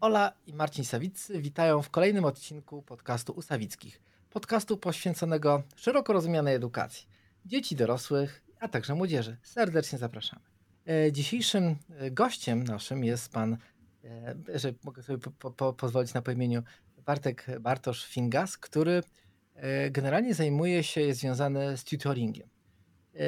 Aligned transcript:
Ola 0.00 0.32
i 0.46 0.54
Marcin 0.54 0.84
Sawiccy 0.84 1.42
witają 1.42 1.82
w 1.82 1.90
kolejnym 1.90 2.24
odcinku 2.24 2.82
podcastu 2.82 3.32
Usawickich. 3.32 4.00
Podcastu 4.30 4.76
poświęconego 4.76 5.62
szeroko 5.76 6.12
rozumianej 6.12 6.54
edukacji 6.54 7.06
dzieci, 7.44 7.76
dorosłych, 7.76 8.42
a 8.60 8.68
także 8.68 8.94
młodzieży. 8.94 9.36
Serdecznie 9.42 9.98
zapraszamy. 9.98 10.42
E, 10.86 11.12
dzisiejszym 11.12 11.76
e, 11.98 12.10
gościem 12.10 12.64
naszym 12.64 13.04
jest 13.04 13.32
pan, 13.32 13.56
e, 14.04 14.58
że 14.58 14.74
mogę 14.84 15.02
sobie 15.02 15.18
po, 15.18 15.50
po, 15.50 15.72
pozwolić 15.72 16.14
na 16.14 16.22
imieniu, 16.32 16.62
Bartek 17.06 17.46
Bartosz 17.60 18.06
Fingas, 18.06 18.58
który 18.58 19.02
generalnie 19.90 20.34
zajmuje 20.34 20.84
się, 20.84 21.00
jest 21.00 21.20
związany 21.20 21.76
z 21.76 21.84
tutoringiem. 21.84 22.48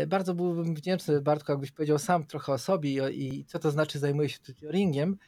Bardzo 0.07 0.35
byłbym 0.35 0.75
wdzięczny, 0.75 1.21
Bartku, 1.21 1.53
jakbyś 1.53 1.71
powiedział 1.71 1.99
sam 1.99 2.25
trochę 2.25 2.53
o 2.53 2.59
sobie 2.59 3.11
i, 3.11 3.39
i 3.39 3.45
co 3.45 3.59
to 3.59 3.71
znaczy 3.71 3.99
zajmuje 3.99 4.29
się 4.29 4.39
tutoringiem, 4.39 5.19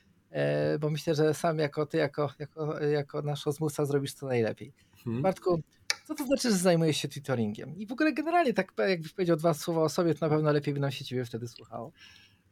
bo 0.80 0.90
myślę, 0.90 1.14
że 1.14 1.34
sam 1.34 1.58
jako 1.58 1.86
ty, 1.86 1.98
jako, 1.98 2.30
jako, 2.38 2.80
jako 2.80 3.22
nasz 3.22 3.46
rozmówca 3.46 3.84
zrobisz 3.84 4.14
to 4.14 4.26
najlepiej. 4.26 4.72
Hmm. 5.04 5.22
Bartku, 5.22 5.62
co 6.06 6.14
to 6.14 6.26
znaczy, 6.26 6.50
że 6.50 6.56
zajmujesz 6.56 6.96
się 6.96 7.08
tutoringiem? 7.08 7.76
I 7.76 7.86
w 7.86 7.92
ogóle 7.92 8.12
generalnie 8.12 8.54
tak 8.54 8.72
jakbyś 8.88 9.12
powiedział 9.12 9.36
dwa 9.36 9.54
słowa 9.54 9.82
o 9.82 9.88
sobie, 9.88 10.14
to 10.14 10.26
na 10.26 10.34
pewno 10.34 10.52
lepiej 10.52 10.74
by 10.74 10.80
nam 10.80 10.90
się 10.90 11.04
ciebie 11.04 11.24
wtedy 11.24 11.48
słuchało. 11.48 11.92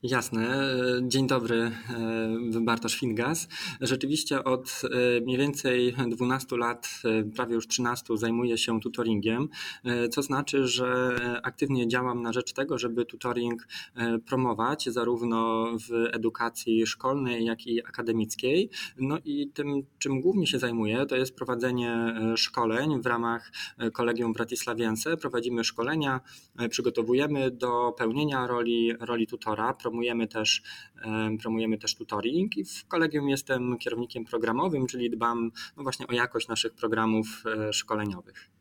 Jasne. 0.03 0.75
Dzień 1.03 1.27
dobry, 1.27 1.57
e, 1.57 2.61
Bartosz 2.61 2.99
Fingas. 2.99 3.49
Rzeczywiście 3.81 4.45
od 4.45 4.83
e, 4.85 5.21
mniej 5.21 5.39
więcej 5.39 5.95
12 6.09 6.57
lat, 6.57 6.89
e, 7.05 7.25
prawie 7.25 7.55
już 7.55 7.67
13 7.67 8.17
zajmuję 8.17 8.59
się 8.59 8.81
tutoringiem, 8.81 9.49
co 10.11 10.23
znaczy, 10.23 10.67
że 10.67 11.17
aktywnie 11.43 11.89
działam 11.89 12.23
na 12.23 12.33
rzecz 12.33 12.53
tego, 12.53 12.79
żeby 12.79 13.05
tutoring 13.05 13.67
promować 14.27 14.89
zarówno 14.89 15.67
w 15.89 16.09
edukacji 16.13 16.87
szkolnej, 16.87 17.45
jak 17.45 17.67
i 17.67 17.85
akademickiej. 17.87 18.71
No 18.99 19.19
i 19.25 19.51
tym, 19.55 19.83
czym 19.99 20.21
głównie 20.21 20.47
się 20.47 20.59
zajmuję, 20.59 21.07
to 21.07 21.17
jest 21.17 21.35
prowadzenie 21.35 22.15
szkoleń 22.37 23.03
w 23.03 23.07
ramach 23.07 23.53
Kolegium 23.93 24.33
Bratislaviense. 24.33 25.17
Prowadzimy 25.17 25.65
szkolenia, 25.65 26.21
przygotowujemy 26.71 27.51
do 27.51 27.95
pełnienia 27.99 28.47
roli, 28.47 28.93
roli 29.01 29.27
tutora, 29.27 29.75
promujemy 29.89 30.29
też, 30.29 30.63
promujemy 31.43 31.79
też 31.79 31.95
tutoring 31.95 32.57
i 32.57 32.65
w 32.65 32.87
kolegium 32.89 33.29
jestem 33.29 33.79
kierownikiem 33.79 34.25
programowym, 34.25 34.87
czyli 34.87 35.11
dbam 35.11 35.51
no 35.77 35.83
właśnie 35.83 36.07
o 36.07 36.13
jakość 36.13 36.49
naszych 36.49 36.75
programów 36.75 37.27
e, 37.47 37.73
szkoleniowych. 37.73 38.58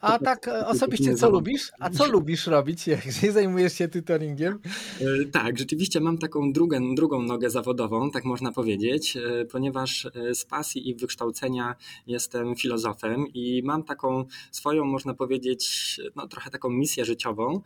A 0.00 0.18
tak 0.18 0.48
e, 0.48 0.66
osobiście 0.66 1.14
co 1.14 1.30
lubisz? 1.30 1.72
A 1.78 1.90
co 1.90 2.06
lubisz 2.06 2.46
robić, 2.46 2.86
jak 2.94 3.12
zajmujesz 3.12 3.72
się 3.72 3.88
tutoringiem? 3.88 4.58
E, 5.00 5.24
tak, 5.24 5.58
rzeczywiście 5.58 6.00
mam 6.00 6.18
taką 6.18 6.52
drugą, 6.52 6.94
drugą 6.94 7.22
nogę 7.22 7.50
zawodową, 7.50 8.10
tak 8.10 8.24
można 8.24 8.52
powiedzieć, 8.52 9.16
e, 9.16 9.44
ponieważ 9.44 10.08
z 10.34 10.44
pasji 10.44 10.88
i 10.88 10.94
wykształcenia 10.94 11.74
jestem 12.06 12.56
filozofem 12.56 13.26
i 13.34 13.62
mam 13.64 13.82
taką 13.82 14.24
swoją, 14.50 14.84
można 14.84 15.14
powiedzieć, 15.14 16.00
no, 16.16 16.28
trochę 16.28 16.50
taką 16.50 16.70
misję 16.70 17.04
życiową 17.04 17.60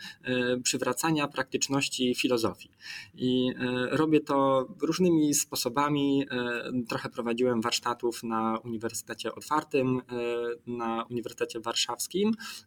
przywracania 0.62 1.28
praktyczności 1.28 2.14
filozofii. 2.14 2.70
I 3.14 3.52
robię 3.90 4.20
to 4.20 4.66
różnymi 4.82 5.34
sposobami. 5.34 6.26
Trochę 6.88 7.08
prowadziłem 7.08 7.60
warsztatów 7.60 8.22
na 8.22 8.58
Uniwersytecie 8.64 9.34
Otwartym, 9.34 10.02
na 10.66 11.04
Uniwersytecie 11.10 11.60
Warszawskim 11.60 12.15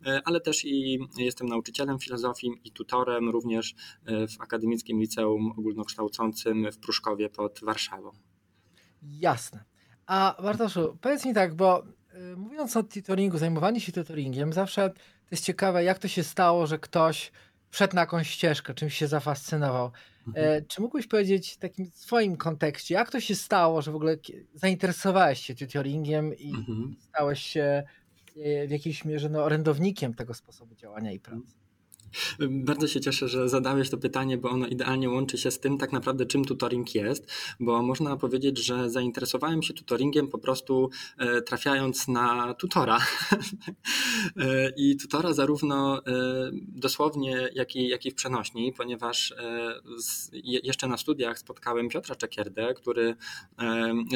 E, 0.05 0.21
ale 0.25 0.41
też 0.41 0.65
i 0.65 0.99
jestem 1.17 1.47
nauczycielem 1.47 1.99
filozofii 1.99 2.51
i 2.63 2.71
tutorem 2.71 3.29
również 3.29 3.75
e, 4.05 4.27
w 4.27 4.41
Akademickim 4.41 4.99
Liceum 4.99 5.51
Ogólnokształcącym 5.57 6.71
w 6.71 6.77
Pruszkowie 6.77 7.29
pod 7.29 7.59
Warszawą. 7.63 8.11
Jasne. 9.01 9.63
A 10.05 10.35
Bartoszu, 10.43 10.97
powiedz 11.01 11.25
mi 11.25 11.33
tak, 11.33 11.55
bo 11.55 11.83
e, 11.83 12.35
mówiąc 12.35 12.77
o 12.77 12.83
tutoringu, 12.83 13.37
zajmowanie 13.37 13.81
się 13.81 13.91
tutoringiem, 13.91 14.53
zawsze 14.53 14.89
to 14.89 15.35
jest 15.35 15.45
ciekawe, 15.45 15.83
jak 15.83 15.99
to 15.99 16.07
się 16.07 16.23
stało, 16.23 16.67
że 16.67 16.79
ktoś 16.79 17.31
wszedł 17.69 17.95
na 17.95 18.01
jakąś 18.01 18.29
ścieżkę, 18.29 18.73
czymś 18.73 18.95
się 18.95 19.07
zafascynował. 19.07 19.91
Mhm. 20.27 20.65
Czy 20.67 20.81
mógłbyś 20.81 21.07
powiedzieć 21.07 21.53
w 21.53 21.57
takim 21.57 21.91
swoim 21.91 22.37
kontekście, 22.37 22.93
jak 22.93 23.11
to 23.11 23.19
się 23.19 23.35
stało, 23.35 23.81
że 23.81 23.91
w 23.91 23.95
ogóle 23.95 24.17
zainteresowałeś 24.53 25.39
się 25.39 25.55
tutoringiem 25.55 26.37
i 26.37 26.49
mhm. 26.49 26.95
stałeś 26.99 27.43
się 27.43 27.83
w 28.67 28.71
jakiejś 28.71 29.05
mierze 29.05 29.29
no, 29.29 29.43
orędownikiem 29.43 30.13
tego 30.13 30.33
sposobu 30.33 30.75
działania 30.75 31.11
i 31.11 31.19
pracy. 31.19 31.68
Bardzo 32.49 32.87
się 32.87 33.01
cieszę, 33.01 33.27
że 33.27 33.49
zadałeś 33.49 33.89
to 33.89 33.97
pytanie, 33.97 34.37
bo 34.37 34.49
ono 34.49 34.67
idealnie 34.67 35.09
łączy 35.09 35.37
się 35.37 35.51
z 35.51 35.59
tym 35.59 35.77
tak 35.77 35.91
naprawdę, 35.91 36.25
czym 36.25 36.45
tutoring 36.45 36.95
jest, 36.95 37.31
bo 37.59 37.81
można 37.81 38.17
powiedzieć, 38.17 38.65
że 38.65 38.89
zainteresowałem 38.89 39.63
się 39.63 39.73
tutoringiem 39.73 40.27
po 40.27 40.37
prostu 40.37 40.89
e, 41.17 41.41
trafiając 41.41 42.07
na 42.07 42.53
tutora. 42.53 42.99
E, 44.37 44.71
I 44.77 44.97
tutora 44.97 45.33
zarówno 45.33 45.97
e, 45.97 46.01
dosłownie, 46.67 47.49
jak 47.53 47.75
i, 47.75 47.87
jak 47.87 48.05
i 48.05 48.11
w 48.11 48.15
przenośni, 48.15 48.73
ponieważ 48.73 49.33
jeszcze 50.43 50.87
na 50.87 50.97
studiach 50.97 51.39
spotkałem 51.39 51.89
Piotra 51.89 52.15
Czekierdę, 52.15 52.73
który 52.73 53.15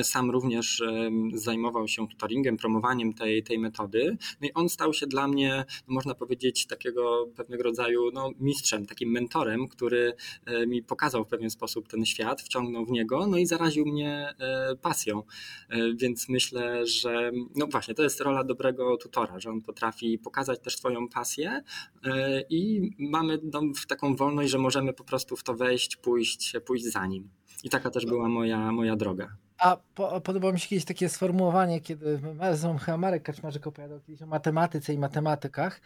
sam 0.03 0.31
również 0.31 0.83
zajmował 1.33 1.87
się 1.87 2.07
tutoringiem, 2.07 2.57
promowaniem 2.57 3.13
tej, 3.13 3.43
tej 3.43 3.59
metody. 3.59 4.17
No 4.41 4.47
i 4.47 4.53
on 4.53 4.69
stał 4.69 4.93
się 4.93 5.07
dla 5.07 5.27
mnie, 5.27 5.65
można 5.87 6.15
powiedzieć, 6.15 6.67
takiego 6.67 7.27
pewnego 7.35 7.63
rodzaju 7.63 7.82
rodzaju 7.83 8.11
no, 8.13 8.31
mistrzem, 8.39 8.85
takim 8.85 9.11
mentorem, 9.11 9.67
który 9.67 10.13
e, 10.45 10.67
mi 10.67 10.83
pokazał 10.83 11.25
w 11.25 11.27
pewien 11.27 11.49
sposób 11.49 11.87
ten 11.87 12.05
świat, 12.05 12.41
wciągnął 12.41 12.85
w 12.85 12.91
niego, 12.91 13.27
no 13.27 13.37
i 13.37 13.45
zaraził 13.45 13.85
mnie 13.85 14.33
e, 14.39 14.75
pasją. 14.75 15.23
E, 15.69 15.93
więc 15.95 16.29
myślę, 16.29 16.85
że 16.85 17.31
no 17.55 17.67
właśnie, 17.67 17.93
to 17.93 18.03
jest 18.03 18.21
rola 18.21 18.43
dobrego 18.43 18.97
tutora, 18.97 19.39
że 19.39 19.49
on 19.49 19.61
potrafi 19.61 20.19
pokazać 20.19 20.59
też 20.59 20.77
swoją 20.77 21.07
pasję 21.07 21.61
i 22.49 22.91
mamy 22.99 23.39
no, 23.43 23.61
taką 23.87 24.15
wolność, 24.15 24.51
że 24.51 24.57
możemy 24.57 24.93
po 24.93 25.03
prostu 25.03 25.35
w 25.35 25.43
to 25.43 25.53
wejść, 25.53 25.95
pójść, 25.95 26.53
pójść 26.65 26.85
za 26.85 27.05
nim. 27.05 27.29
I 27.63 27.69
taka 27.69 27.89
też 27.89 28.05
była 28.05 28.29
moja, 28.29 28.71
moja 28.71 28.95
droga. 28.95 29.37
A 29.57 29.77
po, 29.95 30.21
podobało 30.21 30.53
mi 30.53 30.59
się 30.59 30.67
kiedyś 30.67 30.85
takie 30.85 31.09
sformułowanie, 31.09 31.81
kiedy 31.81 32.19
Marek 32.97 33.23
Kaczmarzyk 33.23 33.67
opowiadał 33.67 33.99
kiedyś 33.99 34.21
o 34.21 34.25
matematyce 34.25 34.93
i 34.93 34.97
matematykach, 34.97 35.81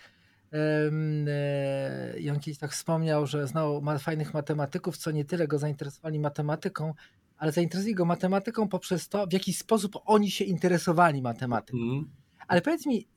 I 2.19 2.29
on 2.29 2.39
kiedyś 2.39 2.59
tak 2.59 2.71
wspomniał, 2.71 3.27
że 3.27 3.47
znał 3.47 3.83
fajnych 3.99 4.33
matematyków, 4.33 4.97
co 4.97 5.11
nie 5.11 5.25
tyle 5.25 5.47
go 5.47 5.59
zainteresowali 5.59 6.19
matematyką, 6.19 6.93
ale 7.37 7.51
zainteresowali 7.51 7.95
go 7.95 8.05
matematyką 8.05 8.67
poprzez 8.67 9.09
to, 9.09 9.27
w 9.27 9.33
jaki 9.33 9.53
sposób 9.53 9.97
oni 10.05 10.31
się 10.31 10.45
interesowali 10.45 11.21
matematyką. 11.21 11.77
Mm. 11.77 12.09
Ale 12.47 12.61
powiedz 12.61 12.85
mi, 12.85 13.07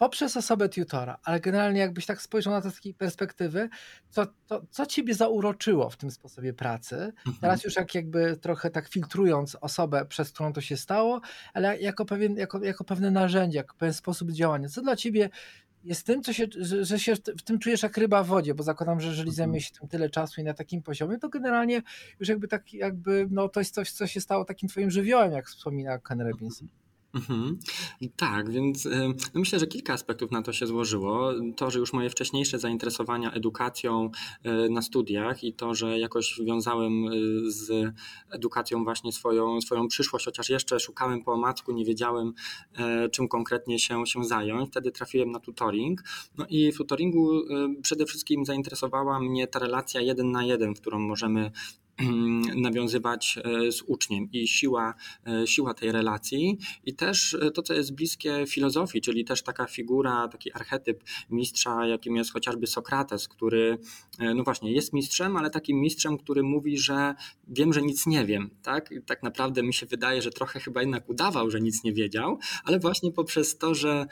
poprzez 0.00 0.36
osobę 0.36 0.68
tutora, 0.68 1.18
ale 1.24 1.40
generalnie 1.40 1.80
jakbyś 1.80 2.06
tak 2.06 2.22
spojrzał 2.22 2.52
na 2.52 2.60
to 2.60 2.70
z 2.70 2.74
takiej 2.74 2.94
perspektywy, 2.94 3.68
co, 4.10 4.26
to, 4.46 4.62
co 4.70 4.86
ciebie 4.86 5.14
zauroczyło 5.14 5.90
w 5.90 5.96
tym 5.96 6.10
sposobie 6.10 6.52
pracy? 6.52 6.94
Mhm. 6.96 7.36
Teraz 7.40 7.64
już 7.64 7.76
jak 7.76 7.94
jakby 7.94 8.36
trochę 8.36 8.70
tak 8.70 8.88
filtrując 8.88 9.56
osobę, 9.60 10.06
przez 10.06 10.32
którą 10.32 10.52
to 10.52 10.60
się 10.60 10.76
stało, 10.76 11.20
ale 11.54 11.78
jako, 11.78 12.04
pewien, 12.04 12.36
jako, 12.36 12.64
jako 12.64 12.84
pewne 12.84 13.10
narzędzie, 13.10 13.58
jako 13.58 13.76
pewien 13.76 13.94
sposób 13.94 14.30
działania. 14.30 14.68
Co 14.68 14.82
dla 14.82 14.96
ciebie 14.96 15.30
jest 15.84 16.06
tym, 16.06 16.22
co 16.22 16.32
się, 16.32 16.46
że, 16.58 16.84
że 16.84 16.98
się 16.98 17.14
w 17.16 17.42
tym 17.42 17.58
czujesz 17.58 17.82
jak 17.82 17.96
ryba 17.96 18.22
w 18.22 18.26
wodzie, 18.26 18.54
bo 18.54 18.62
zakładam, 18.62 19.00
że 19.00 19.08
jeżeli 19.08 19.32
zajmuje 19.32 19.58
mhm. 19.58 19.74
się 19.74 19.80
tym 19.80 19.88
tyle 19.88 20.10
czasu 20.10 20.40
i 20.40 20.44
na 20.44 20.54
takim 20.54 20.82
poziomie, 20.82 21.18
to 21.18 21.28
generalnie 21.28 21.82
już 22.20 22.28
jakby 22.28 22.48
tak, 22.48 22.74
jakby, 22.74 23.26
no 23.30 23.48
to 23.48 23.60
jest 23.60 23.74
coś, 23.74 23.92
co 23.92 24.06
się 24.06 24.20
stało 24.20 24.44
takim 24.44 24.68
twoim 24.68 24.90
żywiołem, 24.90 25.32
jak 25.32 25.46
wspomina 25.46 25.98
Ken 25.98 26.20
Robinson. 26.20 26.68
Mhm. 27.14 27.58
Tak, 28.16 28.50
więc 28.50 28.84
no 29.34 29.40
myślę, 29.40 29.58
że 29.58 29.66
kilka 29.66 29.92
aspektów 29.92 30.30
na 30.30 30.42
to 30.42 30.52
się 30.52 30.66
złożyło. 30.66 31.32
To, 31.56 31.70
że 31.70 31.78
już 31.78 31.92
moje 31.92 32.10
wcześniejsze 32.10 32.58
zainteresowania 32.58 33.32
edukacją 33.32 34.10
e, 34.42 34.68
na 34.68 34.82
studiach 34.82 35.44
i 35.44 35.52
to, 35.52 35.74
że 35.74 35.98
jakoś 35.98 36.40
wiązałem 36.44 37.06
e, 37.06 37.10
z 37.46 37.94
edukacją 38.30 38.84
właśnie 38.84 39.12
swoją, 39.12 39.60
swoją 39.60 39.88
przyszłość, 39.88 40.24
chociaż 40.24 40.50
jeszcze 40.50 40.80
szukałem 40.80 41.22
po 41.24 41.32
omacku, 41.32 41.72
nie 41.72 41.84
wiedziałem 41.84 42.32
czym 43.12 43.28
konkretnie 43.28 43.78
się, 43.78 44.06
się 44.06 44.24
zająć. 44.24 44.70
Wtedy 44.70 44.92
trafiłem 44.92 45.30
na 45.30 45.40
tutoring. 45.40 46.02
No 46.38 46.46
i 46.48 46.72
w 46.72 46.76
tutoringu 46.76 47.30
przede 47.82 48.06
wszystkim 48.06 48.44
zainteresowała 48.44 49.20
mnie 49.20 49.46
ta 49.46 49.58
relacja 49.58 50.00
jeden 50.00 50.30
na 50.30 50.44
jeden, 50.44 50.74
w 50.74 50.80
którą 50.80 50.98
możemy 50.98 51.50
nawiązywać 52.56 53.38
e, 53.44 53.72
z 53.72 53.82
uczniem 53.82 54.28
i 54.32 54.48
siła, 54.48 54.94
e, 55.26 55.46
siła 55.46 55.74
tej 55.74 55.92
relacji 55.92 56.58
i 56.84 56.94
też 56.94 57.34
e, 57.34 57.50
to, 57.50 57.62
co 57.62 57.74
jest 57.74 57.94
bliskie 57.94 58.44
filozofii, 58.46 59.00
czyli 59.00 59.24
też 59.24 59.42
taka 59.42 59.66
figura, 59.66 60.28
taki 60.28 60.52
archetyp 60.52 61.04
mistrza, 61.30 61.86
jakim 61.86 62.16
jest 62.16 62.32
chociażby 62.32 62.66
Sokrates, 62.66 63.28
który 63.28 63.78
no 64.34 64.44
właśnie 64.44 64.72
jest 64.72 64.92
mistrzem, 64.92 65.36
ale 65.36 65.50
takim 65.50 65.80
mistrzem, 65.80 66.18
który 66.18 66.42
mówi, 66.42 66.78
że 66.78 67.14
wiem, 67.48 67.72
że 67.72 67.82
nic 67.82 68.06
nie 68.06 68.24
wiem, 68.24 68.50
tak? 68.62 68.90
I 68.92 69.02
tak 69.02 69.22
naprawdę 69.22 69.62
mi 69.62 69.74
się 69.74 69.86
wydaje, 69.86 70.22
że 70.22 70.30
trochę 70.30 70.60
chyba 70.60 70.80
jednak 70.80 71.08
udawał, 71.08 71.50
że 71.50 71.60
nic 71.60 71.84
nie 71.84 71.92
wiedział, 71.92 72.38
ale 72.64 72.78
właśnie 72.78 73.12
poprzez 73.12 73.58
to, 73.58 73.74
że 73.74 74.06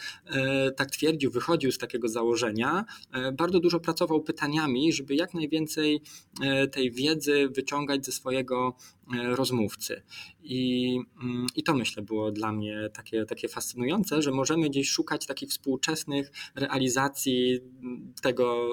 tak 0.77 0.91
twierdził, 0.91 1.31
wychodził 1.31 1.73
z 1.73 1.79
takiego 1.79 2.09
założenia, 2.09 2.85
bardzo 3.33 3.61
dużo 3.61 3.81
pracował 3.81 4.23
pytaniami, 4.23 4.93
żeby 4.93 5.15
jak 5.15 5.35
najwięcej 5.35 6.03
tej 6.73 6.91
wiedzy 6.91 7.49
wyciągnąć 7.49 7.78
wyciągać 7.79 8.07
ze 8.07 8.13
swojego 8.13 8.75
rozmówcy. 9.37 10.03
I, 10.43 11.01
mm, 11.23 11.47
I 11.57 11.63
to 11.63 11.75
myślę 11.75 12.03
było 12.03 12.31
dla 12.33 12.53
mnie 12.53 12.91
takie, 12.93 13.25
takie 13.25 13.49
fascynujące, 13.49 14.23
że 14.23 14.31
możemy 14.31 14.69
gdzieś 14.69 14.91
szukać 14.91 15.27
takich 15.27 15.51
współczesnych 15.51 16.33
realizacji 16.55 17.61
tego, 18.23 18.69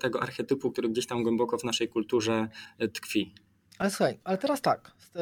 tego 0.00 0.22
archetypu, 0.22 0.70
który 0.70 0.88
gdzieś 0.88 1.06
tam 1.06 1.22
głęboko 1.22 1.58
w 1.58 1.64
naszej 1.64 1.88
kulturze 1.88 2.48
tkwi. 2.92 3.34
Ale 3.78 3.90
słuchaj, 3.90 4.18
ale 4.24 4.38
teraz 4.38 4.60
tak. 4.60 4.92
E, 5.16 5.20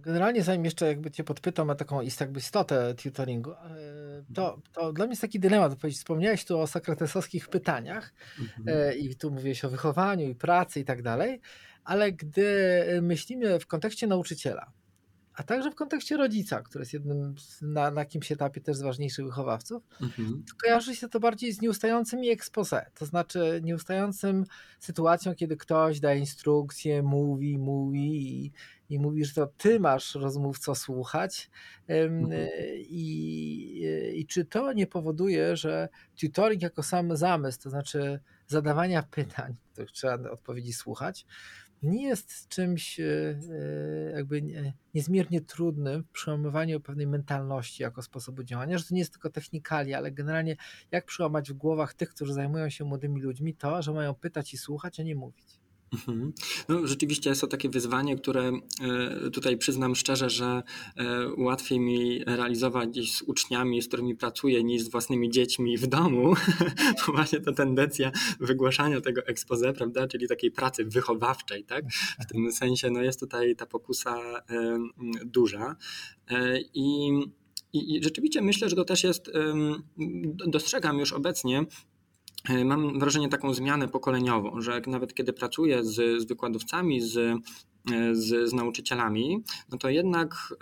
generalnie 0.00 0.42
zanim 0.42 0.64
jeszcze 0.64 0.86
jakby 0.86 1.10
cię 1.10 1.24
podpytam 1.24 1.70
o 1.70 1.74
taką 1.74 2.00
jakby 2.20 2.40
istotę 2.40 2.94
tutoringu, 2.94 3.52
e, 3.52 3.56
to, 4.34 4.60
to 4.72 4.92
dla 4.92 5.04
mnie 5.04 5.12
jest 5.12 5.22
taki 5.22 5.40
dylemat. 5.40 5.74
Wspomniałeś 5.92 6.44
tu 6.44 6.58
o 6.60 6.66
sokratesowskich 6.66 7.48
pytaniach 7.48 8.14
mhm. 8.40 8.78
E, 8.78 8.94
i 8.94 9.16
tu 9.16 9.30
mówiłeś 9.30 9.64
o 9.64 9.70
wychowaniu 9.70 10.28
i 10.28 10.34
pracy 10.34 10.80
i 10.80 10.84
tak 10.84 11.02
dalej, 11.02 11.40
ale 11.84 12.12
gdy 12.12 12.48
myślimy 13.02 13.60
w 13.60 13.66
kontekście 13.66 14.06
nauczyciela, 14.06 14.72
a 15.34 15.42
także 15.42 15.70
w 15.70 15.74
kontekście 15.74 16.16
rodzica, 16.16 16.62
który 16.62 16.82
jest 16.82 16.92
jednym 16.92 17.38
z, 17.38 17.62
na, 17.62 17.90
na 17.90 18.00
jakimś 18.00 18.32
etapie 18.32 18.60
też 18.60 18.76
z 18.76 18.82
ważniejszych 18.82 19.24
wychowawców, 19.24 19.82
mhm. 20.02 20.44
kojarzy 20.62 20.96
się 20.96 21.08
to 21.08 21.20
bardziej 21.20 21.52
z 21.52 21.60
nieustającymi 21.60 22.30
expose, 22.30 22.86
to 22.94 23.06
znaczy 23.06 23.60
nieustającym 23.64 24.44
sytuacją, 24.80 25.34
kiedy 25.34 25.56
ktoś 25.56 26.00
daje 26.00 26.20
instrukcje, 26.20 27.02
mówi, 27.02 27.58
mówi 27.58 28.44
i, 28.44 28.52
i 28.94 28.98
mówi, 28.98 29.24
że 29.24 29.34
to 29.34 29.46
ty 29.46 29.80
masz 29.80 30.14
rozmówco 30.14 30.74
słuchać 30.74 31.50
mhm. 31.88 32.48
I, 32.78 33.86
i 34.14 34.26
czy 34.26 34.44
to 34.44 34.72
nie 34.72 34.86
powoduje, 34.86 35.56
że 35.56 35.88
tutoring 36.20 36.62
jako 36.62 36.82
sam 36.82 37.16
zamysł, 37.16 37.60
to 37.62 37.70
znaczy 37.70 38.20
zadawania 38.46 39.02
pytań, 39.02 39.54
których 39.72 39.90
trzeba 39.90 40.30
odpowiedzi 40.30 40.72
słuchać, 40.72 41.26
nie 41.84 42.02
jest 42.08 42.48
czymś 42.48 43.00
e, 43.00 43.04
e, 43.04 44.12
jakby 44.12 44.42
niezmiernie 44.94 45.40
trudnym 45.40 46.02
w 46.02 46.10
przełamywaniu 46.10 46.80
pewnej 46.80 47.06
mentalności 47.06 47.82
jako 47.82 48.02
sposobu 48.02 48.42
działania, 48.42 48.78
że 48.78 48.84
to 48.84 48.94
nie 48.94 49.00
jest 49.00 49.12
tylko 49.12 49.30
technikalia, 49.30 49.98
ale 49.98 50.12
generalnie 50.12 50.56
jak 50.90 51.04
przełamać 51.04 51.50
w 51.50 51.54
głowach 51.54 51.94
tych, 51.94 52.10
którzy 52.10 52.32
zajmują 52.32 52.70
się 52.70 52.84
młodymi 52.84 53.22
ludźmi 53.22 53.54
to, 53.54 53.82
że 53.82 53.92
mają 53.92 54.14
pytać 54.14 54.54
i 54.54 54.58
słuchać, 54.58 55.00
a 55.00 55.02
nie 55.02 55.14
mówić. 55.14 55.63
Mhm. 55.92 56.32
No, 56.68 56.86
rzeczywiście 56.86 57.30
jest 57.30 57.40
to 57.40 57.46
takie 57.46 57.68
wyzwanie, 57.68 58.16
które 58.16 58.52
e, 58.80 59.30
tutaj 59.30 59.56
przyznam 59.56 59.94
szczerze, 59.94 60.30
że 60.30 60.62
e, 60.96 61.04
łatwiej 61.36 61.80
mi 61.80 62.24
realizować 62.24 62.96
z 63.12 63.22
uczniami, 63.22 63.82
z 63.82 63.88
którymi 63.88 64.16
pracuję, 64.16 64.64
niż 64.64 64.82
z 64.82 64.90
własnymi 64.90 65.30
dziećmi 65.30 65.78
w 65.78 65.86
domu. 65.86 66.34
Bo 67.06 67.12
właśnie 67.12 67.40
ta 67.40 67.52
tendencja 67.52 68.12
wygłaszania 68.40 69.00
tego 69.00 69.26
expose, 69.26 69.72
prawda, 69.72 70.08
czyli 70.08 70.28
takiej 70.28 70.50
pracy 70.50 70.84
wychowawczej, 70.84 71.64
tak? 71.64 71.84
W 72.20 72.26
tym 72.26 72.52
sensie 72.52 72.90
no, 72.90 73.02
jest 73.02 73.20
tutaj 73.20 73.56
ta 73.56 73.66
pokusa 73.66 74.16
e, 74.50 74.78
duża. 75.24 75.76
I 76.74 77.10
i, 77.72 78.00
rzeczywiście 78.02 78.42
myślę, 78.42 78.68
że 78.68 78.76
to 78.76 78.84
też 78.84 79.04
jest, 79.04 79.30
dostrzegam 80.46 80.98
już 80.98 81.12
obecnie, 81.12 81.64
mam 82.64 82.98
wrażenie 82.98 83.28
taką 83.28 83.54
zmianę 83.54 83.88
pokoleniową, 83.88 84.60
że 84.60 84.82
nawet 84.86 85.14
kiedy 85.14 85.32
pracuję 85.32 85.84
z, 85.84 86.22
z 86.22 86.24
wykładowcami, 86.24 87.00
z 87.00 87.16
E, 87.16 87.38
z, 88.12 88.48
z 88.50 88.52
nauczycielami, 88.52 89.42
no 89.72 89.78
to 89.78 89.88
jednak 89.88 90.54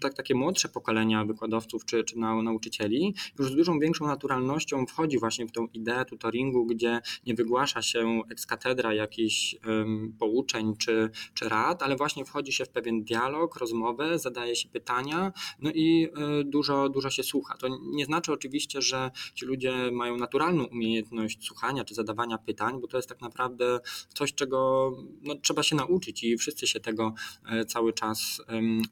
tak, 0.00 0.14
takie 0.14 0.34
młodsze 0.34 0.68
pokolenia 0.68 1.24
wykładowców 1.24 1.84
czy, 1.84 2.04
czy 2.04 2.18
nauczycieli 2.18 3.14
już 3.38 3.52
z 3.52 3.56
dużą 3.56 3.78
większą 3.78 4.06
naturalnością 4.06 4.86
wchodzi 4.86 5.18
właśnie 5.18 5.46
w 5.46 5.52
tą 5.52 5.66
ideę 5.66 6.04
tutoringu, 6.04 6.66
gdzie 6.66 7.00
nie 7.26 7.34
wygłasza 7.34 7.82
się 7.82 8.20
ex 8.30 8.46
katedra 8.46 8.94
jakichś 8.94 9.56
um, 9.66 10.14
pouczeń 10.18 10.76
czy, 10.76 11.10
czy 11.34 11.48
rad, 11.48 11.82
ale 11.82 11.96
właśnie 11.96 12.24
wchodzi 12.24 12.52
się 12.52 12.64
w 12.64 12.68
pewien 12.68 13.04
dialog, 13.04 13.56
rozmowę, 13.56 14.18
zadaje 14.18 14.56
się 14.56 14.68
pytania, 14.68 15.32
no 15.60 15.70
i 15.74 16.08
y, 16.40 16.44
dużo, 16.44 16.88
dużo 16.88 17.10
się 17.10 17.22
słucha. 17.22 17.56
To 17.56 17.68
nie 17.82 18.04
znaczy 18.04 18.32
oczywiście, 18.32 18.82
że 18.82 19.10
ci 19.34 19.46
ludzie 19.46 19.90
mają 19.92 20.16
naturalną 20.16 20.64
umiejętność 20.64 21.46
słuchania 21.46 21.84
czy 21.84 21.94
zadawania 21.94 22.38
pytań, 22.38 22.80
bo 22.80 22.86
to 22.88 22.96
jest 22.96 23.08
tak 23.08 23.20
naprawdę 23.20 23.80
coś, 24.14 24.34
czego 24.34 24.90
no, 25.22 25.34
trzeba 25.34 25.62
się 25.62 25.76
nauczyć 25.76 26.24
i 26.24 26.36
wszyscy 26.36 26.57
wszyscy 26.58 26.72
się 26.72 26.80
tego 26.80 27.14
e, 27.46 27.64
cały 27.64 27.92
czas 27.92 28.40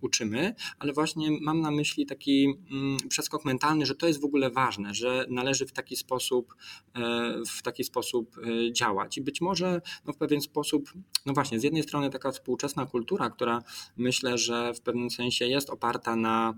uczymy, 0.00 0.54
ale 0.78 0.92
właśnie 0.92 1.30
mam 1.40 1.60
na 1.60 1.70
myśli 1.70 2.06
taki 2.06 2.54
mm, 2.70 2.96
przeskok 3.08 3.44
mentalny, 3.44 3.86
że 3.86 3.94
to 3.94 4.06
jest 4.06 4.20
w 4.20 4.24
ogóle 4.24 4.50
ważne, 4.50 4.94
że 4.94 5.26
należy 5.30 5.66
w 5.66 5.72
taki 5.72 5.96
sposób, 5.96 6.54
e, 6.94 7.00
w 7.48 7.62
taki 7.62 7.84
sposób 7.84 8.36
e, 8.38 8.72
działać. 8.72 9.18
I 9.18 9.22
być 9.22 9.40
może 9.40 9.80
no, 10.06 10.12
w 10.12 10.16
pewien 10.16 10.40
sposób, 10.40 10.92
no 11.26 11.32
właśnie, 11.32 11.60
z 11.60 11.62
jednej 11.62 11.82
strony 11.82 12.10
taka 12.10 12.32
współczesna 12.32 12.86
kultura, 12.86 13.30
która 13.30 13.62
myślę, 13.96 14.38
że 14.38 14.74
w 14.74 14.80
pewnym 14.80 15.10
sensie 15.10 15.46
jest 15.46 15.70
oparta 15.70 16.16
na 16.16 16.54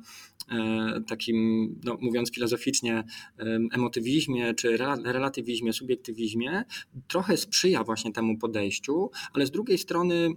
takim, 1.09 1.37
no, 1.85 1.97
mówiąc 2.01 2.35
filozoficznie, 2.35 3.05
emotywizmie 3.73 4.55
czy 4.55 4.77
relatywizmie, 5.05 5.73
subiektywizmie, 5.73 6.65
trochę 7.09 7.37
sprzyja 7.37 7.85
właśnie 7.85 8.13
temu 8.13 8.39
podejściu, 8.39 9.11
ale 9.33 9.47
z 9.47 9.51
drugiej 9.51 9.79
strony 9.79 10.31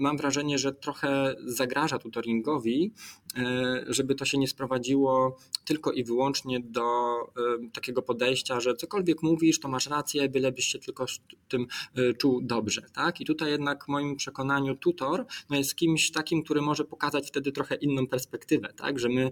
mam 0.00 0.10
mm, 0.10 0.18
wrażenie, 0.18 0.58
że 0.58 0.72
trochę 0.72 1.34
zagraża 1.44 1.98
tutoringowi, 1.98 2.92
e, 3.36 3.84
żeby 3.88 4.14
to 4.14 4.24
się 4.24 4.38
nie 4.38 4.48
sprowadziło 4.48 5.36
tylko 5.64 5.92
i 5.92 6.04
wyłącznie 6.04 6.60
do 6.60 6.82
e, 6.82 7.70
takiego 7.72 8.02
podejścia, 8.02 8.60
że 8.60 8.74
cokolwiek 8.74 9.22
mówisz, 9.22 9.60
to 9.60 9.68
masz 9.68 9.86
rację, 9.86 10.28
bylebyś 10.28 10.66
się 10.66 10.78
tylko 10.78 11.06
tym 11.48 11.66
e, 11.96 12.14
czuł 12.14 12.40
dobrze. 12.42 12.82
Tak? 12.94 13.20
I 13.20 13.24
tutaj 13.24 13.50
jednak 13.50 13.84
w 13.84 13.88
moim 13.88 14.16
przekonaniu 14.16 14.76
tutor 14.76 15.26
no 15.50 15.56
jest 15.56 15.74
kimś 15.74 16.10
takim, 16.10 16.42
który 16.42 16.62
może 16.62 16.84
pokazać 16.84 17.28
wtedy 17.28 17.52
trochę 17.52 17.74
inną 17.74 18.06
perspektywę, 18.06 18.72
tak? 18.76 18.98
że 18.98 19.08
my 19.08 19.30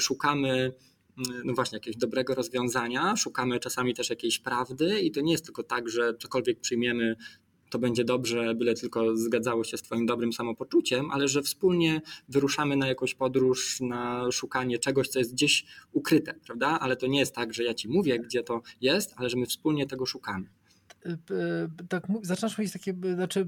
szukamy 0.00 0.72
no 1.44 1.54
właśnie 1.54 1.76
jakiegoś 1.76 1.96
dobrego 1.96 2.34
rozwiązania, 2.34 3.16
szukamy 3.16 3.58
czasami 3.58 3.94
też 3.94 4.10
jakiejś 4.10 4.38
prawdy 4.38 5.00
i 5.00 5.10
to 5.10 5.20
nie 5.20 5.32
jest 5.32 5.44
tylko 5.44 5.62
tak, 5.62 5.88
że 5.88 6.14
cokolwiek 6.14 6.60
przyjmiemy, 6.60 7.16
to 7.70 7.78
będzie 7.78 8.04
dobrze, 8.04 8.54
byle 8.54 8.74
tylko 8.74 9.16
zgadzało 9.16 9.64
się 9.64 9.78
z 9.78 9.82
Twoim 9.82 10.06
dobrym 10.06 10.32
samopoczuciem, 10.32 11.10
ale 11.10 11.28
że 11.28 11.42
wspólnie 11.42 12.00
wyruszamy 12.28 12.76
na 12.76 12.86
jakąś 12.86 13.14
podróż, 13.14 13.80
na 13.80 14.32
szukanie 14.32 14.78
czegoś, 14.78 15.08
co 15.08 15.18
jest 15.18 15.32
gdzieś 15.32 15.66
ukryte, 15.92 16.34
prawda? 16.46 16.78
Ale 16.80 16.96
to 16.96 17.06
nie 17.06 17.18
jest 17.18 17.34
tak, 17.34 17.54
że 17.54 17.64
ja 17.64 17.74
Ci 17.74 17.88
mówię, 17.88 18.18
gdzie 18.18 18.42
to 18.42 18.62
jest, 18.80 19.14
ale 19.16 19.30
że 19.30 19.36
my 19.36 19.46
wspólnie 19.46 19.86
tego 19.86 20.06
szukamy 20.06 20.48
tak 21.88 22.06
zaczynasz 22.22 22.58
mówić 22.58 22.72
takie, 22.72 22.94
znaczy 23.14 23.46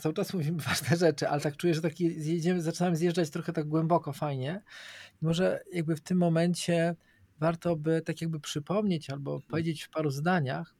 cały 0.00 0.14
czas 0.14 0.34
mówimy 0.34 0.62
ważne 0.68 0.96
rzeczy, 0.96 1.28
ale 1.28 1.40
tak 1.40 1.56
czuję, 1.56 1.74
że 1.74 1.80
taki 1.80 2.20
zjedziemy, 2.20 2.62
zaczynamy 2.62 2.96
zjeżdżać 2.96 3.30
trochę 3.30 3.52
tak 3.52 3.68
głęboko, 3.68 4.12
fajnie. 4.12 4.62
I 5.22 5.24
może 5.24 5.60
jakby 5.72 5.96
w 5.96 6.00
tym 6.00 6.18
momencie 6.18 6.96
warto 7.38 7.76
by 7.76 8.02
tak 8.02 8.20
jakby 8.20 8.40
przypomnieć 8.40 9.10
albo 9.10 9.40
powiedzieć 9.40 9.82
w 9.82 9.90
paru 9.90 10.10
zdaniach, 10.10 10.74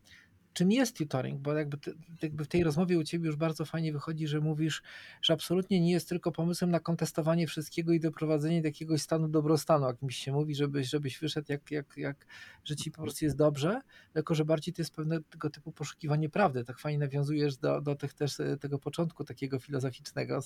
czym 0.52 0.73
jest 0.73 0.97
tutoring, 0.97 1.40
bo 1.40 1.52
jakby, 1.52 1.78
jakby 2.23 2.45
w 2.45 2.49
tej 2.49 2.64
rozmowie 2.64 2.99
u 2.99 3.05
ciebie 3.05 3.26
już 3.26 3.37
bardzo 3.37 3.64
fajnie 3.64 3.93
wychodzi, 3.93 4.26
że 4.26 4.40
mówisz, 4.40 4.83
że 5.23 5.33
absolutnie 5.33 5.81
nie 5.81 5.90
jest 5.90 6.09
tylko 6.09 6.33
pomysłem 6.33 6.71
na 6.71 6.81
kontestowanie 6.81 7.47
wszystkiego 7.47 7.93
i 7.93 8.00
doprowadzenie 8.00 8.62
do 8.62 8.69
jakiegoś 8.69 9.02
stanu 9.02 9.28
dobrostanu, 9.28 9.85
o 9.85 9.88
jakimś 9.88 10.17
się 10.17 10.33
mówi, 10.33 10.55
żebyś, 10.55 10.88
żebyś 10.88 11.19
wyszedł 11.19 11.52
jak, 11.52 11.71
jak, 11.71 11.97
jak, 11.97 12.26
że 12.64 12.76
ci 12.76 12.90
po 12.90 13.02
prostu 13.02 13.25
jest 13.25 13.37
dobrze, 13.37 13.81
tylko 14.12 14.35
że 14.35 14.45
bardziej 14.45 14.75
to 14.75 14.83
jest 14.83 14.95
pewnego 14.95 15.50
typu 15.52 15.73
poszukiwanie 15.73 16.28
prawdy. 16.28 16.64
Tak 16.64 16.78
fajnie 16.78 16.99
nawiązujesz 16.99 17.57
do, 17.57 17.81
do 17.81 17.95
tych 17.95 18.14
też 18.14 18.37
tego 18.61 18.78
początku 18.78 19.25
takiego 19.25 19.59
filozoficznego. 19.59 20.40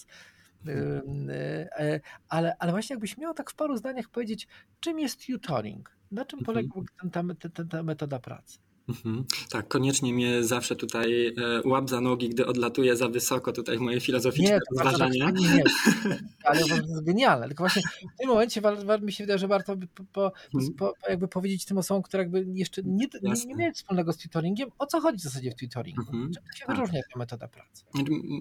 E, 0.68 2.00
ale, 2.28 2.56
ale 2.59 2.73
właśnie 2.73 2.94
jakbyś 2.94 3.18
miał 3.18 3.35
tak 3.35 3.50
w 3.50 3.54
paru 3.54 3.76
zdaniach 3.76 4.09
powiedzieć, 4.09 4.49
czym 4.80 4.99
jest 4.99 5.26
tutoring? 5.26 5.97
Na 6.11 6.25
czym 6.25 6.40
polega 6.40 6.68
mhm. 6.76 7.35
ta, 7.35 7.49
ta, 7.50 7.64
ta 7.64 7.82
metoda 7.82 8.18
pracy? 8.18 8.59
Mhm. 8.89 9.25
Tak, 9.51 9.69
koniecznie 9.69 10.12
mnie 10.15 10.45
zawsze 10.45 10.77
tutaj 10.77 11.27
e, 11.27 11.33
łap 11.65 11.91
za 11.91 12.01
nogi, 12.01 12.29
gdy 12.29 12.47
odlatuje 12.47 12.97
za 12.97 13.09
wysoko 13.09 13.53
tutaj 13.53 13.79
moje 13.79 14.01
filozoficzne 14.01 14.51
nie, 14.51 14.61
rozważania. 14.71 15.31
Nie, 15.31 15.49
nie, 15.49 15.65
ale 16.45 16.61
to 16.61 16.75
jest 16.75 17.05
genialne. 17.05 17.47
Tylko 17.47 17.62
właśnie 17.62 17.83
w 18.15 18.19
tym 18.19 18.29
momencie 18.29 18.62
mi 19.03 19.12
się 19.12 19.25
wydaje, 19.25 19.39
że 19.39 19.49
warto 19.49 19.77
by 19.77 19.87
po, 19.87 20.05
po, 20.12 20.33
mhm. 20.55 20.75
po, 20.75 20.93
jakby 21.09 21.29
powiedzieć 21.29 21.65
tym 21.65 21.79
osobom, 21.79 22.03
które 22.03 22.23
jakby 22.23 22.47
jeszcze 22.55 22.83
nie, 22.85 23.07
nie, 23.23 23.33
nie 23.47 23.55
miały 23.55 23.73
wspólnego 23.73 24.12
z 24.12 24.17
tutoringiem, 24.17 24.71
o 24.79 24.87
co 24.87 25.01
chodzi 25.01 25.19
w 25.19 25.23
zasadzie 25.23 25.51
w 25.51 25.55
tutoringu. 25.55 26.03
Mhm. 26.03 26.33
Czym 26.33 26.43
się 26.55 26.67
tak. 26.67 26.77
wyróżnia 26.77 27.01
ta 27.12 27.19
metoda 27.19 27.49
pracy? 27.49 27.85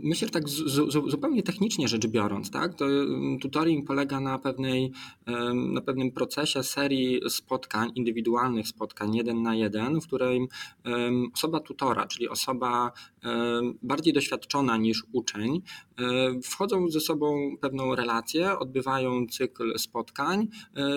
Myślę, 0.04 0.28
że 0.28 0.32
tak 0.32 0.50
z, 0.50 0.54
z, 0.54 1.12
zupełnie 1.12 1.44
technicznie 1.44 1.88
rzecz 1.88 2.08
biorąc, 2.08 2.52
tak, 2.52 2.74
to 2.74 2.86
mm, 2.86 3.40
tutoring 3.40 3.88
polega 3.88 4.20
na 4.20 4.40
pewnej, 4.40 4.92
na 5.54 5.82
pewnym 5.82 6.12
procesie 6.12 6.64
serii 6.64 7.22
spotkań, 7.30 7.92
indywidualnych 7.96 8.68
spotkań, 8.68 9.16
jeden 9.16 9.42
na 9.42 9.56
jeden, 9.56 10.02
w 10.02 10.08
osoba 11.34 11.60
tutora, 11.60 12.08
czyli 12.08 12.30
osoba 12.30 12.92
bardziej 13.82 14.14
doświadczona 14.14 14.78
niż 14.78 15.04
uczeń, 15.12 15.62
wchodzą 16.44 16.90
ze 16.90 17.00
sobą 17.00 17.58
pewną 17.62 17.96
relację, 17.96 18.60
odbywają 18.60 19.28
cykl 19.28 19.78
spotkań, 19.78 20.48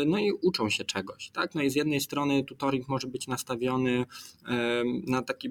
no 0.07 0.19
i 0.19 0.33
uczą 0.43 0.71
się 0.71 0.85
czegoś. 0.85 1.31
Tak? 1.31 1.55
No 1.55 1.63
i 1.63 1.71
z 1.71 1.75
jednej 1.75 2.01
strony 2.01 2.45
tutoring 2.45 2.89
może 2.89 3.09
być 3.09 3.27
nastawiony 3.27 4.07
na 5.07 5.23
taki 5.23 5.49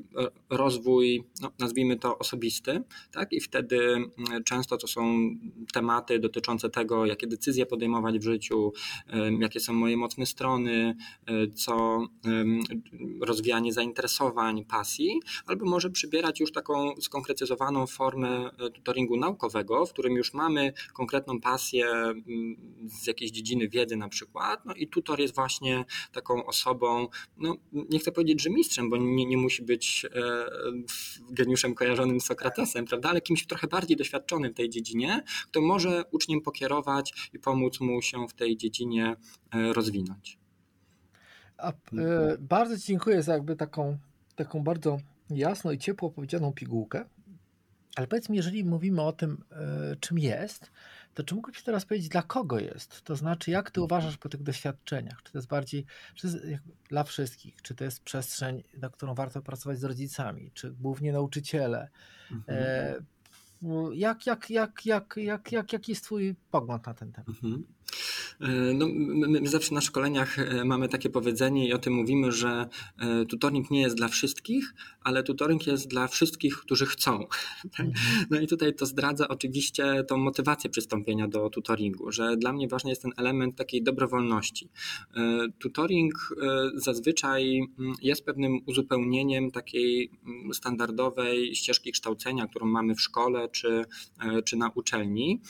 rozwój, 0.50 1.24
no, 1.42 1.52
nazwijmy 1.60 2.00
to 2.00 2.18
osobisty, 2.18 2.84
tak? 3.12 3.34
i 3.34 3.40
wtedy 3.40 3.98
często 4.46 4.78
to 4.78 4.88
są 4.88 5.30
tematy 5.74 6.20
dotyczące 6.20 6.70
tego, 6.70 7.06
jakie 7.06 7.28
decyzje 7.28 7.66
podejmować 7.66 8.20
w 8.20 8.24
życiu, 8.24 8.74
jakie 9.40 9.60
są 9.60 9.74
moje 9.74 9.98
mocne 9.98 10.26
strony, 10.26 10.96
co 11.56 12.06
rozwijanie 13.22 13.74
zainteresowań, 13.74 14.66
pasji, 14.66 15.20
albo 15.46 15.66
może 15.66 15.90
przybierać 15.90 16.40
już 16.40 16.52
taką 16.64 17.02
skonkretyzowaną 17.02 17.88
formę 17.88 18.28
e, 18.28 18.70
tutoringu 18.70 19.18
naukowego, 19.18 19.86
w 19.86 19.94
którym 19.94 20.14
już 20.14 20.34
mamy 20.34 20.74
konkretną 20.94 21.40
pasję 21.40 21.88
mm, 21.88 22.24
z 22.88 23.08
jakiejś 23.08 23.32
dziedziny 23.32 23.70
wiedzy 23.70 23.96
na 23.96 24.10
przykład, 24.10 24.66
no 24.66 24.74
i 24.74 24.88
tutor 24.88 25.20
jest 25.20 25.36
właśnie 25.36 25.86
taką 26.12 26.46
osobą, 26.46 27.08
no 27.38 27.56
nie 27.72 28.00
chcę 28.00 28.12
powiedzieć, 28.12 28.42
że 28.42 28.50
mistrzem, 28.50 28.90
bo 28.90 28.98
nie, 28.98 29.26
nie 29.26 29.38
musi 29.38 29.64
być 29.64 30.06
e, 30.06 30.46
geniuszem 31.30 31.76
kojarzonym 31.76 32.20
z 32.20 32.26
Sokratesem, 32.26 32.86
prawda, 32.86 33.10
ale 33.10 33.22
kimś 33.22 33.46
trochę 33.48 33.68
bardziej 33.68 33.98
doświadczonym 33.98 34.52
w 34.52 34.56
tej 34.56 34.70
dziedzinie, 34.70 35.24
kto 35.52 35.62
może 35.62 36.04
uczniem 36.12 36.42
pokierować 36.42 37.30
i 37.34 37.40
pomóc 37.40 37.80
mu 37.80 38.02
się 38.02 38.28
w 38.28 38.34
tej 38.34 38.58
dziedzinie 38.58 39.16
e, 39.54 39.74
rozwinąć. 39.74 40.38
A, 41.58 41.74
bardzo 42.40 42.78
dziękuję 42.78 43.24
za 43.24 43.34
jakby 43.34 43.56
taką, 43.56 43.98
taką 44.36 44.64
bardzo 44.64 44.98
jasno 45.30 45.72
i 45.72 45.78
ciepło 45.78 46.12
powiedzianą 46.12 46.54
pigułkę. 46.54 47.06
Ale 47.96 48.08
powiedz 48.08 48.30
mi, 48.30 48.38
jeżeli 48.38 48.66
mówimy 48.66 49.02
o 49.02 49.12
tym, 49.12 49.44
e, 49.52 49.96
czym 49.96 50.20
jest, 50.20 50.72
to 51.14 51.24
czy 51.24 51.36
mógłbyś 51.36 51.64
teraz 51.64 51.86
powiedzieć, 51.86 52.10
dla 52.10 52.22
kogo 52.22 52.60
jest? 52.60 53.02
To 53.02 53.16
znaczy, 53.16 53.52
jak 53.52 53.72
ty 53.72 53.82
uważasz 53.82 54.18
po 54.18 54.30
tych 54.30 54.44
doświadczeniach? 54.44 55.24
Czy 55.24 55.32
to 55.32 55.38
jest 55.38 55.48
bardziej 55.48 55.86
czy 56.16 56.28
jest 56.28 56.40
dla 56.90 57.04
wszystkich? 57.04 57.62
Czy 57.62 57.76
to 57.76 57.84
jest 57.84 58.04
przestrzeń, 58.04 58.64
na 58.78 58.90
którą 58.90 59.16
warto 59.16 59.42
pracować 59.42 59.80
z 59.80 59.84
rodzicami? 59.84 60.52
Czy 60.54 60.72
głównie 60.72 61.14
nauczyciele? 61.14 61.90
Mhm. 62.32 62.58
E, 62.60 62.96
jak, 63.94 64.26
jak, 64.26 64.50
jak, 64.50 64.86
jak, 64.86 65.16
jak, 65.18 65.52
jak, 65.52 65.74
jaki 65.74 65.92
jest 65.92 66.04
Twój 66.04 66.36
pogląd 66.52 66.86
na 66.86 66.94
ten 66.94 67.12
temat? 67.12 67.30
Mhm. 67.30 67.64
E, 68.42 68.74
no, 68.74 68.88
my, 68.88 69.42
my, 69.42 69.48
zawsze 69.50 69.76
na 69.76 69.82
szkoleniach 69.82 70.40
e, 70.40 70.66
mamy 70.66 70.90
takie 70.90 71.10
powiedzenie 71.10 71.68
i 71.68 71.74
o 71.74 71.78
tym 71.78 71.94
mówimy, 71.94 72.32
że 72.32 72.68
e, 73.00 73.26
tutoring 73.26 73.72
nie 73.72 73.82
jest 73.82 73.96
dla 73.96 74.08
wszystkich, 74.08 74.74
ale 75.02 75.24
tutoring 75.24 75.68
jest 75.68 75.88
dla 75.88 76.08
wszystkich, 76.08 76.58
którzy 76.58 76.86
chcą. 76.86 77.26
Tak? 77.78 77.88
No 78.30 78.40
i 78.40 78.48
tutaj 78.48 78.74
to 78.76 78.86
zdradza 78.86 79.28
oczywiście 79.28 80.04
tą 80.04 80.18
motywację 80.18 80.70
przystąpienia 80.70 81.28
do 81.28 81.50
tutoringu, 81.50 82.12
że 82.12 82.38
dla 82.38 82.54
mnie 82.54 82.68
ważny 82.68 82.90
jest 82.90 83.02
ten 83.02 83.12
element 83.18 83.56
takiej 83.56 83.84
dobrowolności. 83.84 84.70
Tutoring 85.60 86.36
zazwyczaj 86.76 87.60
mm, 87.80 87.94
jest 88.02 88.26
pewnym 88.26 88.60
uzupełnieniem 88.66 89.52
takiej 89.52 90.12
mm, 90.26 90.54
standardowej 90.54 91.56
ścieżki 91.56 91.92
kształcenia, 91.92 92.48
którą 92.48 92.66
mamy 92.66 92.96
w 92.96 93.02
szkole 93.02 93.50
czy, 93.50 93.86
czy 94.46 94.58
na 94.58 94.70
uczelni. 94.76 95.42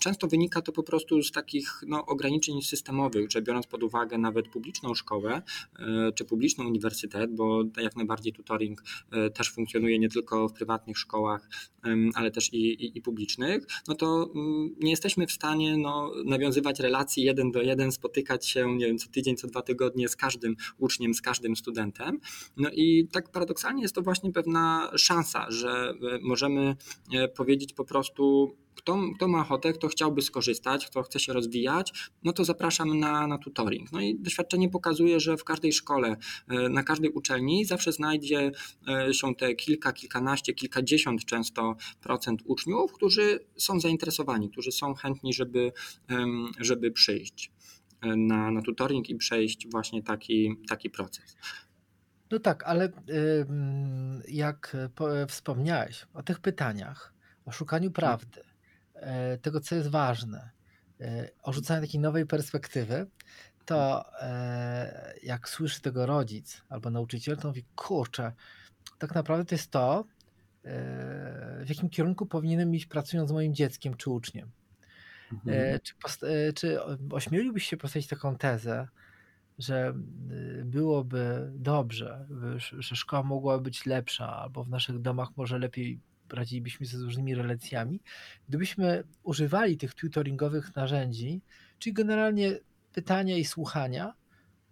Często 0.00 0.26
wynika 0.26 0.62
to 0.62 0.72
po 0.72 0.82
prostu 0.82 1.17
z 1.22 1.32
takich 1.32 1.82
no, 1.86 2.06
ograniczeń 2.06 2.62
systemowych, 2.62 3.30
że 3.30 3.42
biorąc 3.42 3.66
pod 3.66 3.82
uwagę 3.82 4.18
nawet 4.18 4.48
publiczną 4.48 4.94
szkołę 4.94 5.42
e, 5.78 6.12
czy 6.12 6.24
publiczny 6.24 6.66
uniwersytet, 6.66 7.34
bo 7.34 7.62
jak 7.82 7.96
najbardziej 7.96 8.32
tutoring 8.32 8.82
e, 9.10 9.30
też 9.30 9.52
funkcjonuje 9.52 9.98
nie 9.98 10.08
tylko 10.08 10.48
w 10.48 10.52
prywatnych 10.52 10.98
szkołach, 10.98 11.48
ale 12.14 12.30
też 12.30 12.52
i, 12.52 12.58
i, 12.58 12.98
i 12.98 13.02
publicznych, 13.02 13.66
no 13.88 13.94
to 13.94 14.30
mm, 14.34 14.74
nie 14.80 14.90
jesteśmy 14.90 15.26
w 15.26 15.32
stanie 15.32 15.76
no, 15.76 16.12
nawiązywać 16.24 16.80
relacji 16.80 17.22
jeden 17.22 17.50
do 17.50 17.62
jeden, 17.62 17.92
spotykać 17.92 18.48
się 18.48 18.76
nie 18.76 18.86
wiem, 18.86 18.98
co 18.98 19.08
tydzień, 19.08 19.36
co 19.36 19.48
dwa 19.48 19.62
tygodnie 19.62 20.08
z 20.08 20.16
każdym 20.16 20.56
uczniem, 20.78 21.14
z 21.14 21.22
każdym 21.22 21.56
studentem. 21.56 22.20
No 22.56 22.70
i 22.72 23.08
tak 23.12 23.30
paradoksalnie 23.30 23.82
jest 23.82 23.94
to 23.94 24.02
właśnie 24.02 24.32
pewna 24.32 24.90
szansa, 24.96 25.46
że 25.50 25.70
e, 25.70 26.18
możemy 26.22 26.76
powiedzieć 27.36 27.72
po 27.72 27.84
prostu 27.84 28.54
kto, 28.78 28.98
kto 29.16 29.28
ma 29.28 29.40
ochotę, 29.40 29.72
kto 29.72 29.88
chciałby 29.88 30.22
skorzystać, 30.22 30.86
kto 30.86 31.02
chce 31.02 31.20
się 31.20 31.32
rozwijać, 31.32 32.10
no 32.24 32.32
to 32.32 32.44
zapraszam 32.44 32.98
na, 32.98 33.26
na 33.26 33.38
tutoring. 33.38 33.92
No 33.92 34.00
i 34.00 34.18
doświadczenie 34.18 34.68
pokazuje, 34.68 35.20
że 35.20 35.36
w 35.36 35.44
każdej 35.44 35.72
szkole, 35.72 36.16
e, 36.48 36.68
na 36.68 36.82
każdej 36.82 37.10
uczelni 37.10 37.64
zawsze 37.64 37.92
znajdzie 37.92 38.50
e, 38.88 39.14
się 39.14 39.34
te 39.34 39.54
kilka, 39.54 39.92
kilkanaście, 39.92 40.54
kilkadziesiąt 40.54 41.24
często 41.24 41.76
procent 42.00 42.42
uczniów, 42.44 42.92
którzy 42.92 43.38
są 43.56 43.80
zainteresowani, 43.80 44.50
którzy 44.50 44.72
są 44.72 44.94
chętni, 44.94 45.32
żeby, 45.32 45.72
żeby 46.60 46.90
przyjść 46.90 47.52
e, 48.00 48.16
na, 48.16 48.50
na 48.50 48.62
tutoring 48.62 49.10
i 49.10 49.16
przejść 49.16 49.70
właśnie 49.70 50.02
taki, 50.02 50.56
taki 50.68 50.90
proces. 50.90 51.36
No 52.30 52.38
tak, 52.38 52.64
ale 52.64 52.92
jak 54.28 54.76
wspomniałeś 55.28 56.06
o 56.14 56.22
tych 56.22 56.40
pytaniach, 56.40 57.14
o 57.44 57.52
szukaniu 57.52 57.90
prawdy, 57.90 58.40
E, 58.40 58.47
tego, 59.42 59.60
co 59.60 59.74
jest 59.74 59.88
ważne, 59.88 60.50
e, 61.00 61.28
o 61.42 61.52
rzucaniu 61.52 61.80
takiej 61.80 62.00
nowej 62.00 62.26
perspektywy, 62.26 63.06
to 63.64 64.04
e, 64.22 65.14
jak 65.22 65.48
słyszy 65.48 65.80
tego 65.80 66.06
rodzic 66.06 66.62
albo 66.68 66.90
nauczyciel, 66.90 67.36
to 67.36 67.48
mówi, 67.48 67.64
kurczę, 67.76 68.32
tak 68.98 69.14
naprawdę 69.14 69.44
to 69.44 69.54
jest 69.54 69.70
to, 69.70 70.04
w 71.64 71.68
jakim 71.68 71.90
kierunku 71.90 72.26
powinienem 72.26 72.74
iść 72.74 72.86
pracując 72.86 73.30
z 73.30 73.32
moim 73.32 73.54
dzieckiem 73.54 73.94
czy 73.94 74.10
uczniem. 74.10 74.50
Mhm. 75.32 75.78
Czy, 75.82 75.94
czy 76.54 76.78
ośmieliłbyś 77.10 77.66
się 77.66 77.76
postawić 77.76 78.08
taką 78.08 78.36
tezę, 78.36 78.88
że 79.58 79.94
byłoby 80.64 81.50
dobrze, 81.54 82.26
że 82.78 82.96
szkoła 82.96 83.22
mogłaby 83.22 83.62
być 83.62 83.86
lepsza, 83.86 84.36
albo 84.36 84.64
w 84.64 84.68
naszych 84.68 84.98
domach 84.98 85.28
może 85.36 85.58
lepiej 85.58 86.00
radzilibyśmy 86.32 86.86
sobie 86.86 86.98
z 86.98 87.02
różnymi 87.02 87.34
relacjami, 87.34 88.00
gdybyśmy 88.48 89.04
używali 89.22 89.76
tych 89.76 89.94
tutoringowych 89.94 90.76
narzędzi, 90.76 91.40
czyli 91.78 91.94
generalnie 91.94 92.58
pytania 92.92 93.36
i 93.36 93.44
słuchania, 93.44 94.14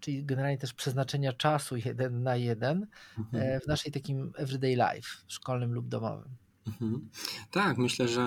czyli 0.00 0.24
generalnie 0.24 0.58
też 0.58 0.74
przeznaczenia 0.74 1.32
czasu 1.32 1.76
jeden 1.76 2.22
na 2.22 2.36
jeden 2.36 2.86
mhm. 3.18 3.42
E, 3.42 3.60
w 3.60 3.66
naszej 3.66 3.92
takim 3.92 4.32
everyday 4.36 4.70
life, 4.74 5.08
szkolnym 5.26 5.72
lub 5.72 5.88
domowym. 5.88 6.45
Mhm. 6.66 7.08
Tak, 7.50 7.78
myślę, 7.78 8.08
że, 8.08 8.24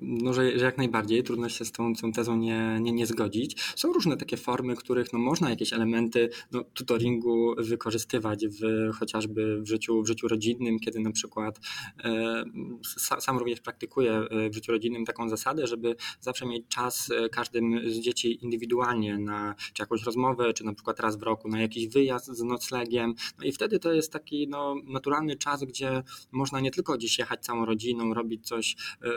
no, 0.00 0.32
że, 0.32 0.58
że, 0.58 0.64
jak 0.64 0.78
najbardziej 0.78 1.22
trudno 1.22 1.48
się 1.48 1.64
z 1.64 1.72
tą, 1.72 1.94
tą 1.94 2.12
tezą 2.12 2.36
nie, 2.36 2.78
nie, 2.80 2.92
nie 2.92 3.06
zgodzić. 3.06 3.62
Są 3.76 3.92
różne 3.92 4.16
takie 4.16 4.36
formy, 4.36 4.76
których 4.76 5.12
no, 5.12 5.18
można 5.18 5.50
jakieś 5.50 5.72
elementy 5.72 6.30
no, 6.52 6.64
tutoringu 6.64 7.54
wykorzystywać 7.58 8.46
w, 8.46 8.90
chociażby 8.94 9.62
w 9.62 9.68
życiu, 9.68 10.02
w 10.02 10.06
życiu 10.06 10.28
rodzinnym, 10.28 10.78
kiedy 10.78 11.00
na 11.00 11.10
przykład 11.10 11.60
e, 12.04 12.44
sam 13.20 13.38
również 13.38 13.60
praktykuję 13.60 14.12
e, 14.12 14.50
w 14.50 14.54
życiu 14.54 14.72
rodzinnym 14.72 15.04
taką 15.04 15.28
zasadę, 15.28 15.66
żeby 15.66 15.96
zawsze 16.20 16.46
mieć 16.46 16.68
czas 16.68 17.10
e, 17.10 17.28
każdym 17.28 17.90
z 17.90 17.98
dzieci 17.98 18.44
indywidualnie 18.44 19.18
na 19.18 19.54
czy 19.72 19.82
jakąś 19.82 20.02
rozmowę, 20.02 20.52
czy 20.52 20.64
na 20.64 20.74
przykład 20.74 21.00
raz 21.00 21.16
w 21.16 21.22
roku 21.22 21.48
na 21.48 21.60
jakiś 21.60 21.88
wyjazd 21.88 22.26
z 22.26 22.42
noclegiem. 22.42 23.14
No 23.38 23.44
i 23.44 23.52
wtedy 23.52 23.78
to 23.78 23.92
jest 23.92 24.12
taki 24.12 24.48
no, 24.48 24.74
naturalny 24.84 25.36
czas, 25.36 25.64
gdzie 25.64 26.02
można 26.32 26.60
nie 26.60 26.70
tylko 26.70 26.96
gdzieś 26.96 27.18
jechać 27.18 27.44
całą 27.44 27.53
rodziną, 27.62 28.14
robić 28.14 28.46
coś, 28.46 28.76
e, 29.02 29.10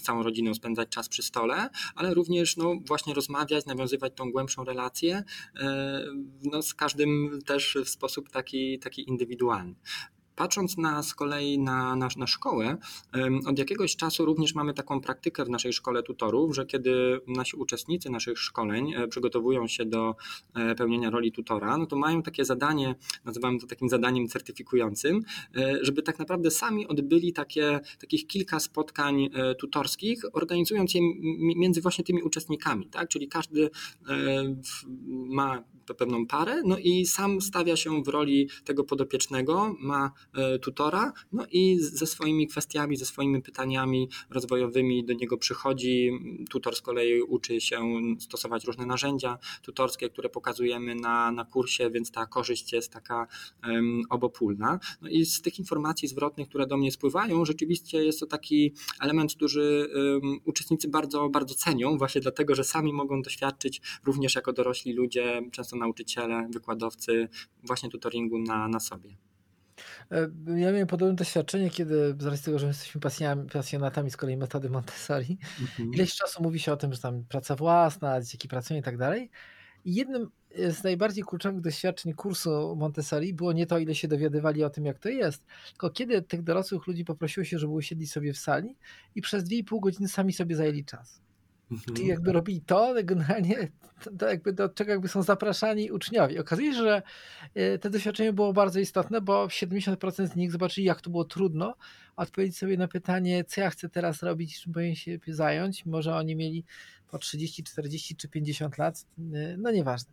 całą 0.00 0.22
rodziną, 0.22 0.54
spędzać 0.54 0.88
czas 0.88 1.08
przy 1.08 1.22
stole, 1.22 1.68
ale 1.94 2.14
również 2.14 2.56
no, 2.56 2.74
właśnie 2.86 3.14
rozmawiać, 3.14 3.66
nawiązywać 3.66 4.12
tą 4.16 4.32
głębszą 4.32 4.64
relację 4.64 5.24
e, 5.56 6.04
no, 6.42 6.62
z 6.62 6.74
każdym 6.74 7.38
też 7.46 7.78
w 7.84 7.88
sposób 7.88 8.30
taki, 8.30 8.78
taki 8.78 9.08
indywidualny. 9.08 9.74
Patrząc 10.36 10.78
na, 10.78 11.02
z 11.02 11.14
kolei 11.14 11.58
na, 11.58 11.96
na, 11.96 12.08
na 12.16 12.26
szkołę, 12.26 12.76
od 13.46 13.58
jakiegoś 13.58 13.96
czasu 13.96 14.24
również 14.24 14.54
mamy 14.54 14.74
taką 14.74 15.00
praktykę 15.00 15.44
w 15.44 15.48
naszej 15.48 15.72
szkole 15.72 16.02
tutorów, 16.02 16.54
że 16.54 16.66
kiedy 16.66 17.20
nasi 17.26 17.56
uczestnicy 17.56 18.10
naszych 18.10 18.38
szkoleń 18.38 18.94
e, 18.94 19.08
przygotowują 19.08 19.66
się 19.66 19.84
do 19.84 20.14
e, 20.54 20.74
pełnienia 20.74 21.10
roli 21.10 21.32
tutora, 21.32 21.78
no 21.78 21.86
to 21.86 21.96
mają 21.96 22.22
takie 22.22 22.44
zadanie, 22.44 22.94
nazywamy 23.24 23.58
to 23.58 23.66
takim 23.66 23.88
zadaniem 23.88 24.28
certyfikującym, 24.28 25.22
e, 25.56 25.78
żeby 25.82 26.02
tak 26.02 26.18
naprawdę 26.18 26.50
sami 26.50 26.88
odbyli 26.88 27.32
takie, 27.32 27.80
takich 28.00 28.26
kilka 28.26 28.60
spotkań 28.60 29.30
tutorskich, 29.58 30.22
organizując 30.32 30.94
je 30.94 31.00
między 31.56 31.80
właśnie 31.80 32.04
tymi 32.04 32.22
uczestnikami, 32.22 32.86
tak? 32.86 33.08
Czyli 33.08 33.28
każdy 33.28 33.70
ma 35.08 35.64
pewną 35.98 36.26
parę, 36.26 36.62
no 36.64 36.78
i 36.78 37.06
sam 37.06 37.40
stawia 37.40 37.76
się 37.76 38.02
w 38.02 38.08
roli 38.08 38.48
tego 38.64 38.84
podopiecznego, 38.84 39.76
ma 39.80 40.12
tutora, 40.62 41.12
no 41.32 41.46
i 41.50 41.78
ze 41.78 42.06
swoimi 42.06 42.46
kwestiami, 42.46 42.96
ze 42.96 43.04
swoimi 43.04 43.42
pytaniami 43.42 44.08
rozwojowymi 44.30 45.04
do 45.04 45.12
niego 45.12 45.38
przychodzi. 45.38 46.10
Tutor 46.50 46.76
z 46.76 46.80
kolei 46.80 47.22
uczy 47.22 47.60
się 47.60 47.92
stosować 48.18 48.64
różne 48.64 48.86
narzędzia 48.86 49.38
tutorskie, 49.62 50.10
które 50.10 50.28
pokazujemy 50.28 50.94
na, 50.94 51.32
na 51.32 51.44
kursie, 51.44 51.90
więc 51.90 52.10
ta 52.10 52.26
korzyść 52.26 52.72
jest 52.72 52.92
taka 52.92 53.26
um, 53.64 54.02
obopólna. 54.10 54.78
No 55.02 55.08
i 55.08 55.24
z 55.24 55.42
tych 55.42 55.58
informacji 55.58 56.08
zwrotnych, 56.08 56.48
które 56.48 56.66
do 56.66 56.76
mnie 56.76 56.92
spływają, 56.92 57.44
rzeczywiście 57.44 58.04
jest 58.04 58.20
to 58.20 58.26
taki 58.26 58.72
element, 59.00 59.34
który 59.34 59.88
um, 59.94 60.40
uczestnicy 60.44 60.88
bardzo, 60.88 61.28
bardzo 61.28 61.54
cenią, 61.54 61.98
właśnie 61.98 62.20
dlatego, 62.20 62.54
że 62.54 62.64
sami 62.64 62.92
mogą 62.92 63.22
doświadczyć 63.22 63.80
również 64.04 64.34
jako 64.34 64.52
dorośli 64.52 64.92
ludzie, 64.92 65.42
często 65.52 65.76
nauczyciele, 65.76 66.48
wykładowcy, 66.50 67.28
właśnie 67.62 67.90
tutoringu 67.90 68.38
na, 68.38 68.68
na 68.68 68.80
sobie. 68.80 69.16
E, 70.12 70.28
ja 70.60 70.72
miałem 70.72 70.86
podobne 70.86 71.14
doświadczenie, 71.14 71.70
kiedy 71.70 72.14
z 72.18 72.26
racji 72.26 72.44
tego, 72.44 72.58
że 72.58 72.66
jesteśmy 72.66 73.00
pasjonatami 73.52 74.10
z 74.10 74.16
kolei 74.16 74.36
metody 74.36 74.70
Montessori, 74.70 75.38
mhm. 75.60 75.94
ileś 75.94 76.14
czasu 76.14 76.42
mówi 76.42 76.58
się 76.58 76.72
o 76.72 76.76
tym, 76.76 76.92
że 76.92 77.00
tam 77.00 77.24
praca 77.24 77.56
własna, 77.56 78.20
dzieci 78.20 78.48
pracują 78.48 78.80
i 78.80 78.82
tak 78.82 78.96
dalej. 78.96 79.30
I 79.84 79.94
jednym 79.94 80.30
z 80.56 80.82
najbardziej 80.82 81.24
kluczowych 81.24 81.60
doświadczeń 81.60 82.12
kursu 82.12 82.76
Montessori 82.76 83.34
było 83.34 83.52
nie 83.52 83.66
to, 83.66 83.78
ile 83.78 83.94
się 83.94 84.08
dowiadywali 84.08 84.64
o 84.64 84.70
tym, 84.70 84.84
jak 84.84 84.98
to 84.98 85.08
jest, 85.08 85.44
tylko 85.70 85.90
kiedy 85.90 86.22
tych 86.22 86.42
dorosłych 86.42 86.86
ludzi 86.86 87.04
poprosiło 87.04 87.44
się, 87.44 87.58
żeby 87.58 87.72
usiedli 87.72 88.06
sobie 88.06 88.32
w 88.32 88.38
sali 88.38 88.76
i 89.14 89.22
przez 89.22 89.44
2,5 89.44 89.80
godziny 89.80 90.08
sami 90.08 90.32
sobie 90.32 90.56
zajęli 90.56 90.84
czas. 90.84 91.20
Mhm. 91.72 91.96
Czyli 91.96 92.08
jakby 92.08 92.32
robili 92.32 92.60
to, 92.60 92.94
generalnie 93.04 93.68
to 94.18 94.28
jakby 94.28 94.52
do 94.52 94.68
czego 94.68 94.90
jakby 94.90 95.08
są 95.08 95.22
zapraszani 95.22 95.90
uczniowie. 95.90 96.40
Okazuje 96.40 96.72
się, 96.72 96.78
że 96.78 97.02
e, 97.54 97.78
to 97.78 97.90
doświadczenie 97.90 98.32
było 98.32 98.52
bardzo 98.52 98.80
istotne, 98.80 99.20
bo 99.20 99.46
70% 99.46 100.26
z 100.26 100.36
nich 100.36 100.52
zobaczyli, 100.52 100.86
jak 100.86 101.00
to 101.00 101.10
było 101.10 101.24
trudno 101.24 101.74
odpowiedzieć 102.16 102.58
sobie 102.58 102.76
na 102.76 102.88
pytanie, 102.88 103.44
co 103.44 103.60
ja 103.60 103.70
chcę 103.70 103.88
teraz 103.88 104.22
robić, 104.22 104.60
czym 104.60 104.72
powinien 104.72 104.94
się 104.94 105.18
zająć. 105.28 105.86
Może 105.86 106.16
oni 106.16 106.36
mieli 106.36 106.64
po 107.10 107.18
30, 107.18 107.64
40 107.64 108.16
czy 108.16 108.28
50 108.28 108.78
lat, 108.78 109.06
e, 109.18 109.56
no 109.56 109.70
nieważne. 109.70 110.12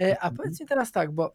E, 0.00 0.04
a 0.04 0.28
mhm. 0.28 0.36
powiedz 0.36 0.60
mi 0.60 0.66
teraz 0.66 0.92
tak, 0.92 1.12
bo 1.12 1.32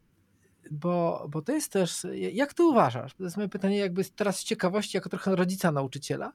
bo, 0.71 1.27
bo 1.29 1.41
to 1.41 1.51
jest 1.51 1.71
też, 1.71 2.07
jak 2.31 2.53
ty 2.53 2.63
uważasz? 2.63 3.13
To 3.13 3.23
jest 3.23 3.37
moje 3.37 3.49
pytanie 3.49 3.77
jakby 3.77 4.05
teraz 4.05 4.39
z 4.39 4.43
ciekawości, 4.43 4.97
jako 4.97 5.09
trochę 5.09 5.35
rodzica 5.35 5.71
nauczyciela, 5.71 6.33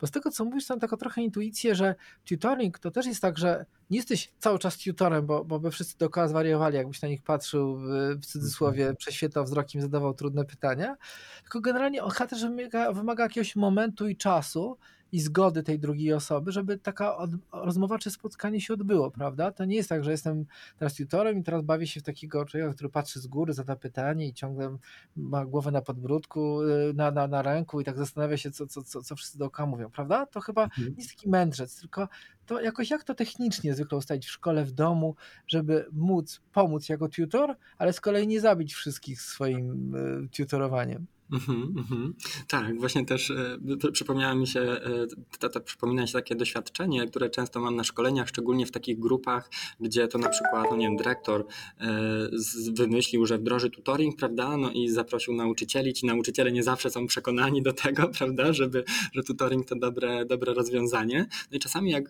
bo 0.00 0.06
z 0.06 0.10
tego 0.10 0.30
co 0.30 0.44
mówisz, 0.44 0.68
mam 0.68 0.80
taką 0.80 0.96
trochę 0.96 1.22
intuicję, 1.22 1.74
że 1.74 1.94
tutoring 2.28 2.78
to 2.78 2.90
też 2.90 3.06
jest 3.06 3.22
tak, 3.22 3.38
że 3.38 3.66
nie 3.90 3.96
jesteś 3.96 4.32
cały 4.38 4.58
czas 4.58 4.78
tutorem, 4.78 5.26
bo, 5.26 5.44
bo 5.44 5.60
by 5.60 5.70
wszyscy 5.70 5.98
dookoła 5.98 6.28
zwariowali, 6.28 6.76
jakbyś 6.76 7.02
na 7.02 7.08
nich 7.08 7.22
patrzył 7.22 7.76
w, 7.76 8.26
cudzysłowie, 8.26 8.82
mhm. 8.82 8.96
prześwietlał 8.96 9.44
wzrokiem, 9.44 9.82
zadawał 9.82 10.14
trudne 10.14 10.44
pytania, 10.44 10.96
tylko 11.42 11.60
generalnie 11.60 12.02
on 12.02 12.12
też 12.28 12.42
wymaga, 12.42 12.92
wymaga 12.92 13.22
jakiegoś 13.22 13.56
momentu 13.56 14.08
i 14.08 14.16
czasu, 14.16 14.78
i 15.12 15.20
zgody 15.20 15.62
tej 15.62 15.78
drugiej 15.78 16.12
osoby, 16.12 16.52
żeby 16.52 16.78
taka 16.78 17.16
od, 17.16 17.30
rozmowa 17.52 17.98
czy 17.98 18.10
spotkanie 18.10 18.60
się 18.60 18.74
odbyło, 18.74 19.10
prawda? 19.10 19.52
To 19.52 19.64
nie 19.64 19.76
jest 19.76 19.88
tak, 19.88 20.04
że 20.04 20.10
jestem 20.10 20.46
teraz 20.78 20.94
tutorem 20.94 21.38
i 21.38 21.42
teraz 21.42 21.62
bawię 21.62 21.86
się 21.86 22.00
w 22.00 22.02
takiego 22.02 22.44
człowieka, 22.44 22.74
który 22.74 22.88
patrzy 22.90 23.20
z 23.20 23.26
góry, 23.26 23.52
zada 23.52 23.76
pytanie 23.76 24.28
i 24.28 24.34
ciągle 24.34 24.76
ma 25.16 25.46
głowę 25.46 25.70
na 25.70 25.82
podbródku, 25.82 26.62
y, 26.62 26.94
na, 26.94 27.10
na, 27.10 27.26
na 27.26 27.42
ręku 27.42 27.80
i 27.80 27.84
tak 27.84 27.98
zastanawia 27.98 28.36
się, 28.36 28.50
co, 28.50 28.66
co, 28.66 28.82
co, 28.82 29.02
co 29.02 29.16
wszyscy 29.16 29.38
dookoła 29.38 29.66
mówią, 29.66 29.90
prawda? 29.90 30.26
To 30.26 30.40
chyba 30.40 30.64
mhm. 30.64 30.88
nie 30.88 30.96
jest 30.96 31.10
taki 31.10 31.28
mędrzec, 31.28 31.80
tylko 31.80 32.08
to 32.46 32.60
jakoś 32.60 32.90
jak 32.90 33.04
to 33.04 33.14
technicznie 33.14 33.74
zwykle 33.74 33.98
ustalić 33.98 34.26
w 34.26 34.30
szkole, 34.30 34.64
w 34.64 34.72
domu, 34.72 35.14
żeby 35.46 35.86
móc 35.92 36.40
pomóc 36.52 36.88
jako 36.88 37.08
tutor, 37.08 37.56
ale 37.78 37.92
z 37.92 38.00
kolei 38.00 38.26
nie 38.26 38.40
zabić 38.40 38.74
wszystkich 38.74 39.22
swoim 39.22 39.94
y, 39.94 40.28
tutorowaniem. 40.28 41.06
Mm-hmm. 41.32 42.12
Tak, 42.48 42.80
właśnie 42.80 43.04
też 43.04 43.30
e, 43.30 43.58
przypomniało 43.92 44.34
mi 44.34 44.46
się, 44.46 44.60
e, 44.60 45.06
to, 45.38 45.48
to 45.48 45.60
przypomina 45.60 46.06
się 46.06 46.12
takie 46.12 46.34
doświadczenie, 46.34 47.06
które 47.06 47.30
często 47.30 47.60
mam 47.60 47.76
na 47.76 47.84
szkoleniach, 47.84 48.28
szczególnie 48.28 48.66
w 48.66 48.70
takich 48.70 48.98
grupach, 48.98 49.50
gdzie 49.80 50.08
to 50.08 50.18
na 50.18 50.28
przykład, 50.28 50.66
no 50.70 50.76
nie 50.76 50.86
wiem, 50.86 50.96
dyrektor 50.96 51.46
e, 51.80 51.86
z, 52.32 52.68
wymyślił, 52.68 53.26
że 53.26 53.38
wdroży 53.38 53.70
tutoring, 53.70 54.16
prawda, 54.16 54.56
no 54.56 54.70
i 54.70 54.88
zaprosił 54.88 55.34
nauczycieli, 55.34 55.92
ci 55.92 56.06
nauczyciele 56.06 56.52
nie 56.52 56.62
zawsze 56.62 56.90
są 56.90 57.06
przekonani 57.06 57.62
do 57.62 57.72
tego, 57.72 58.08
prawda, 58.18 58.52
żeby, 58.52 58.84
że 59.12 59.22
tutoring 59.22 59.68
to 59.68 59.76
dobre, 59.76 60.24
dobre 60.24 60.54
rozwiązanie. 60.54 61.26
No 61.50 61.56
i 61.56 61.60
czasami 61.60 61.90
jak 61.90 62.08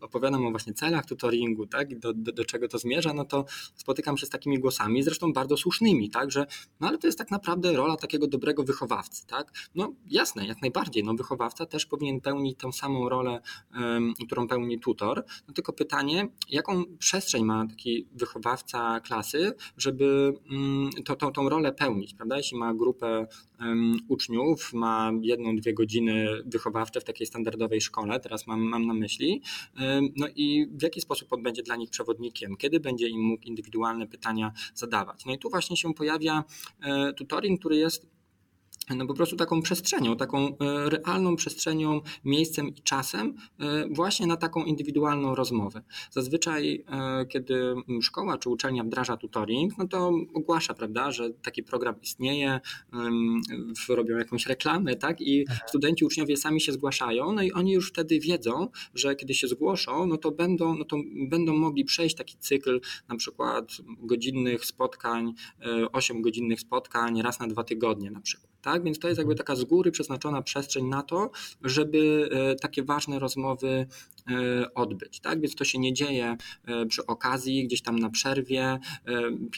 opowiadam 0.00 0.46
o 0.46 0.50
właśnie 0.50 0.72
celach 0.74 1.06
tutoringu, 1.06 1.66
tak, 1.66 1.98
do, 1.98 2.12
do, 2.12 2.32
do 2.32 2.44
czego 2.44 2.68
to 2.68 2.78
zmierza, 2.78 3.14
no 3.14 3.24
to 3.24 3.44
spotykam 3.74 4.18
się 4.18 4.26
z 4.26 4.30
takimi 4.30 4.58
głosami, 4.58 5.02
zresztą 5.02 5.32
bardzo 5.32 5.56
słusznymi, 5.56 6.10
tak, 6.10 6.30
że 6.30 6.46
no 6.80 6.88
ale 6.88 6.98
to 6.98 7.06
jest 7.06 7.18
tak 7.18 7.30
naprawdę 7.30 7.72
rola 7.72 7.96
takiego 7.96 8.25
takiego 8.26 8.36
dobrego 8.36 8.64
wychowawcy, 8.64 9.26
tak? 9.26 9.52
No 9.74 9.92
jasne, 10.06 10.46
jak 10.46 10.62
najbardziej, 10.62 11.04
no 11.04 11.14
wychowawca 11.14 11.66
też 11.66 11.86
powinien 11.86 12.20
pełnić 12.20 12.58
tą 12.58 12.72
samą 12.72 13.08
rolę, 13.08 13.40
um, 13.74 14.14
którą 14.26 14.48
pełni 14.48 14.80
tutor, 14.80 15.24
no 15.48 15.54
tylko 15.54 15.72
pytanie, 15.72 16.28
jaką 16.48 16.84
przestrzeń 16.98 17.44
ma 17.44 17.66
taki 17.66 18.06
wychowawca 18.12 19.00
klasy, 19.00 19.52
żeby 19.76 20.32
um, 20.50 20.90
to, 21.04 21.16
to, 21.16 21.30
tą 21.30 21.48
rolę 21.48 21.72
pełnić, 21.72 22.14
prawda? 22.14 22.36
Jeśli 22.36 22.58
ma 22.58 22.74
grupę 22.74 23.26
um, 23.60 23.96
uczniów, 24.08 24.72
ma 24.72 25.12
jedną, 25.22 25.56
dwie 25.56 25.74
godziny 25.74 26.26
wychowawcze 26.46 27.00
w 27.00 27.04
takiej 27.04 27.26
standardowej 27.26 27.80
szkole, 27.80 28.20
teraz 28.20 28.46
mam, 28.46 28.60
mam 28.60 28.86
na 28.86 28.94
myśli, 28.94 29.42
no 30.16 30.26
i 30.36 30.66
w 30.70 30.82
jaki 30.82 31.00
sposób 31.00 31.32
on 31.32 31.42
będzie 31.42 31.62
dla 31.62 31.76
nich 31.76 31.90
przewodnikiem, 31.90 32.56
kiedy 32.56 32.80
będzie 32.80 33.08
im 33.08 33.20
mógł 33.20 33.44
indywidualne 33.44 34.06
pytania 34.06 34.52
zadawać. 34.74 35.24
No 35.26 35.34
i 35.34 35.38
tu 35.38 35.50
właśnie 35.50 35.76
się 35.76 35.94
pojawia 35.94 36.44
e, 36.82 37.12
tutoring, 37.12 37.60
który 37.60 37.76
jest 37.76 38.15
no 38.94 39.06
po 39.06 39.14
prostu 39.14 39.36
taką 39.36 39.62
przestrzenią, 39.62 40.16
taką 40.16 40.58
e, 40.58 40.90
realną 40.90 41.36
przestrzenią, 41.36 42.00
miejscem 42.24 42.68
i 42.68 42.82
czasem 42.82 43.34
e, 43.60 43.88
właśnie 43.90 44.26
na 44.26 44.36
taką 44.36 44.64
indywidualną 44.64 45.34
rozmowę. 45.34 45.82
Zazwyczaj, 46.10 46.84
e, 46.88 47.26
kiedy 47.26 47.74
szkoła 48.02 48.38
czy 48.38 48.50
uczelnia 48.50 48.84
wdraża 48.84 49.16
tutoring, 49.16 49.78
no 49.78 49.88
to 49.88 50.12
ogłasza, 50.34 50.74
prawda, 50.74 51.12
że 51.12 51.30
taki 51.30 51.62
program 51.62 51.94
istnieje, 52.02 52.60
robią 53.88 54.16
jakąś 54.18 54.46
reklamę, 54.46 54.96
tak, 54.96 55.20
i 55.20 55.46
studenci, 55.66 56.04
uczniowie 56.04 56.36
sami 56.36 56.60
się 56.60 56.72
zgłaszają, 56.72 57.32
no 57.32 57.42
i 57.42 57.52
oni 57.52 57.72
już 57.72 57.88
wtedy 57.88 58.20
wiedzą, 58.20 58.68
że 58.94 59.16
kiedy 59.16 59.34
się 59.34 59.48
zgłoszą, 59.48 60.06
no 60.06 60.16
to 60.16 60.30
będą, 60.30 60.74
no 60.74 60.84
to 60.84 60.96
będą 61.28 61.56
mogli 61.56 61.84
przejść 61.84 62.16
taki 62.16 62.36
cykl 62.38 62.80
na 63.08 63.16
przykład 63.16 63.68
godzinnych 63.98 64.64
spotkań, 64.64 65.32
8 65.92 66.22
godzinnych 66.22 66.60
spotkań 66.60 67.22
raz 67.22 67.40
na 67.40 67.46
dwa 67.46 67.64
tygodnie 67.64 68.10
na 68.10 68.20
przykład 68.20 68.55
tak? 68.66 68.82
Więc 68.82 68.98
to 68.98 69.08
jest 69.08 69.18
jakby 69.18 69.34
taka 69.34 69.56
z 69.56 69.64
góry 69.64 69.90
przeznaczona 69.90 70.42
przestrzeń 70.42 70.86
na 70.86 71.02
to, 71.02 71.30
żeby 71.62 72.28
e, 72.32 72.54
takie 72.56 72.82
ważne 72.82 73.18
rozmowy 73.18 73.86
odbyć, 74.74 75.20
tak? 75.20 75.40
Więc 75.40 75.54
to 75.54 75.64
się 75.64 75.78
nie 75.78 75.92
dzieje 75.92 76.36
e, 76.66 76.86
przy 76.86 77.06
okazji, 77.06 77.64
gdzieś 77.66 77.82
tam 77.82 77.98
na 77.98 78.10
przerwie, 78.10 78.78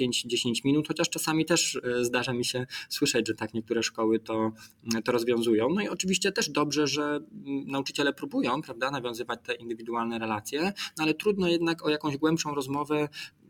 5-10 0.00 0.64
minut, 0.64 0.88
chociaż 0.88 1.11
czasami 1.11 1.44
też 1.44 1.81
zdarza 2.02 2.33
mi 2.33 2.44
się 2.44 2.66
słyszeć, 2.88 3.28
że 3.28 3.35
tak 3.35 3.54
niektóre 3.54 3.83
szkoły 3.83 4.18
to, 4.18 4.52
to 5.04 5.12
rozwiązują. 5.12 5.68
No 5.68 5.81
i 5.81 5.88
oczywiście 5.88 6.33
też 6.33 6.50
dobrze, 6.50 6.87
że 6.87 7.20
nauczyciele 7.66 8.12
próbują, 8.12 8.62
prawda, 8.62 8.90
nawiązywać 8.90 9.40
te 9.46 9.54
indywidualne 9.54 10.18
relacje, 10.18 10.72
no 10.98 11.04
ale 11.04 11.14
trudno 11.14 11.48
jednak 11.48 11.87
o 11.87 11.90
jakąś 11.90 12.16
głębszą 12.16 12.54
rozmowę 12.54 13.09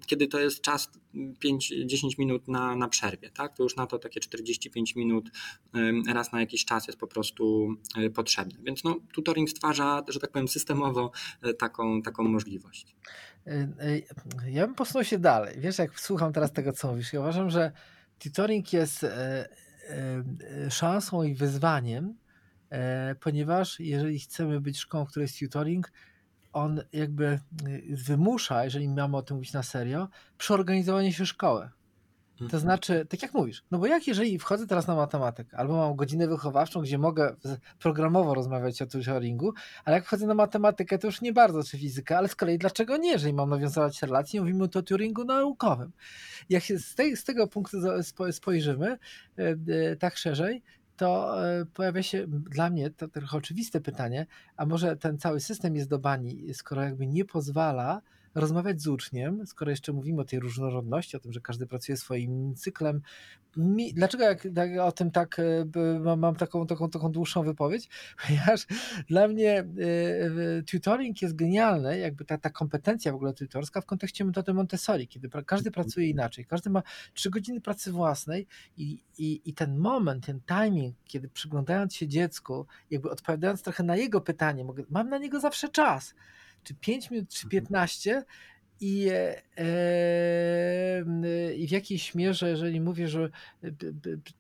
kiedy 0.08 0.26
to 0.26 0.40
jest 0.40 0.60
czas 0.60 0.90
5-10 1.44 2.18
minut 2.18 2.48
na, 2.48 2.76
na 2.76 2.88
przerwie, 2.88 3.30
tak? 3.30 3.56
To 3.56 3.62
już 3.62 3.76
na 3.76 3.86
to 3.86 3.98
takie 3.98 4.20
45 4.20 4.96
minut 4.96 5.30
raz 6.08 6.32
na 6.32 6.40
jakiś 6.40 6.64
czas 6.64 6.86
jest 6.86 6.98
po 6.98 7.06
prostu 7.06 7.74
e, 7.96 8.10
potrzebne. 8.10 8.58
Więc 8.62 8.84
no, 8.84 8.96
tutoring 9.12 9.50
stwarza, 9.50 10.02
że 10.08 10.20
tak 10.20 10.32
powiem, 10.32 10.48
systemowo 10.48 11.07
e, 11.42 11.54
taką, 11.54 12.02
taką 12.02 12.24
możliwość. 12.24 12.96
E, 13.46 13.68
ja 14.46 14.66
bym 14.66 14.74
posunął 14.74 15.04
się 15.04 15.18
dalej. 15.18 15.60
Wiesz, 15.60 15.78
jak 15.78 16.00
słucham 16.00 16.32
teraz 16.32 16.52
tego, 16.52 16.72
co 16.72 16.88
mówisz, 16.88 17.12
ja 17.12 17.20
uważam, 17.20 17.50
że 17.50 17.72
tutoring 18.18 18.72
jest 18.72 19.06
szansą 20.70 21.22
i 21.22 21.34
wyzwaniem, 21.34 22.14
ponieważ 23.20 23.80
jeżeli 23.80 24.18
chcemy 24.18 24.60
być 24.60 24.78
szkołą, 24.78 25.04
w 25.04 25.08
której 25.08 25.24
jest 25.24 25.38
tutoring, 25.38 25.92
on 26.52 26.82
jakby 26.92 27.40
wymusza, 27.90 28.64
jeżeli 28.64 28.88
mamy 28.88 29.16
o 29.16 29.22
tym 29.22 29.36
mówić 29.36 29.52
na 29.52 29.62
serio, 29.62 30.08
przeorganizowanie 30.38 31.12
się 31.12 31.26
szkoły. 31.26 31.70
To 32.38 32.44
mhm. 32.44 32.60
znaczy, 32.60 33.06
tak 33.08 33.22
jak 33.22 33.34
mówisz, 33.34 33.62
no 33.70 33.78
bo 33.78 33.86
jak 33.86 34.06
jeżeli 34.06 34.38
wchodzę 34.38 34.66
teraz 34.66 34.86
na 34.86 34.94
matematykę, 34.94 35.56
albo 35.56 35.76
mam 35.76 35.96
godzinę 35.96 36.28
wychowawczą, 36.28 36.80
gdzie 36.80 36.98
mogę 36.98 37.36
programowo 37.78 38.34
rozmawiać 38.34 38.82
o 38.82 38.86
tutoringu, 38.86 39.52
ale 39.84 39.96
jak 39.96 40.06
wchodzę 40.06 40.26
na 40.26 40.34
matematykę, 40.34 40.98
to 40.98 41.06
już 41.06 41.20
nie 41.20 41.32
bardzo, 41.32 41.64
czy 41.64 41.78
fizykę, 41.78 42.18
ale 42.18 42.28
z 42.28 42.34
kolei 42.34 42.58
dlaczego 42.58 42.96
nie, 42.96 43.10
jeżeli 43.10 43.34
mam 43.34 43.50
nawiązywać 43.50 44.02
relacje, 44.02 44.40
mówimy 44.40 44.64
o 44.64 44.68
tutoringu 44.68 45.24
naukowym. 45.24 45.92
Jak 46.48 46.62
się 46.62 46.78
z, 46.78 46.94
tej, 46.94 47.16
z 47.16 47.24
tego 47.24 47.46
punktu 47.46 47.78
spojrzymy 48.32 48.98
y, 49.38 49.58
y, 49.68 49.96
tak 50.00 50.16
szerzej, 50.16 50.62
to 50.96 51.44
e, 51.48 51.64
pojawia 51.66 52.02
się 52.02 52.26
dla 52.28 52.70
mnie 52.70 52.90
to 52.90 53.08
trochę 53.08 53.36
oczywiste 53.36 53.80
pytanie, 53.80 54.26
a 54.56 54.66
może 54.66 54.96
ten 54.96 55.18
cały 55.18 55.40
system 55.40 55.76
jest 55.76 55.88
do 55.88 55.98
bani, 55.98 56.54
skoro 56.54 56.82
jakby 56.82 57.06
nie 57.06 57.24
pozwala 57.24 58.02
rozmawiać 58.34 58.82
z 58.82 58.86
uczniem, 58.86 59.46
skoro 59.46 59.70
jeszcze 59.70 59.92
mówimy 59.92 60.20
o 60.20 60.24
tej 60.24 60.40
różnorodności, 60.40 61.16
o 61.16 61.20
tym, 61.20 61.32
że 61.32 61.40
każdy 61.40 61.66
pracuje 61.66 61.96
swoim 61.96 62.54
cyklem. 62.54 63.02
Mi, 63.56 63.94
dlaczego 63.94 64.24
jak, 64.24 64.48
o 64.82 64.92
tym 64.92 65.10
tak 65.10 65.38
e, 65.38 66.16
mam, 66.16 66.36
taką, 66.36 66.66
taką, 66.66 66.90
taką 66.90 67.12
dłuższą 67.12 67.42
wypowiedź? 67.42 67.88
Ponieważ 68.26 68.66
dla 69.08 69.28
mnie 69.28 69.64
y, 70.58 70.62
tutoring 70.70 71.22
jest 71.22 71.36
genialny, 71.36 71.98
jakby 71.98 72.24
ta, 72.24 72.38
ta 72.38 72.50
kompetencja 72.50 73.12
w 73.12 73.14
ogóle 73.14 73.34
tutorska 73.34 73.80
w 73.80 73.86
kontekście 73.86 74.24
metody 74.24 74.54
Montessori, 74.54 75.08
kiedy 75.08 75.28
pra, 75.28 75.42
każdy 75.42 75.70
pracuje 75.70 76.08
inaczej, 76.08 76.44
każdy 76.44 76.70
ma 76.70 76.82
trzy 77.14 77.30
godziny 77.30 77.60
pracy 77.60 77.92
własnej 77.92 78.46
i, 78.76 79.02
i, 79.18 79.40
i 79.44 79.54
ten 79.54 79.78
moment, 79.78 80.26
ten 80.26 80.40
timing, 80.40 80.96
kiedy 81.04 81.28
przyglądając 81.28 81.94
się 81.94 82.08
dziecku, 82.08 82.66
jakby 82.90 83.10
odpowiadając 83.10 83.62
trochę 83.62 83.82
na 83.82 83.96
jego 83.96 84.20
pytanie, 84.20 84.64
mogę, 84.64 84.84
mam 84.90 85.08
na 85.08 85.18
niego 85.18 85.40
zawsze 85.40 85.68
czas, 85.68 86.14
czy 86.62 86.74
5 86.74 87.10
minut, 87.10 87.28
czy 87.28 87.48
15 87.48 88.10
mhm. 88.10 88.26
i, 88.80 89.08
e, 89.08 89.42
e, 89.58 91.54
i 91.54 91.68
w 91.68 91.70
jakiejś 91.70 92.14
mierze, 92.14 92.50
jeżeli 92.50 92.80
mówię, 92.80 93.08
że 93.08 93.30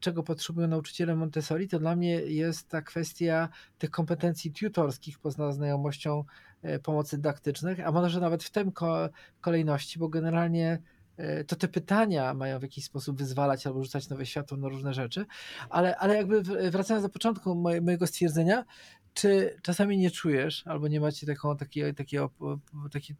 czego 0.00 0.22
potrzebują 0.22 0.68
nauczyciele 0.68 1.16
Montessori, 1.16 1.68
to 1.68 1.78
dla 1.78 1.96
mnie 1.96 2.14
jest 2.14 2.68
ta 2.68 2.82
kwestia 2.82 3.48
tych 3.78 3.90
kompetencji 3.90 4.52
tutorskich 4.52 5.18
poza 5.18 5.52
znajomością 5.52 6.24
e, 6.62 6.78
pomocy 6.78 7.16
dydaktycznych, 7.16 7.80
a 7.86 7.92
może 7.92 8.20
nawet 8.20 8.44
w 8.44 8.50
tym 8.50 8.72
kolejności, 9.40 9.98
bo 9.98 10.08
generalnie 10.08 10.78
E, 11.18 11.44
to 11.44 11.56
te 11.56 11.68
pytania 11.68 12.34
mają 12.34 12.58
w 12.58 12.62
jakiś 12.62 12.84
sposób 12.84 13.18
wyzwalać 13.18 13.66
albo 13.66 13.82
rzucać 13.82 14.08
nowe 14.08 14.26
światło 14.26 14.56
na 14.56 14.68
różne 14.68 14.94
rzeczy. 14.94 15.26
Ale, 15.70 15.96
ale 15.96 16.16
jakby 16.16 16.42
wracając 16.70 17.06
do 17.06 17.08
początku 17.08 17.54
mojego 17.54 18.06
stwierdzenia, 18.06 18.64
czy 19.18 19.56
czasami 19.62 19.98
nie 19.98 20.10
czujesz, 20.10 20.62
albo 20.66 20.88
nie 20.88 21.00
macie 21.00 21.26
taką, 21.26 21.56
takiego, 21.56 21.94
takiego, 21.94 22.30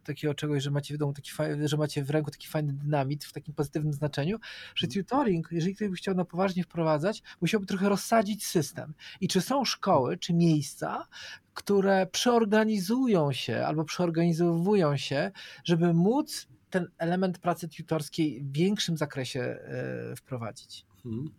takiego 0.03 0.33
czegoś, 0.33 0.63
że 0.63 0.71
macie 0.71 0.93
w 0.93 0.97
domu 0.97 1.13
taki 1.13 1.31
fajny, 1.31 1.67
że 1.67 1.77
macie 1.77 2.03
w 2.03 2.09
ręku 2.09 2.31
taki 2.31 2.47
fajny 2.47 2.73
dynamit 2.73 3.25
w 3.25 3.33
takim 3.33 3.53
pozytywnym 3.53 3.93
znaczeniu, 3.93 4.37
że 4.75 4.87
mhm. 4.87 5.03
tutoring, 5.03 5.47
jeżeli 5.51 5.75
ktoś 5.75 5.87
by 5.89 5.95
chciał 5.95 6.15
na 6.15 6.25
poważnie 6.25 6.63
wprowadzać, 6.63 7.23
musiałby 7.41 7.65
trochę 7.65 7.89
rozsadzić 7.89 8.45
system. 8.45 8.93
I 9.21 9.27
czy 9.27 9.41
są 9.41 9.65
szkoły, 9.65 10.17
czy 10.17 10.33
miejsca, 10.33 11.07
które 11.53 12.07
przeorganizują 12.07 13.31
się 13.31 13.65
albo 13.65 13.83
przeorganizowują 13.85 14.97
się, 14.97 15.31
żeby 15.63 15.93
móc 15.93 16.47
ten 16.69 16.87
element 16.97 17.39
pracy 17.39 17.67
tutorskiej 17.67 18.41
w 18.41 18.51
większym 18.51 18.97
zakresie 18.97 19.41
e, 19.41 20.15
wprowadzić. 20.15 20.88
Mhm. 21.05 21.29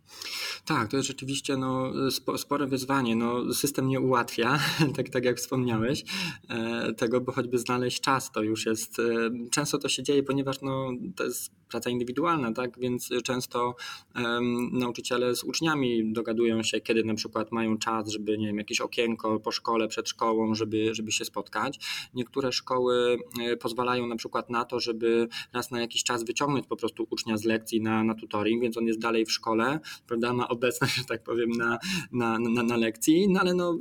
Tak, 0.65 0.87
to 0.87 0.97
jest 0.97 1.07
rzeczywiście 1.07 1.57
no, 1.57 1.91
spore 2.37 2.67
wyzwanie. 2.67 3.15
No, 3.15 3.53
system 3.53 3.87
nie 3.87 3.99
ułatwia, 3.99 4.59
tak, 4.95 5.09
tak 5.09 5.25
jak 5.25 5.37
wspomniałeś, 5.37 6.03
e, 6.49 6.93
tego, 6.93 7.21
bo 7.21 7.31
choćby 7.31 7.57
znaleźć 7.57 8.01
czas 8.01 8.31
to 8.31 8.43
już 8.43 8.65
jest. 8.65 8.99
E, 8.99 9.03
często 9.51 9.77
to 9.77 9.89
się 9.89 10.03
dzieje, 10.03 10.23
ponieważ 10.23 10.61
no, 10.61 10.91
to 11.15 11.23
jest 11.23 11.61
praca 11.71 11.89
indywidualna, 11.89 12.53
tak? 12.53 12.79
więc 12.79 13.09
często 13.23 13.75
um, 14.15 14.69
nauczyciele 14.79 15.35
z 15.35 15.43
uczniami 15.43 16.13
dogadują 16.13 16.63
się, 16.63 16.81
kiedy 16.81 17.03
na 17.03 17.13
przykład 17.13 17.51
mają 17.51 17.77
czas, 17.77 18.09
żeby 18.09 18.37
nie 18.37 18.47
wiem, 18.47 18.57
jakieś 18.57 18.81
okienko 18.81 19.39
po 19.39 19.51
szkole, 19.51 19.87
przed 19.87 20.09
szkołą, 20.09 20.55
żeby, 20.55 20.95
żeby 20.95 21.11
się 21.11 21.25
spotkać. 21.25 21.79
Niektóre 22.13 22.51
szkoły 22.51 23.17
pozwalają 23.59 24.07
na 24.07 24.15
przykład 24.15 24.49
na 24.49 24.65
to, 24.65 24.79
żeby 24.79 25.27
raz 25.53 25.71
na 25.71 25.81
jakiś 25.81 26.03
czas 26.03 26.23
wyciągnąć 26.23 26.67
po 26.67 26.75
prostu 26.75 27.07
ucznia 27.09 27.37
z 27.37 27.43
lekcji 27.43 27.81
na, 27.81 28.03
na 28.03 28.15
tutoring, 28.15 28.61
więc 28.61 28.77
on 28.77 28.85
jest 28.85 28.99
dalej 28.99 29.25
w 29.25 29.31
szkole 29.31 29.50
szkole, 29.51 29.79
prawda, 30.07 30.33
ma 30.33 30.47
obecność, 30.47 30.95
że 30.95 31.03
tak 31.03 31.23
powiem, 31.23 31.49
na, 31.51 31.79
na, 32.11 32.39
na, 32.39 32.63
na 32.63 32.77
lekcji, 32.77 33.29
no 33.29 33.39
ale 33.39 33.53
no, 33.53 33.77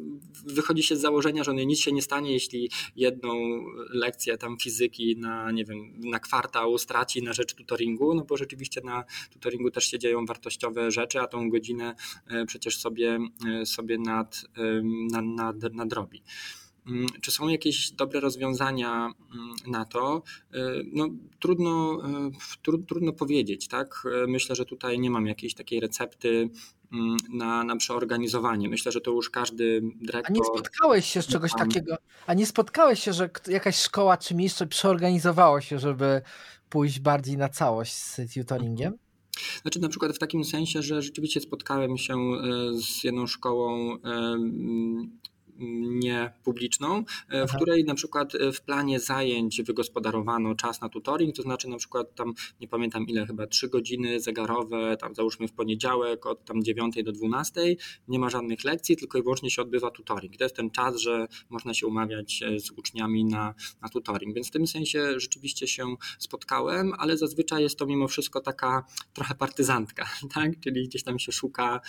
wychodzi 0.47 0.83
się 0.83 0.97
z 0.97 1.01
założenia, 1.01 1.45
że 1.45 1.55
nic 1.55 1.79
się 1.79 1.93
nie 1.93 2.03
stanie, 2.03 2.33
jeśli 2.33 2.71
jedną 2.97 3.35
lekcję 3.91 4.39
tam 4.39 4.59
fizyki 4.59 5.17
na, 5.17 5.51
nie 5.51 5.65
wiem, 5.65 5.93
na 5.99 6.19
kwartał 6.19 6.79
straci 6.79 7.23
na 7.23 7.33
rzecz 7.33 7.55
tutoringu, 7.55 8.15
no 8.15 8.25
bo 8.25 8.37
rzeczywiście 8.37 8.81
na 8.85 9.05
tutoringu 9.31 9.71
też 9.71 9.85
się 9.85 9.99
dzieją 9.99 10.27
wartościowe 10.27 10.91
rzeczy, 10.91 11.21
a 11.21 11.27
tą 11.27 11.51
godzinę 11.51 11.95
e, 12.27 12.47
przecież 12.47 12.79
sobie, 12.79 13.19
e, 13.49 13.67
sobie 13.67 13.99
nad, 13.99 14.45
nad, 15.13 15.57
nad, 15.63 15.75
nadrobi. 15.75 16.23
Mm, 16.87 17.07
czy 17.21 17.31
są 17.31 17.49
jakieś 17.49 17.91
dobre 17.91 18.21
rozwiązania 18.21 19.13
mm, 19.35 19.51
na 19.67 19.85
to? 19.85 20.23
Y, 20.55 20.59
no, 20.93 21.09
trudno, 21.41 21.99
y, 22.69 22.87
trudno 22.87 23.13
powiedzieć, 23.13 23.69
tak? 23.69 24.03
Myślę, 24.29 24.57
że 24.57 24.65
tutaj 24.65 24.99
nie 24.99 25.11
mam 25.11 25.27
jakiejś 25.27 25.55
takiej 25.55 25.81
recepty 25.81 26.51
mm, 26.93 27.17
na, 27.29 27.65
na 27.65 27.77
przeorganizowanie. 27.77 28.69
Myślę, 28.69 28.93
że 28.93 29.01
to 29.01 29.11
już 29.11 29.31
każdy 29.31 29.81
dyrektor. 30.01 30.33
A 30.33 30.39
nie 30.39 30.45
spotkałeś 30.45 31.07
się 31.07 31.23
z 31.23 31.27
czegoś 31.27 31.53
takiego? 31.53 31.97
A 32.27 32.35
nie 32.35 32.47
spotkałeś 32.47 33.03
się, 33.03 33.13
że 33.13 33.31
jakaś 33.49 33.77
szkoła 33.77 34.17
czy 34.17 34.35
miejsce 34.35 34.67
przeorganizowało 34.67 35.61
się, 35.61 35.79
żeby 35.79 36.23
pójść 36.71 37.01
bardziej 37.01 37.37
na 37.37 37.49
całość 37.49 37.93
z 37.93 38.21
tutoringiem? 38.35 38.99
Znaczy 39.63 39.81
na 39.81 39.89
przykład 39.89 40.17
w 40.17 40.19
takim 40.19 40.45
sensie, 40.45 40.83
że 40.83 41.03
rzeczywiście 41.03 41.41
spotkałem 41.41 41.99
się 41.99 42.15
y, 42.15 42.83
z 42.83 43.05
jedną 43.05 43.27
szkołą 43.27 43.97
niepubliczną, 45.61 47.05
e, 47.29 47.47
w 47.47 47.57
której 47.57 47.85
na 47.85 47.95
przykład 47.95 48.35
e, 48.35 48.53
w 48.53 48.61
planie 48.61 49.01
zajęć 49.01 49.63
wygospodarowano 49.63 50.55
czas 50.55 50.81
na 50.81 50.89
tutoring, 50.89 51.37
to 51.37 51.43
znaczy 51.43 51.69
na 51.69 51.77
przykład 51.77 52.15
tam 52.15 52.35
nie 52.61 52.69
pamiętam 52.69 53.07
ile, 53.07 53.27
chyba 53.27 53.47
3 53.47 53.69
godziny 53.69 54.21
zegarowe, 54.21 54.97
tam 54.97 55.15
załóżmy 55.15 55.49
w 55.49 55.53
poniedziałek 55.53 56.27
od 56.27 56.45
tam 56.45 56.63
9 56.63 57.03
do 57.05 57.13
12, 57.13 57.61
nie 58.09 58.19
ma 58.19 58.31
żadnych 58.31 58.65
lekcji, 58.65 58.97
tylko 58.97 59.19
i 59.19 59.23
wyłącznie 59.23 59.51
się 59.51 59.63
odbywa 59.63 59.91
tutoring. 59.91 60.37
To 60.37 60.45
jest 60.45 60.57
ten 60.57 60.71
czas, 60.71 60.97
że 60.97 61.27
można 61.51 61.75
się 61.75 61.87
umawiać 61.87 62.43
e, 62.43 62.61
z 62.61 62.71
uczniami 62.71 63.25
na, 63.25 63.55
na 63.83 63.89
tutoring, 63.89 64.35
więc 64.35 64.49
w 64.49 64.51
tym 64.51 64.67
sensie 64.67 65.21
rzeczywiście 65.21 65.67
się 65.67 65.95
spotkałem, 66.19 66.93
ale 66.99 67.17
zazwyczaj 67.17 67.63
jest 67.63 67.79
to 67.79 67.87
mimo 67.87 68.09
wszystko 68.09 68.41
taka 68.41 68.85
trochę 69.13 69.35
partyzantka, 69.35 70.09
tak? 70.35 70.61
czyli 70.61 70.89
gdzieś 70.89 71.03
tam 71.03 71.19
się 71.19 71.33
szuka 71.33 71.81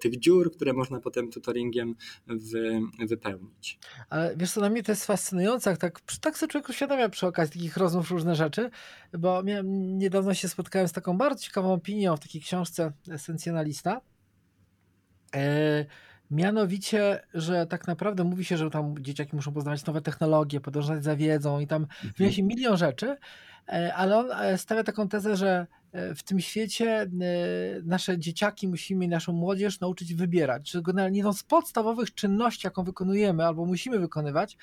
tych 0.00 0.18
dziur, 0.18 0.52
które 0.52 0.72
można 0.72 1.00
potem 1.00 1.30
tutoringiem 1.30 1.94
wy, 2.26 2.80
wy 2.98 3.17
wypełnić. 3.18 3.78
Ale 4.10 4.36
wiesz 4.36 4.52
co, 4.52 4.60
dla 4.60 4.70
mnie 4.70 4.82
to 4.82 4.92
jest 4.92 5.06
fascynujące, 5.06 5.76
tak, 5.76 6.00
tak 6.20 6.38
sobie 6.38 6.50
człowiek 6.50 6.68
uświadamia 6.68 7.08
przy 7.08 7.26
okazji 7.26 7.52
takich 7.52 7.76
rozmów 7.76 8.10
różne 8.10 8.34
rzeczy, 8.34 8.70
bo 9.18 9.42
miałem, 9.42 9.98
niedawno 9.98 10.34
się 10.34 10.48
spotkałem 10.48 10.88
z 10.88 10.92
taką 10.92 11.18
bardzo 11.18 11.42
ciekawą 11.42 11.72
opinią 11.72 12.16
w 12.16 12.20
takiej 12.20 12.40
książce 12.40 12.92
Esencjonalista, 13.10 14.00
e, 15.34 15.84
Mianowicie, 16.30 17.22
że 17.34 17.66
tak 17.66 17.86
naprawdę 17.86 18.24
mówi 18.24 18.44
się, 18.44 18.56
że 18.56 18.70
tam 18.70 18.94
dzieciaki 19.00 19.36
muszą 19.36 19.52
poznawać 19.52 19.84
nowe 19.84 20.00
technologie, 20.00 20.60
podążać 20.60 21.04
za 21.04 21.16
wiedzą 21.16 21.60
i 21.60 21.66
tam 21.66 21.86
mhm. 22.04 22.32
się 22.32 22.42
milion 22.42 22.76
rzeczy, 22.76 23.16
ale 23.94 24.16
on 24.18 24.32
e, 24.32 24.58
stawia 24.58 24.84
taką 24.84 25.08
tezę, 25.08 25.36
że 25.36 25.66
E, 25.92 26.14
w 26.14 26.22
tym 26.22 26.40
świecie 26.40 27.00
e, 27.02 27.08
nasze 27.84 28.18
dzieciaki 28.18 28.68
musimy, 28.68 29.08
naszą 29.08 29.32
młodzież 29.32 29.80
nauczyć 29.80 30.14
wybierać. 30.14 30.70
Że 30.70 30.82
generalnie 30.82 31.18
jedną 31.18 31.32
z 31.32 31.42
podstawowych 31.42 32.14
czynności, 32.14 32.66
jaką 32.66 32.84
wykonujemy 32.84 33.46
albo 33.46 33.64
musimy 33.64 33.98
wykonywać, 33.98 34.56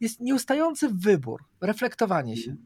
jest 0.00 0.20
nieustający 0.20 0.88
wybór, 0.88 1.44
reflektowanie 1.60 2.36
się. 2.36 2.56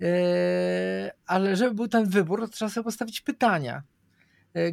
E, 0.00 1.12
ale 1.26 1.56
żeby 1.56 1.74
był 1.74 1.88
ten 1.88 2.08
wybór, 2.08 2.40
to 2.40 2.48
trzeba 2.48 2.70
sobie 2.70 2.84
postawić 2.84 3.20
pytania. 3.20 3.82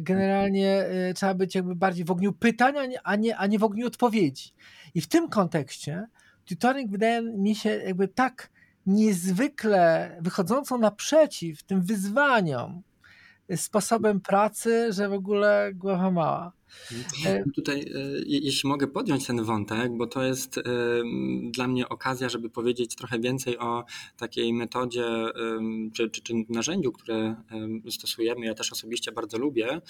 Generalnie 0.00 0.84
trzeba 1.14 1.34
być 1.34 1.54
jakby 1.54 1.74
bardziej 1.74 2.04
w 2.04 2.10
ogniu 2.10 2.32
pytań, 2.32 2.74
a 3.04 3.16
nie, 3.16 3.36
a 3.36 3.46
nie 3.46 3.58
w 3.58 3.64
ogniu 3.64 3.86
odpowiedzi. 3.86 4.50
I 4.94 5.00
w 5.00 5.08
tym 5.08 5.28
kontekście 5.28 6.06
tutoring 6.44 6.90
wydaje 6.90 7.22
mi 7.22 7.54
się 7.54 7.70
jakby 7.70 8.08
tak 8.08 8.50
niezwykle 8.86 10.16
wychodzącą 10.20 10.78
naprzeciw 10.78 11.62
tym 11.62 11.82
wyzwaniom 11.82 12.82
sposobem 13.56 14.20
pracy, 14.20 14.92
że 14.92 15.08
w 15.08 15.12
ogóle 15.12 15.70
głowa 15.74 16.10
mała. 16.10 16.52
E, 17.26 17.44
Tutaj, 17.54 17.80
e, 17.80 17.84
jeśli 18.26 18.68
mogę 18.68 18.86
podjąć 18.86 19.26
ten 19.26 19.44
wątek, 19.44 19.96
bo 19.96 20.06
to 20.06 20.22
jest 20.22 20.58
e, 20.58 20.62
dla 21.44 21.68
mnie 21.68 21.88
okazja, 21.88 22.28
żeby 22.28 22.50
powiedzieć 22.50 22.94
trochę 22.94 23.18
więcej 23.18 23.58
o 23.58 23.84
takiej 24.16 24.54
metodzie 24.54 25.04
czy, 25.94 26.10
czy, 26.10 26.22
czy 26.22 26.34
narzędziu, 26.48 26.92
które 26.92 27.36
stosujemy. 27.90 28.46
Ja 28.46 28.54
też 28.54 28.72
osobiście 28.72 29.12
bardzo 29.12 29.38
lubię, 29.38 29.80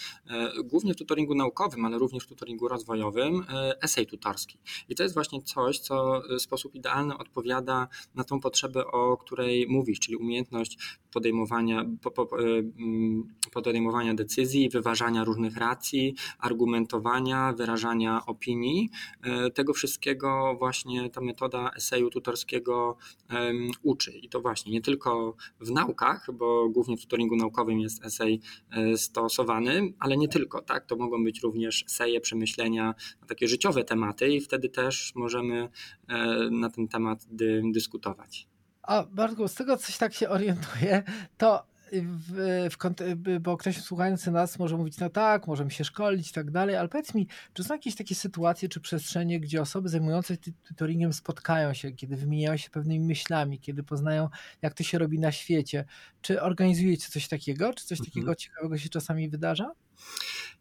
głównie 0.64 0.94
w 0.94 0.96
tutoringu 0.96 1.34
naukowym, 1.34 1.84
ale 1.84 1.98
również 1.98 2.24
w 2.24 2.26
tutoringu 2.26 2.68
rozwojowym, 2.68 3.44
esej 3.80 4.06
tutorski. 4.06 4.58
I 4.88 4.94
to 4.94 5.02
jest 5.02 5.14
właśnie 5.14 5.42
coś, 5.42 5.78
co 5.78 6.22
w 6.38 6.42
sposób 6.42 6.74
idealny 6.74 7.18
odpowiada 7.18 7.88
na 8.14 8.24
tą 8.24 8.40
potrzebę, 8.40 8.86
o 8.86 9.16
której 9.16 9.66
mówisz, 9.68 10.00
czyli 10.00 10.16
umiejętność 10.16 10.78
podejmowania, 11.12 11.84
po, 12.02 12.10
po, 12.10 12.28
podejmowania 13.52 14.14
decyzji, 14.14 14.68
wyważania 14.68 15.24
różnych 15.24 15.56
racji, 15.56 16.14
argumentów, 16.38 16.71
argumentowania, 16.72 17.52
wyrażania 17.52 18.26
opinii. 18.26 18.90
E, 19.22 19.50
tego 19.50 19.72
wszystkiego 19.72 20.56
właśnie 20.58 21.10
ta 21.10 21.20
metoda 21.20 21.70
eseju 21.76 22.10
tutorskiego 22.10 22.96
uczy. 23.82 24.12
I 24.12 24.28
to 24.28 24.40
właśnie 24.40 24.72
nie 24.72 24.80
tylko 24.80 25.34
w 25.60 25.70
naukach, 25.70 26.28
bo 26.32 26.68
głównie 26.68 26.96
w 26.96 27.00
tutoringu 27.00 27.36
naukowym 27.36 27.80
jest 27.80 28.04
esej 28.04 28.40
e, 28.70 28.96
stosowany, 28.96 29.92
ale 29.98 30.16
nie 30.16 30.28
tylko. 30.28 30.62
Tak? 30.62 30.86
To 30.86 30.96
mogą 30.96 31.24
być 31.24 31.42
również 31.42 31.84
eseje, 31.86 32.20
przemyślenia 32.20 32.94
na 33.20 33.26
takie 33.26 33.48
życiowe 33.48 33.84
tematy 33.84 34.28
i 34.28 34.40
wtedy 34.40 34.68
też 34.68 35.12
możemy 35.14 35.68
e, 36.08 36.48
na 36.50 36.70
ten 36.70 36.88
temat 36.88 37.26
dyskutować. 37.72 38.46
A 38.82 39.02
Bartku, 39.02 39.48
z 39.48 39.54
tego 39.54 39.76
coś 39.76 39.98
tak 39.98 40.14
się 40.14 40.28
orientuję, 40.28 41.02
to 41.38 41.71
w, 41.92 42.32
w, 42.70 43.40
bo 43.40 43.56
ktoś 43.56 43.82
słuchający 43.82 44.30
nas 44.30 44.58
może 44.58 44.76
mówić, 44.76 44.98
no 44.98 45.10
tak, 45.10 45.46
możemy 45.46 45.70
się 45.70 45.84
szkolić 45.84 46.30
i 46.30 46.32
tak 46.32 46.50
dalej, 46.50 46.76
ale 46.76 46.88
powiedz 46.88 47.14
mi, 47.14 47.28
czy 47.52 47.64
są 47.64 47.74
jakieś 47.74 47.94
takie 47.94 48.14
sytuacje 48.14 48.68
czy 48.68 48.80
przestrzenie, 48.80 49.40
gdzie 49.40 49.62
osoby 49.62 49.88
zajmujące 49.88 50.34
się 50.34 50.52
tutoringiem 50.68 51.12
spotkają 51.12 51.74
się, 51.74 51.92
kiedy 51.92 52.16
wymieniają 52.16 52.56
się 52.56 52.70
pewnymi 52.70 53.06
myślami, 53.06 53.60
kiedy 53.60 53.82
poznają, 53.82 54.28
jak 54.62 54.74
to 54.74 54.82
się 54.84 54.98
robi 54.98 55.18
na 55.18 55.32
świecie? 55.32 55.84
Czy 56.22 56.42
organizujecie 56.42 57.08
coś 57.08 57.28
takiego? 57.28 57.74
Czy 57.74 57.86
coś 57.86 57.98
mhm. 57.98 58.10
takiego 58.10 58.34
ciekawego 58.34 58.78
się 58.78 58.88
czasami 58.88 59.28
wydarza? 59.28 59.72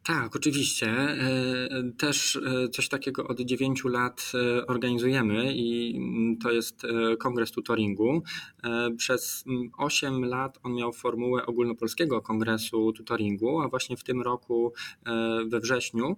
Tak, 0.04 0.36
oczywiście. 0.36 0.88
E, 0.88 1.70
też 1.98 2.36
e, 2.36 2.70
coś 2.70 2.90
takiego 2.90 3.28
od 3.28 3.42
9 3.42 3.84
lat 3.86 4.32
e, 4.34 4.68
organizujemy 4.68 5.54
i 5.56 5.98
mm, 5.98 6.38
to 6.38 6.52
jest 6.52 6.82
kongres 7.20 7.52
tutoringu. 7.52 8.24
Przez 8.98 9.44
8 9.78 10.14
mm, 10.14 10.30
lat 10.30 10.60
on 10.64 10.74
miał 10.74 10.94
formułę 10.94 11.46
ogólnopolskiego 11.46 12.22
kongresu 12.22 12.94
tutoringu, 12.94 13.62
a 13.62 13.70
właśnie 13.70 13.98
w 13.98 14.04
tym 14.04 14.22
roku 14.22 14.74
we 15.48 15.60
wrześniu 15.60 16.18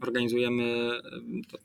organizujemy 0.00 0.90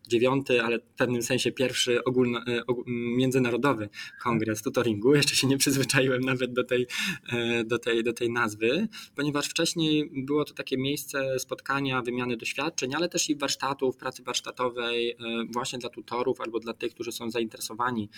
dziewiąty, 0.08 0.62
ale 0.64 0.80
w 0.80 0.84
pewnym 0.84 1.22
sensie 1.22 1.52
pierwszy 1.52 2.04
ogólno, 2.04 2.40
e, 2.40 2.64
międzynarodowy 2.88 3.90
kongres 4.24 4.62
tutoringu. 4.62 5.16
Jeszcze 5.16 5.36
się 5.36 5.48
nie 5.48 5.58
przyzwyczaiłem 5.58 6.22
nawet 6.22 6.54
do 6.54 6.64
tej, 6.64 6.88
e, 7.32 7.64
do, 7.64 7.80
tej, 7.80 8.04
do 8.04 8.14
tej 8.14 8.30
nazwy, 8.30 8.88
ponieważ 9.16 9.48
wcześniej 9.48 10.10
było 10.14 10.46
to 10.46 10.54
takie 10.54 10.78
miejsce 10.78 11.40
spotkania, 11.40 12.02
wymiany 12.02 12.38
doświadczeń, 12.38 12.96
ale 12.96 13.10
też 13.10 13.30
i 13.30 13.36
warsztatów, 13.36 13.98
pracy 13.98 14.24
warsztatowej 14.24 15.12
e, 15.12 15.16
właśnie 15.54 15.80
dla 15.80 15.90
tutorów 15.90 16.42
albo 16.42 16.60
dla 16.60 16.74
tych, 16.74 16.94
którzy 16.94 17.12
są 17.12 17.32
zainteresowani 17.32 18.10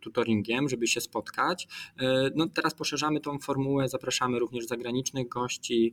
tutoringiem, 0.00 0.68
żeby 0.68 0.86
się 0.86 1.00
spotkać. 1.00 1.68
No 2.34 2.46
teraz 2.48 2.74
poszerzamy 2.74 3.20
tą 3.20 3.38
formułę, 3.38 3.88
zapraszamy 3.88 4.38
również 4.38 4.66
zagranicznych 4.66 5.28
gości, 5.28 5.92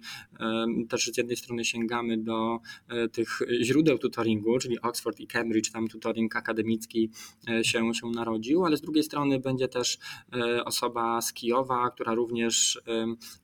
też 0.90 1.06
z 1.06 1.18
jednej 1.18 1.38
strony 1.38 1.66
sięgamy 1.66 2.18
do 2.18 2.57
E, 2.88 3.10
tych 3.10 3.40
źródeł 3.62 3.98
tutoringu, 3.98 4.60
czyli 4.60 4.82
Oxford 4.82 5.20
i 5.20 5.28
Cambridge, 5.28 5.72
tam 5.72 5.88
tutoring 5.88 6.36
akademicki 6.36 7.10
e, 7.50 7.64
się, 7.64 7.94
się 7.94 8.08
narodził, 8.08 8.66
ale 8.66 8.78
z 8.78 8.82
drugiej 8.82 9.04
strony 9.04 9.40
będzie 9.40 9.68
też 9.68 9.98
e, 10.34 10.66
osoba 10.66 11.22
z 11.22 11.34
Kijowa, 11.34 11.92
która 11.92 12.14
również 12.14 12.82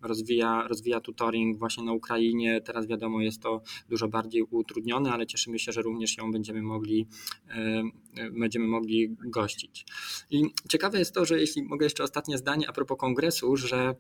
rozwija, 0.02 0.68
rozwija 0.68 1.00
tutoring 1.00 1.58
właśnie 1.58 1.84
na 1.84 1.94
Ukrainie. 1.94 2.62
Teraz 2.62 2.88
wiadomo, 2.88 3.22
jest 3.22 3.42
to 3.42 3.62
dużo 3.90 4.08
bardziej 4.08 4.42
utrudnione, 4.42 5.12
ale 5.12 5.28
cieszymy 5.28 5.60
się, 5.60 5.72
że 5.72 5.82
również 5.82 6.18
ją 6.18 6.32
będziemy 6.32 6.62
mogli, 6.62 7.08
będziemy 8.32 8.68
mogli 8.68 9.16
gościć. 9.26 9.86
I 10.30 10.44
ciekawe 10.70 11.00
jest 11.00 11.14
to, 11.14 11.26
że 11.26 11.40
jeśli 11.40 11.64
mogę 11.64 11.86
jeszcze 11.86 12.04
ostatnie 12.04 12.38
zdanie 12.38 12.70
a 12.70 12.74
propos 12.74 12.98
kongresu, 12.98 13.58
że 13.58 13.96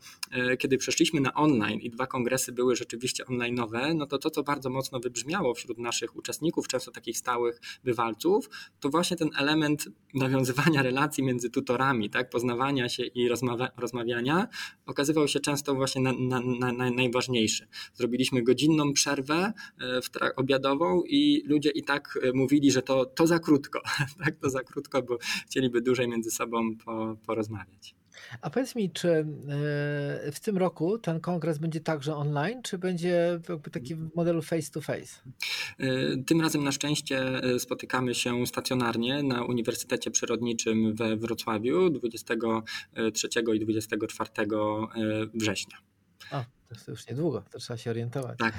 kiedy 0.60 0.78
przeszliśmy 0.78 1.22
na 1.22 1.34
online 1.34 1.80
i 1.80 1.90
dwa 1.90 2.08
kongresy 2.08 2.52
były 2.52 2.76
rzeczywiście 2.76 3.24
online'owe, 3.24 3.96
no 3.96 4.06
to 4.06 4.18
to, 4.18 4.30
co 4.30 4.44
bardzo 4.44 4.70
mocno 4.70 5.00
wybrzmiało 5.00 5.54
wśród 5.54 5.78
naszych 5.78 6.16
uczestników, 6.16 6.68
często 6.68 6.92
takich 6.92 7.18
stałych 7.18 7.62
bywalców, 7.84 8.50
to 8.80 8.90
właśnie 8.90 9.18
ten 9.18 9.30
element 9.38 9.90
nawiązywania 10.14 10.82
relacji 10.82 11.24
między 11.24 11.50
tutorami, 11.50 12.10
tak, 12.10 12.30
poznawania 12.30 12.90
się 12.90 13.04
i 13.04 13.28
rozmawia, 13.28 13.72
rozmawiania 13.78 14.48
okazywał 14.86 15.28
się 15.28 15.40
często 15.40 15.76
właśnie 15.76 16.02
na, 16.02 16.14
na, 16.20 16.72
na, 16.72 16.92
najważniejszy. 16.92 17.68
Zrobiliśmy 17.94 18.44
godzinną 18.44 18.94
przerwę 18.94 19.54
e, 19.80 20.02
w 20.02 20.10
obiadową 20.36 21.04
i 21.08 21.44
ludzie 21.46 21.70
i 21.70 21.84
tak 21.84 22.20
e, 22.24 22.34
mówili, 22.34 22.72
że 22.72 22.82
to, 22.82 23.06
to 23.06 23.28
za 23.28 23.40
krótko, 23.40 23.82
tak, 24.26 24.36
to 24.36 24.50
za 24.50 24.64
krótko, 24.64 25.02
bo 25.02 25.18
chcieliby 25.46 25.82
dłużej 25.82 26.08
między 26.08 26.32
sobą 26.32 26.78
po, 26.86 27.18
porozmawiać. 27.26 27.96
A 28.42 28.50
powiedz 28.50 28.76
mi, 28.76 28.92
czy 28.92 29.10
e, 29.10 29.26
w 30.32 30.40
tym 30.42 30.58
roku 30.58 30.98
ten 30.98 31.20
kongres 31.20 31.58
będzie 31.58 31.80
także 31.80 32.16
online, 32.16 32.62
czy 32.64 32.78
będzie 32.78 33.40
jakby 33.50 33.70
taki 33.70 33.96
w 33.96 34.16
modelu 34.16 34.42
face 34.42 34.72
to 34.72 34.82
face? 34.82 35.22
E, 35.80 36.18
tym 36.26 36.42
razem 36.42 36.64
na 36.64 36.72
szczęście 36.72 37.44
e, 37.44 37.60
spotykamy 37.60 38.16
się 38.16 38.48
stacjonarnie 38.48 39.24
na 39.24 39.46
Uniwersytecie 39.46 40.12
Przyrodniczym 40.12 40.96
we 40.96 41.18
Wrocławiu 41.18 41.90
23 41.90 43.28
i 43.56 43.60
24 43.60 44.30
września. 45.34 45.93
O, 46.34 46.46
to 46.86 46.92
już 46.92 47.08
niedługo, 47.08 47.44
to 47.52 47.60
trzeba 47.60 47.78
się 47.78 47.90
orientować. 47.90 48.38
Tak. 48.38 48.54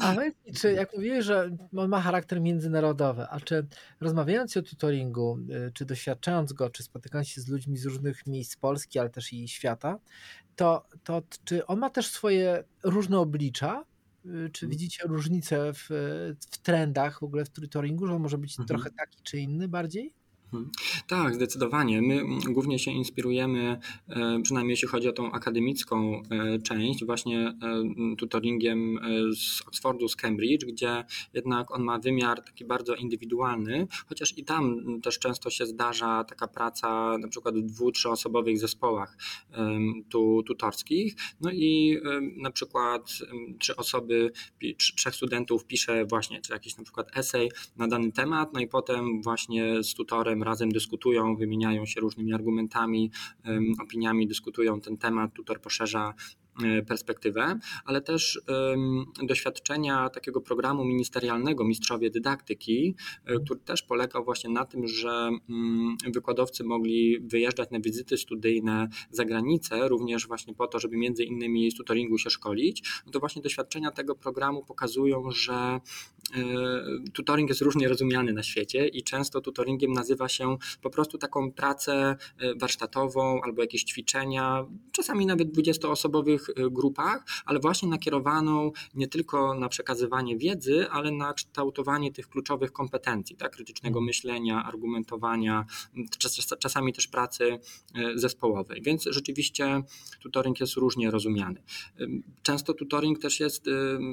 A 0.00 0.14
czy 0.60 0.72
jak 0.72 0.94
mówiłeś, 0.94 1.24
że 1.24 1.56
on 1.76 1.88
ma 1.88 2.00
charakter 2.00 2.40
międzynarodowy, 2.40 3.26
a 3.30 3.40
czy 3.40 3.66
rozmawiając 4.00 4.56
o 4.56 4.62
tutoringu, 4.62 5.38
y, 5.68 5.72
czy 5.72 5.84
doświadczając 5.84 6.52
go, 6.52 6.70
czy 6.70 6.82
spotykając 6.82 7.28
się 7.28 7.40
z 7.40 7.48
ludźmi 7.48 7.76
z 7.76 7.84
różnych 7.84 8.26
miejsc 8.26 8.56
Polski, 8.56 8.98
ale 8.98 9.10
też 9.10 9.32
i 9.32 9.48
świata, 9.48 9.98
to, 10.56 10.86
to 11.04 11.22
czy 11.44 11.66
on 11.66 11.78
ma 11.78 11.90
też 11.90 12.06
swoje 12.06 12.64
różne 12.84 13.18
oblicza? 13.18 13.84
Y, 14.26 14.50
czy 14.52 14.66
mhm. 14.66 14.70
widzicie 14.70 15.04
różnice 15.06 15.72
w, 15.74 15.86
w 16.50 16.58
trendach 16.58 17.20
w 17.20 17.22
ogóle 17.22 17.44
w 17.44 17.50
tutoringu, 17.50 18.06
że 18.06 18.14
on 18.14 18.22
może 18.22 18.38
być 18.38 18.52
mhm. 18.52 18.68
trochę 18.68 18.90
taki 18.90 19.22
czy 19.22 19.38
inny 19.38 19.68
bardziej? 19.68 20.14
Mhm. 20.54 20.70
Tak, 21.06 21.34
zdecydowanie. 21.34 22.02
My 22.02 22.14
mm, 22.14 22.40
głównie 22.40 22.78
się 22.78 22.90
inspirujemy, 22.90 23.80
e, 24.08 24.40
przynajmniej 24.42 24.72
jeśli 24.72 24.88
chodzi 24.88 25.08
o 25.08 25.12
tą 25.12 25.32
akademicką 25.32 26.22
e, 26.30 26.58
część, 26.58 27.04
właśnie 27.04 27.48
e, 27.48 27.56
tutoringiem 28.18 28.98
z 29.36 29.62
Oxfordu, 29.66 30.08
z 30.08 30.16
Cambridge, 30.16 30.64
gdzie 30.64 31.04
jednak 31.34 31.70
on 31.70 31.82
ma 31.82 31.98
wymiar 31.98 32.44
taki 32.44 32.64
bardzo 32.64 32.94
indywidualny, 32.94 33.86
chociaż 34.06 34.38
i 34.38 34.44
tam 34.44 34.80
też 35.02 35.18
często 35.18 35.50
się 35.50 35.66
zdarza 35.66 36.24
taka 36.24 36.48
praca 36.48 37.18
na 37.18 37.28
przykład 37.28 37.54
w 37.54 37.62
dwu, 37.62 37.92
trzyosobowych 37.92 38.58
zespołach 38.58 39.16
tu, 40.08 40.42
tutorskich. 40.42 41.14
No 41.40 41.50
i 41.52 42.00
na 42.36 42.50
przykład 42.50 43.08
trzy 43.58 43.76
osoby, 43.76 44.32
trzech 44.78 45.14
studentów 45.14 45.66
pisze 45.66 46.04
właśnie, 46.04 46.40
czy 46.40 46.52
jakiś 46.52 46.76
na 46.76 46.84
przykład 46.84 47.16
esej 47.16 47.50
na 47.76 47.88
dany 47.88 48.12
temat, 48.12 48.52
no 48.52 48.60
i 48.60 48.66
potem 48.66 49.22
właśnie 49.22 49.82
z 49.82 49.94
tutorem 49.94 50.43
razem 50.44 50.72
dyskutują, 50.72 51.36
wymieniają 51.36 51.86
się 51.86 52.00
różnymi 52.00 52.34
argumentami, 52.34 53.10
opiniami, 53.82 54.26
dyskutują 54.26 54.80
ten 54.80 54.96
temat, 54.96 55.32
tutor 55.32 55.60
poszerza 55.60 56.14
perspektywę, 56.86 57.58
ale 57.84 58.00
też 58.00 58.40
doświadczenia 59.22 60.10
takiego 60.10 60.40
programu 60.40 60.84
ministerialnego 60.84 61.64
Mistrzowie 61.64 62.10
Dydaktyki, 62.10 62.94
e, 63.24 63.40
który 63.40 63.60
też 63.60 63.82
polegał 63.82 64.24
właśnie 64.24 64.50
na 64.50 64.64
tym, 64.64 64.88
że 64.88 65.30
mm, 65.48 65.96
wykładowcy 66.12 66.64
mogli 66.64 67.20
wyjeżdżać 67.20 67.70
na 67.70 67.80
wizyty 67.80 68.16
studyjne 68.16 68.88
za 69.10 69.24
granicę, 69.24 69.88
również 69.88 70.26
właśnie 70.26 70.54
po 70.54 70.66
to, 70.66 70.78
żeby 70.78 70.96
między 70.96 71.24
innymi 71.24 71.70
z 71.70 71.74
tutoringu 71.74 72.18
się 72.18 72.30
szkolić, 72.30 72.82
no 73.06 73.12
to 73.12 73.20
właśnie 73.20 73.42
doświadczenia 73.42 73.90
tego 73.90 74.14
programu 74.14 74.64
pokazują, 74.64 75.30
że 75.30 75.54
e, 75.54 75.80
tutoring 77.12 77.48
jest 77.48 77.60
różnie 77.60 77.88
rozumiany 77.88 78.32
na 78.32 78.42
świecie 78.42 78.88
i 78.88 79.02
często 79.02 79.40
tutoringiem 79.40 79.92
nazywa 79.92 80.28
się 80.28 80.56
po 80.82 80.90
prostu 80.90 81.18
taką 81.18 81.52
pracę 81.52 82.16
warsztatową 82.56 83.40
albo 83.42 83.62
jakieś 83.62 83.84
ćwiczenia, 83.84 84.66
czasami 84.92 85.26
nawet 85.26 85.48
20-osobowych 85.48 86.43
Y, 86.48 86.70
grupach, 86.70 87.24
ale 87.44 87.60
właśnie 87.60 87.88
nakierowaną 87.88 88.72
nie 88.94 89.08
tylko 89.08 89.54
na 89.54 89.68
przekazywanie 89.68 90.36
wiedzy, 90.36 90.86
ale 90.90 91.10
na 91.10 91.32
kształtowanie 91.32 92.12
tych 92.12 92.28
kluczowych 92.28 92.72
kompetencji, 92.72 93.36
tak, 93.36 93.52
krytycznego 93.52 93.98
mhm. 93.98 94.06
myślenia, 94.06 94.64
argumentowania, 94.64 95.66
czasami 96.58 96.92
też 96.92 97.06
pracy 97.06 97.58
y, 98.14 98.18
zespołowej. 98.18 98.82
Więc 98.82 99.04
rzeczywiście 99.10 99.82
tutoring 100.20 100.60
jest 100.60 100.74
różnie 100.74 101.10
rozumiany. 101.10 101.62
Często 102.42 102.74
tutoring 102.74 103.18
też 103.18 103.40
jest 103.40 103.64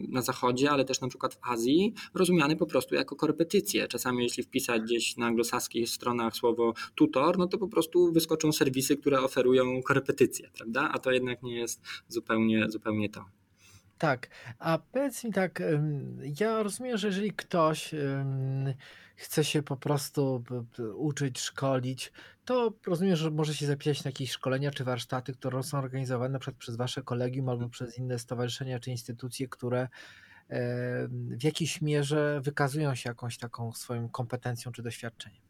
na 0.07 0.21
zachodzie, 0.21 0.71
ale 0.71 0.85
też 0.85 1.01
na 1.01 1.07
przykład 1.07 1.33
w 1.33 1.37
Azji 1.41 1.93
rozumiany 2.13 2.55
po 2.55 2.65
prostu 2.65 2.95
jako 2.95 3.15
korepetycje. 3.15 3.87
Czasami 3.87 4.23
jeśli 4.23 4.43
wpisać 4.43 4.81
gdzieś 4.81 5.17
na 5.17 5.25
anglosaskich 5.25 5.89
stronach 5.89 6.35
słowo 6.35 6.73
tutor, 6.95 7.37
no 7.37 7.47
to 7.47 7.57
po 7.57 7.67
prostu 7.67 8.11
wyskoczą 8.11 8.51
serwisy, 8.51 8.97
które 8.97 9.21
oferują 9.21 9.81
korepetycje, 9.83 10.49
prawda? 10.53 10.89
A 10.93 10.99
to 10.99 11.11
jednak 11.11 11.43
nie 11.43 11.55
jest 11.55 11.81
zupełnie 12.07 12.20
zupełnie, 12.21 12.69
zupełnie 12.69 13.09
to. 13.09 13.25
Tak, 13.97 14.29
a 14.59 14.79
powiedz 14.91 15.23
mi 15.23 15.33
tak, 15.33 15.63
ja 16.41 16.63
rozumiem, 16.63 16.97
że 16.97 17.07
jeżeli 17.07 17.31
ktoś 17.31 17.95
chce 19.15 19.43
się 19.43 19.63
po 19.63 19.77
prostu 19.77 20.43
uczyć, 20.95 21.39
szkolić, 21.39 22.11
to 22.45 22.73
rozumiem, 22.87 23.15
że 23.15 23.31
może 23.31 23.53
się 23.55 23.65
zapisać 23.65 24.03
na 24.03 24.09
jakieś 24.09 24.31
szkolenia 24.31 24.71
czy 24.71 24.83
warsztaty, 24.83 25.33
które 25.33 25.63
są 25.63 25.77
organizowane 25.77 26.33
na 26.33 26.39
przykład 26.39 26.59
przez 26.59 26.75
wasze 26.75 27.03
kolegium 27.03 27.49
albo 27.49 27.69
przez 27.69 27.97
inne 27.97 28.19
stowarzyszenia 28.19 28.79
czy 28.79 28.91
instytucje, 28.91 29.47
które 29.47 29.87
w 31.09 31.43
jakiejś 31.43 31.81
mierze 31.81 32.41
wykazują 32.43 32.95
się 32.95 33.09
jakąś 33.09 33.37
taką 33.37 33.73
swoją 33.73 34.09
kompetencją 34.09 34.71
czy 34.71 34.83
doświadczeniem. 34.83 35.41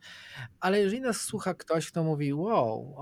Ale 0.60 0.80
jeżeli 0.80 1.02
nas 1.02 1.22
słucha 1.22 1.54
ktoś, 1.54 1.88
kto 1.88 2.04
mówi, 2.04 2.34
wow, 2.34 2.96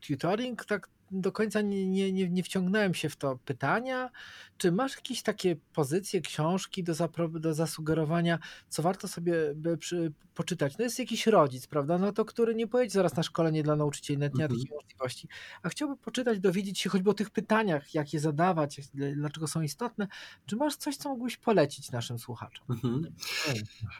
tutoring 0.00 0.64
tak 0.64 0.88
do 1.10 1.32
końca 1.32 1.60
nie, 1.60 1.86
nie, 1.86 2.12
nie, 2.12 2.28
nie 2.28 2.42
wciągnąłem 2.42 2.94
się 2.94 3.08
w 3.08 3.16
to 3.16 3.38
pytania. 3.44 4.10
Czy 4.58 4.72
masz 4.72 4.96
jakieś 4.96 5.22
takie 5.22 5.56
pozycje, 5.74 6.20
książki 6.20 6.84
do, 6.84 6.94
zapro, 6.94 7.28
do 7.28 7.54
zasugerowania, 7.54 8.38
co 8.68 8.82
warto 8.82 9.08
sobie 9.08 9.34
przy, 9.78 10.12
poczytać? 10.34 10.78
No 10.78 10.84
jest 10.84 10.98
jakiś 10.98 11.26
rodzic, 11.26 11.66
prawda? 11.66 11.98
No 11.98 12.12
to 12.12 12.24
który 12.24 12.54
nie 12.54 12.66
pojedzie 12.66 12.92
zaraz 12.92 13.16
na 13.16 13.22
szkolenie 13.22 13.62
dla 13.62 13.76
nauczycieli, 13.76 14.18
nawet 14.18 14.34
nie 14.34 14.38
ma 14.38 14.44
mhm. 14.44 14.60
takiej 14.60 14.76
możliwości, 14.76 15.28
a 15.62 15.68
chciałby 15.68 15.96
poczytać, 15.96 16.40
dowiedzieć 16.40 16.78
się 16.78 16.90
choćby 16.90 17.10
o 17.10 17.14
tych 17.14 17.30
pytaniach, 17.30 17.94
jak 17.94 18.12
je 18.12 18.20
zadawać, 18.20 18.80
dlaczego 18.94 19.46
są 19.46 19.62
istotne. 19.62 20.08
Czy 20.46 20.56
masz 20.56 20.76
coś, 20.76 20.96
co 20.96 21.08
mógłbyś 21.08 21.36
polecić 21.36 21.90
naszym 21.90 22.18
słuchaczom? 22.18 22.66
Mhm. 22.70 23.14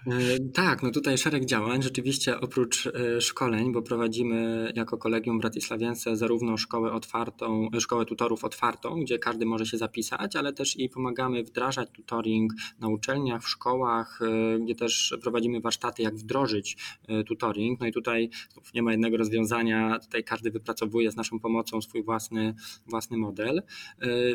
E, 0.07 0.38
tak, 0.54 0.83
no 0.83 0.90
tutaj 0.90 1.18
szereg 1.18 1.44
działań. 1.44 1.83
Rzeczywiście 1.83 2.40
oprócz 2.40 2.87
e, 2.87 3.20
szkoleń, 3.20 3.72
bo 3.72 3.83
prowadzimy 3.83 4.72
jako 4.74 4.98
kolegium 4.98 5.40
Bratisławiense 5.58 6.16
zarówno 6.16 6.56
szkołę 6.56 6.92
otwartą, 6.92 7.68
szkołę 7.80 8.04
tutorów 8.04 8.44
otwartą, 8.44 9.00
gdzie 9.00 9.18
każdy 9.18 9.46
może 9.46 9.66
się 9.66 9.78
zapisać, 9.78 10.36
ale 10.36 10.52
też 10.52 10.76
i 10.76 10.88
pomagamy 10.88 11.42
wdrażać 11.42 11.88
tutoring 11.92 12.52
na 12.80 12.88
uczelniach, 12.88 13.42
w 13.42 13.48
szkołach, 13.48 14.20
e, 14.22 14.58
gdzie 14.58 14.74
też 14.74 15.16
prowadzimy 15.22 15.60
warsztaty, 15.60 16.02
jak 16.02 16.16
wdrożyć 16.16 16.76
tutoring. 17.26 17.80
No 17.80 17.86
i 17.86 17.92
tutaj 17.92 18.30
nie 18.74 18.82
ma 18.82 18.90
jednego 18.90 19.16
rozwiązania, 19.16 19.98
tutaj 19.98 20.24
każdy 20.24 20.50
wypracowuje 20.50 21.10
z 21.10 21.16
naszą 21.16 21.40
pomocą 21.40 21.82
swój 21.82 22.02
własny, 22.02 22.54
własny 22.86 23.16
model. 23.16 23.62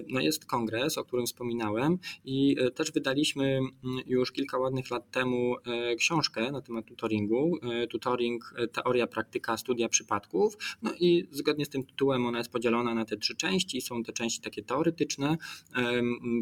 No 0.10 0.20
jest 0.20 0.46
kongres, 0.46 0.98
o 0.98 1.04
którym 1.04 1.26
wspominałem 1.26 1.98
i 2.26 2.56
też 2.76 2.92
wydaliśmy 2.92 3.46
mm, 3.84 4.00
już 4.06 4.32
kilka 4.32 4.58
ładnych 4.58 4.92
lat 4.92 5.12
temu 5.12 5.56
książkę 5.98 6.52
na 6.52 6.62
temat 6.62 6.86
tutoringu. 6.86 7.58
Tutoring, 7.90 8.54
teoria, 8.72 9.08
praktyka, 9.08 9.58
studia 9.58 9.90
przypadków. 9.90 10.58
No 10.82 10.92
i 11.00 11.13
zgodnie 11.32 11.66
z 11.66 11.70
tym 11.70 11.84
tytułem 11.84 12.26
ona 12.26 12.38
jest 12.38 12.52
podzielona 12.52 12.94
na 12.94 13.06
te 13.06 13.18
trzy 13.18 13.36
części. 13.36 13.82
Są 13.82 14.04
te 14.04 14.14
części 14.14 14.42
takie 14.42 14.64
teoretyczne, 14.64 15.38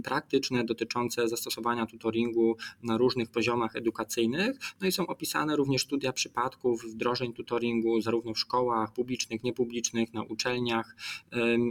praktyczne, 0.04 0.64
dotyczące 0.64 1.28
zastosowania 1.28 1.86
tutoringu 1.86 2.58
na 2.84 2.98
różnych 2.98 3.30
poziomach 3.30 3.76
edukacyjnych. 3.76 4.58
No 4.82 4.88
i 4.88 4.92
są 4.92 5.08
opisane 5.08 5.56
również 5.56 5.82
studia 5.82 6.14
przypadków, 6.14 6.84
wdrożeń 6.84 7.34
tutoringu, 7.34 8.02
zarówno 8.02 8.34
w 8.34 8.40
szkołach 8.40 8.94
publicznych, 8.94 9.44
niepublicznych, 9.44 10.14
na 10.14 10.24
uczelniach. 10.24 10.96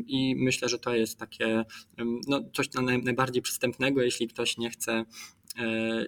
I 0.07 0.35
myślę, 0.39 0.69
że 0.69 0.79
to 0.79 0.95
jest 0.95 1.19
takie 1.19 1.65
no, 2.29 2.41
coś 2.53 2.69
najbardziej 3.03 3.43
przystępnego, 3.43 4.03
jeśli 4.03 4.29
ktoś 4.29 4.59
nie 4.59 4.71
chce 4.71 5.05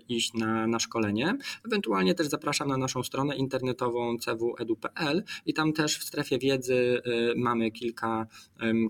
iść 0.08 0.34
na, 0.34 0.66
na 0.66 0.78
szkolenie. 0.78 1.36
Ewentualnie 1.66 2.14
też 2.14 2.26
zapraszam 2.26 2.68
na 2.68 2.76
naszą 2.76 3.02
stronę 3.02 3.36
internetową 3.36 4.16
cwedu.pl 4.18 5.24
i 5.46 5.54
tam 5.54 5.72
też 5.72 5.98
w 5.98 6.04
strefie 6.04 6.38
wiedzy 6.38 7.02
e, 7.04 7.10
mamy 7.36 7.70
kilka, 7.70 8.26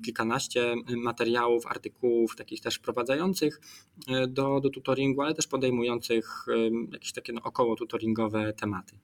kilkanaście 0.05 0.75
materiałów, 0.97 1.67
artykułów, 1.67 2.37
takich 2.37 2.61
też 2.61 2.77
wprowadzających 2.77 3.61
e, 4.09 4.27
do, 4.27 4.61
do 4.61 4.71
tutoringu, 4.71 5.23
ale 5.23 5.35
też 5.35 5.47
podejmujących 5.47 6.47
jakieś 6.93 7.13
takie 7.13 7.33
no, 7.33 7.41
około 7.43 7.77
tutoringowe 7.77 8.53
tematy. 8.53 8.97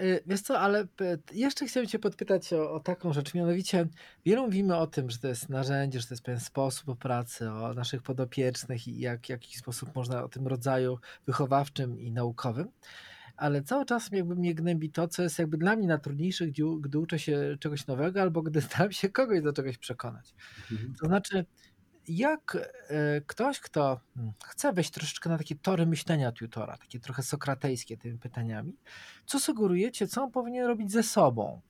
Y, 0.00 0.22
wiesz 0.26 0.40
co, 0.40 0.60
ale 0.60 0.86
jeszcze 1.32 1.66
chciałem 1.66 1.86
Cię 1.86 1.98
podpytać 1.98 2.52
o, 2.52 2.72
o, 2.72 2.80
taką 2.80 3.12
rzecz. 3.12 3.34
Mianowicie, 3.34 3.88
wielu 4.24 4.42
mówimy 4.42 4.76
o 4.76 4.86
tym, 4.86 5.10
że 5.10 5.18
to 5.18 5.28
jest 5.28 5.48
narzędzie, 5.48 6.00
że 6.00 6.06
to 6.06 6.14
jest 6.14 6.24
pewien 6.24 6.40
sposób 6.40 6.98
pracy, 6.98 7.50
o 7.50 7.74
naszych 7.74 8.02
podopiecznych 8.02 8.88
i 8.88 8.98
jak, 8.98 9.26
w 9.26 9.28
jaki 9.28 9.58
sposób 9.58 9.94
można 9.94 10.24
o 10.24 10.28
tym 10.28 10.46
rodzaju 10.46 10.98
wychowawczym 11.26 12.00
i 12.00 12.12
naukowym. 12.12 12.68
Ale 13.36 13.62
cały 13.62 13.84
czas 13.84 14.10
jakby 14.12 14.36
mnie 14.36 14.54
gnębi 14.54 14.90
to, 14.90 15.08
co 15.08 15.22
jest 15.22 15.38
jakby 15.38 15.56
dla 15.56 15.76
mnie 15.76 15.86
najtrudniejsze, 15.86 16.46
gdy, 16.46 16.62
gdy 16.80 16.98
uczę 16.98 17.18
się 17.18 17.56
czegoś 17.60 17.86
nowego, 17.86 18.22
albo 18.22 18.42
gdy 18.42 18.60
staram 18.70 18.92
się 18.92 19.08
kogoś 19.08 19.42
do 19.42 19.52
czegoś 19.52 19.78
przekonać. 19.78 20.34
Mhm. 20.72 20.94
To 21.00 21.06
znaczy, 21.06 21.44
jak 22.08 22.56
e, 22.88 23.20
ktoś, 23.20 23.60
kto 23.60 24.00
hmm, 24.14 24.32
chce 24.44 24.72
wejść 24.72 24.90
troszeczkę 24.90 25.30
na 25.30 25.38
takie 25.38 25.54
tory 25.54 25.86
myślenia 25.86 26.32
tutora, 26.32 26.76
takie 26.76 27.00
trochę 27.00 27.22
sokratejskie 27.22 27.96
tymi 27.96 28.18
pytaniami, 28.18 28.76
co 29.26 29.40
sugerujecie, 29.40 30.06
co 30.06 30.22
on 30.22 30.30
powinien 30.30 30.66
robić 30.66 30.92
ze 30.92 31.02
sobą? 31.02 31.60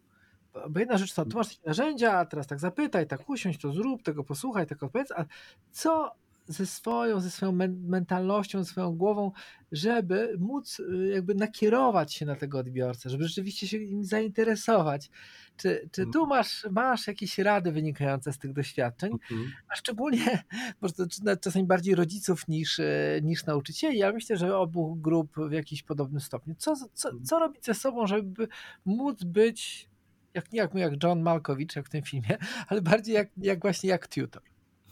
Bo 0.70 0.80
jedna 0.80 0.98
rzecz 0.98 1.14
to, 1.14 1.24
tu 1.24 1.36
masz 1.36 1.48
takie 1.48 1.68
narzędzia, 1.68 2.24
teraz 2.24 2.46
tak 2.46 2.58
zapytaj, 2.58 3.06
tak 3.06 3.28
usiądź, 3.28 3.58
to 3.58 3.72
zrób, 3.72 4.02
tego 4.02 4.24
posłuchaj, 4.24 4.66
tak 4.66 4.82
odpowiedz, 4.82 5.12
a 5.12 5.24
co 5.70 6.14
ze 6.50 6.66
swoją, 6.66 7.20
ze 7.20 7.30
swoją 7.30 7.52
mentalnością, 7.86 8.64
swoją 8.64 8.96
głową, 8.96 9.32
żeby 9.72 10.36
móc 10.38 10.80
y, 10.80 11.10
jakby 11.14 11.34
nakierować 11.34 12.14
się 12.14 12.26
na 12.26 12.36
tego 12.36 12.58
odbiorcę, 12.58 13.10
żeby 13.10 13.28
rzeczywiście 13.28 13.68
się 13.68 13.78
zainteresować. 14.00 15.10
Czy, 15.56 15.88
czy 15.92 16.02
tu 16.02 16.22
mhm. 16.22 16.28
masz, 16.28 16.66
masz 16.70 17.06
jakieś 17.06 17.38
rady 17.38 17.72
wynikające 17.72 18.32
z 18.32 18.38
tych 18.38 18.52
doświadczeń, 18.52 19.12
mhm. 19.12 19.52
a 19.68 19.76
szczególnie 19.76 20.44
może 20.80 20.94
to 20.94 21.06
czasami 21.40 21.66
bardziej 21.66 21.94
rodziców 21.94 22.48
niż, 22.48 22.78
y, 22.78 23.20
niż 23.22 23.46
nauczycieli, 23.46 24.02
ale 24.02 24.12
myślę, 24.12 24.36
że 24.36 24.56
obu 24.56 24.96
grup 24.96 25.36
w 25.48 25.52
jakimś 25.52 25.82
podobnym 25.82 26.20
stopniu. 26.20 26.54
Co, 26.58 26.74
co, 26.94 27.08
mhm. 27.08 27.24
co 27.24 27.38
robić 27.38 27.64
ze 27.64 27.74
sobą, 27.74 28.06
żeby 28.06 28.48
móc 28.84 29.24
być 29.24 29.90
jak 30.34 30.52
nie 30.52 30.58
jak, 30.58 30.74
jak 30.74 31.02
John 31.02 31.22
Malkowicz, 31.22 31.76
jak 31.76 31.86
w 31.86 31.90
tym 31.90 32.02
filmie, 32.02 32.38
ale 32.68 32.82
bardziej 32.82 33.14
jak, 33.14 33.28
jak 33.36 33.60
właśnie 33.60 33.90
jak 33.90 34.06
tutor. 34.06 34.42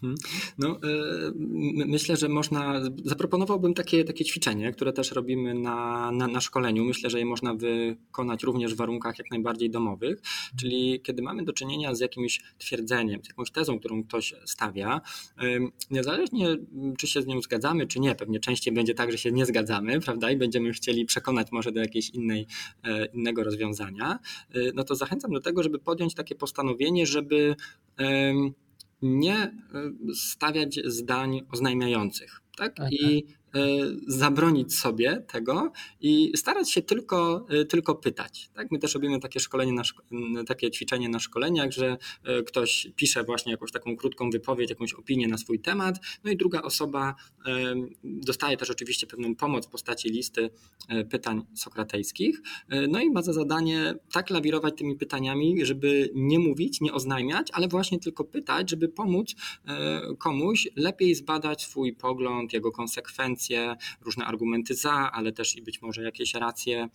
Mhm. 0.03 0.15
No, 0.59 0.69
e, 0.69 0.79
myślę, 1.87 2.17
że 2.17 2.29
można. 2.29 2.81
Zaproponowałbym 3.05 3.75
takie, 3.75 4.05
takie 4.05 4.25
ćwiczenie, 4.25 4.73
które 4.73 4.93
też 4.93 5.13
robimy 5.13 5.55
na, 5.55 6.11
na, 6.13 6.27
na, 6.27 6.41
szkoleniu. 6.41 6.85
Myślę, 6.85 7.11
że 7.11 7.19
je 7.19 7.25
można 7.25 7.55
wykonać 7.55 8.43
również 8.43 8.75
w 8.75 8.77
warunkach 8.77 9.19
jak 9.19 9.31
najbardziej 9.31 9.71
domowych. 9.71 10.23
Czyli 10.61 11.01
kiedy 11.01 11.23
mamy 11.23 11.45
do 11.45 11.53
czynienia 11.53 11.95
z 11.95 12.01
jakimś 12.01 12.41
twierdzeniem, 12.59 13.25
z 13.25 13.29
jakąś 13.29 13.51
tezą, 13.51 13.79
którą 13.79 14.05
ktoś 14.05 14.35
stawia, 14.45 15.01
niezależnie 15.91 16.57
czy 16.99 17.07
się 17.07 17.23
z 17.23 17.27
nią 17.27 17.41
zgadzamy, 17.43 17.87
czy 17.87 18.01
nie, 18.01 18.15
pewnie 18.15 18.41
częściej 18.41 18.75
będzie 18.75 18.95
tak, 18.95 19.13
że 19.13 19.19
się 19.19 19.33
nie 19.33 19.47
zgadzamy, 19.47 20.01
prawda, 20.01 20.31
i 20.31 20.37
będziemy 20.37 20.73
chcieli 20.73 21.05
przekonać 21.05 21.53
może 21.53 21.73
do 21.73 21.81
jakiejś 21.81 22.11
innej, 22.11 22.47
e, 22.85 23.07
innego 23.07 23.45
rozwiązania, 23.45 24.19
e, 24.55 24.59
no 24.75 24.85
to 24.85 24.95
zachęcam 24.95 25.31
do 25.31 25.41
tego, 25.41 25.63
żeby 25.63 25.79
podjąć 25.79 26.15
takie 26.15 26.35
postanowienie, 26.35 27.07
żeby 27.07 27.57
nie 29.03 29.37
e, 29.37 29.53
stawiać 30.15 30.81
zdań 30.85 31.41
oznajmiających. 31.51 32.41
Tak? 32.57 32.73
Okay. 32.73 32.89
I 32.91 33.25
E, 33.48 33.48
zabronić 34.07 34.75
sobie 34.75 35.25
tego 35.33 35.73
i 36.01 36.33
starać 36.37 36.71
się 36.71 36.83
tylko, 36.83 37.47
e, 37.49 37.65
tylko 37.65 37.95
pytać. 37.95 38.51
Tak? 38.55 38.71
My 38.71 38.79
też 38.79 38.95
robimy 38.95 39.21
takie 39.21 39.41
szkolenie, 39.41 39.73
na 40.11 40.45
takie 40.45 40.71
ćwiczenie 40.71 41.09
na 41.09 41.21
szkoleniach, 41.21 41.73
że 41.73 41.97
ktoś 42.47 42.89
pisze 42.97 43.25
właśnie 43.25 43.53
jakąś 43.53 43.73
taką 43.73 43.97
krótką 43.97 44.31
wypowiedź, 44.31 44.71
jakąś 44.71 44.93
opinię 44.93 45.29
na 45.29 45.39
swój 45.39 45.61
temat, 45.61 45.97
no 46.25 46.31
i 46.31 46.37
druga 46.37 46.63
osoba 46.63 47.15
dostaje 48.05 48.57
też 48.57 48.71
oczywiście 48.71 49.07
pewną 49.07 49.35
pomoc 49.35 49.67
w 49.67 49.71
postaci 49.71 50.09
listy 50.09 50.51
pytań 51.11 51.43
sokratejskich, 51.55 52.41
no 52.89 53.01
i 53.01 53.11
ma 53.11 53.23
za 53.23 53.33
zadanie 53.33 53.95
tak 54.13 54.31
lawirować 54.31 54.75
tymi 54.77 54.97
pytaniami, 54.97 55.67
żeby 55.67 56.11
nie 56.15 56.39
mówić, 56.39 56.81
nie 56.81 56.93
oznajmiać, 56.93 57.49
ale 57.53 57.69
właśnie 57.69 57.99
tylko 57.99 58.25
pytać, 58.25 58.71
żeby 58.71 58.89
pomóc 58.89 59.35
komuś 60.19 60.69
lepiej 60.77 61.15
zbadać 61.15 61.63
swój 61.63 61.93
pogląd, 61.93 62.53
jego 62.53 62.73
konsekwencje, 62.73 63.48
różne 64.01 64.25
argumenty 64.25 64.75
za, 64.75 65.13
ale 65.13 65.33
też 65.33 65.57
i 65.57 65.63
być 65.63 65.83
może 65.83 66.03
jakieś 66.03 66.35
racje, 66.35 66.89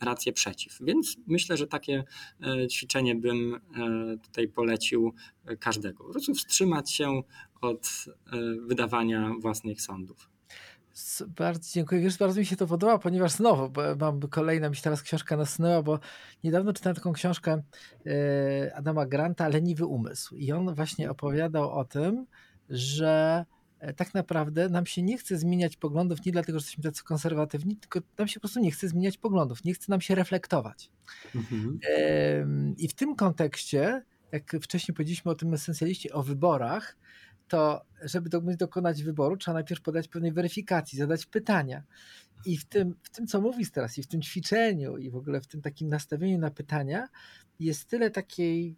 racje 0.00 0.32
przeciw. 0.32 0.78
Więc 0.80 1.16
myślę, 1.26 1.56
że 1.56 1.66
takie 1.66 2.04
e, 2.42 2.68
ćwiczenie 2.68 3.14
bym 3.14 3.54
e, 3.54 3.58
tutaj 4.18 4.48
polecił 4.48 5.14
każdego. 5.60 6.04
Po 6.04 6.10
prostu 6.10 6.34
wstrzymać 6.34 6.92
się 6.92 7.22
od 7.60 8.04
e, 8.08 8.36
wydawania 8.66 9.32
własnych 9.40 9.82
sądów. 9.82 10.30
Bardzo 11.28 11.72
dziękuję. 11.72 12.00
Wiesz, 12.00 12.18
bardzo 12.18 12.40
mi 12.40 12.46
się 12.46 12.56
to 12.56 12.66
podoba, 12.66 12.98
ponieważ 12.98 13.32
znowu 13.32 13.72
mam 14.00 14.20
kolejna, 14.20 14.70
mi 14.70 14.76
się 14.76 14.82
teraz 14.82 15.02
książka 15.02 15.36
nasunęła, 15.36 15.82
bo 15.82 15.98
niedawno 16.44 16.72
czytałem 16.72 16.96
taką 16.96 17.12
książkę 17.12 17.62
Adama 18.74 19.06
Granta, 19.06 19.48
Leniwy 19.48 19.86
Umysł. 19.86 20.36
I 20.36 20.52
on 20.52 20.74
właśnie 20.74 21.10
opowiadał 21.10 21.70
o 21.70 21.84
tym, 21.84 22.26
że 22.70 23.44
E, 23.48 23.57
tak 23.96 24.14
naprawdę 24.14 24.68
nam 24.68 24.86
się 24.86 25.02
nie 25.02 25.18
chce 25.18 25.38
zmieniać 25.38 25.76
poglądów 25.76 26.24
nie 26.26 26.32
dlatego, 26.32 26.58
że 26.58 26.62
jesteśmy 26.62 26.84
tacy 26.84 27.04
konserwatywni, 27.04 27.76
tylko 27.76 28.00
nam 28.18 28.28
się 28.28 28.34
po 28.34 28.40
prostu 28.40 28.60
nie 28.60 28.70
chce 28.70 28.88
zmieniać 28.88 29.18
poglądów, 29.18 29.64
nie 29.64 29.74
chce 29.74 29.86
nam 29.88 30.00
się 30.00 30.14
reflektować. 30.14 30.90
Mhm. 31.34 31.78
I 32.78 32.88
w 32.88 32.94
tym 32.94 33.16
kontekście, 33.16 34.02
jak 34.32 34.56
wcześniej 34.62 34.94
powiedzieliśmy 34.94 35.30
o 35.30 35.34
tym 35.34 35.54
esencjaliście, 35.54 36.12
o 36.12 36.22
wyborach, 36.22 36.96
to 37.48 37.84
żeby 38.02 38.30
dokonać 38.56 39.02
wyboru, 39.02 39.36
trzeba 39.36 39.54
najpierw 39.54 39.82
podać 39.82 40.08
pewnej 40.08 40.32
weryfikacji, 40.32 40.98
zadać 40.98 41.26
pytania. 41.26 41.82
I 42.46 42.58
w 42.58 42.64
tym, 42.64 42.94
w 43.02 43.10
tym, 43.10 43.26
co 43.26 43.40
mówisz 43.40 43.70
teraz, 43.70 43.98
i 43.98 44.02
w 44.02 44.06
tym 44.06 44.22
ćwiczeniu, 44.22 44.96
i 44.96 45.10
w 45.10 45.16
ogóle 45.16 45.40
w 45.40 45.46
tym 45.46 45.62
takim 45.62 45.88
nastawieniu 45.88 46.38
na 46.38 46.50
pytania, 46.50 47.08
jest 47.60 47.88
tyle 47.88 48.10
takiej 48.10 48.76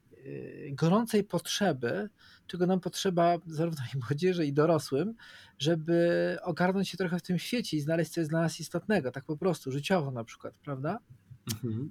gorącej 0.72 1.24
potrzeby, 1.24 2.09
czego 2.46 2.66
nam 2.66 2.80
potrzeba 2.80 3.38
zarówno 3.46 3.85
i 3.94 3.98
młodzieży, 4.09 4.46
i 4.46 4.52
dorosłym, 4.52 5.14
żeby 5.59 6.38
ogarnąć 6.42 6.88
się 6.88 6.96
trochę 6.96 7.18
w 7.18 7.22
tym 7.22 7.38
świecie 7.38 7.76
i 7.76 7.80
znaleźć, 7.80 8.11
co 8.11 8.20
jest 8.20 8.30
dla 8.30 8.40
nas 8.40 8.61
istotnego, 8.61 9.11
tak 9.11 9.24
po 9.24 9.37
prostu, 9.37 9.72
życiowo 9.72 10.11
na 10.11 10.24
przykład, 10.24 10.54
prawda? 10.64 10.98
Mhm. 11.54 11.90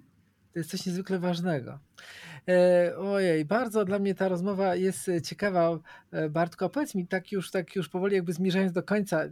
To 0.54 0.60
jest 0.60 0.72
coś 0.72 0.86
niezwykle 0.86 1.20
ważnego. 1.20 1.80
E, 2.48 2.98
ojej, 2.98 3.46
bardzo 3.46 3.86
dla 3.86 4.00
mnie 4.00 4.16
ta 4.16 4.28
rozmowa 4.28 4.76
jest 4.76 5.10
e, 5.10 5.22
ciekawa. 5.22 5.80
E, 6.12 6.30
Bartko, 6.30 6.66
a 6.66 6.70
powiedz 6.70 6.96
mi, 6.96 7.08
tak 7.08 7.32
już, 7.32 7.52
tak 7.52 7.76
już 7.76 7.90
powoli 7.90 8.16
jakby 8.16 8.34
zmierzając 8.34 8.72
do 8.72 8.84
końca, 8.84 9.24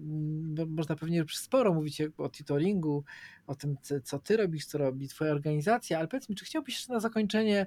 można 0.68 0.96
pewnie 0.96 1.26
sporo 1.34 1.74
mówić 1.74 2.02
o 2.18 2.30
tutoringu, 2.30 3.04
o 3.48 3.56
tym, 3.56 3.76
co 4.04 4.20
ty 4.20 4.38
robisz, 4.38 4.66
co 4.66 4.78
robi 4.78 5.08
twoja 5.08 5.32
organizacja, 5.32 6.00
ale 6.00 6.08
powiedz 6.08 6.30
mi, 6.30 6.36
czy 6.36 6.46
chciałbyś 6.46 6.76
jeszcze 6.76 6.94
na 6.94 7.00
zakończenie 7.00 7.66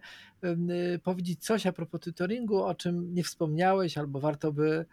powiedzieć 1.03 1.45
coś 1.45 1.66
a 1.66 1.72
propos 1.72 2.01
tutoringu, 2.01 2.62
o 2.62 2.74
czym 2.74 3.14
nie 3.14 3.24
wspomniałeś, 3.24 3.99
albo 3.99 4.20
warto 4.20 4.53
by, 4.53 4.85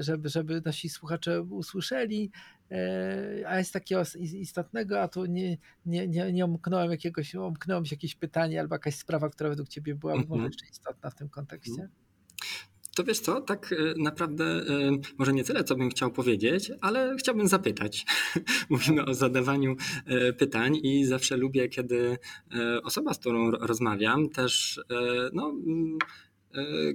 żeby, 0.00 0.28
żeby 0.28 0.62
nasi 0.64 0.88
słuchacze 0.88 1.42
usłyszeli, 1.42 2.30
a 3.46 3.58
jest 3.58 3.72
takiego 3.72 4.02
istotnego, 4.16 5.00
a 5.02 5.08
tu 5.08 5.26
nie, 5.26 5.58
nie, 5.86 6.08
nie, 6.08 6.32
nie 6.32 6.44
omknąłem 6.44 6.90
jakiegoś, 6.90 7.34
omknąłem 7.34 7.86
się 7.86 7.94
jakieś 7.94 8.14
pytanie 8.14 8.60
albo 8.60 8.74
jakaś 8.74 8.94
sprawa, 8.94 9.30
która 9.30 9.50
według 9.50 9.68
ciebie 9.68 9.94
była 9.94 10.12
mm 10.12 10.24
-hmm. 10.24 10.28
może 10.28 10.44
jeszcze 10.46 10.66
istotna 10.66 11.10
w 11.10 11.14
tym 11.14 11.28
kontekście? 11.28 11.72
Mhm. 11.72 11.90
To 12.98 13.04
wiesz 13.04 13.20
co, 13.20 13.40
tak 13.40 13.72
e, 13.72 14.02
naprawdę 14.02 14.44
e, 14.44 14.62
może 15.18 15.32
nie 15.32 15.44
tyle, 15.44 15.64
co 15.64 15.76
bym 15.76 15.90
chciał 15.90 16.10
powiedzieć, 16.10 16.72
ale 16.80 17.16
chciałbym 17.18 17.48
zapytać. 17.48 18.06
Mówimy 18.70 19.04
o 19.04 19.14
zadawaniu 19.14 19.76
e, 20.06 20.32
pytań 20.32 20.76
i 20.82 21.04
zawsze 21.04 21.36
lubię, 21.36 21.68
kiedy 21.68 22.18
osoba, 22.84 23.14
z 23.14 23.18
którą 23.18 23.50
rozmawiam, 23.50 24.28
też 24.28 24.80
no, 25.32 25.54
E, 25.54 26.27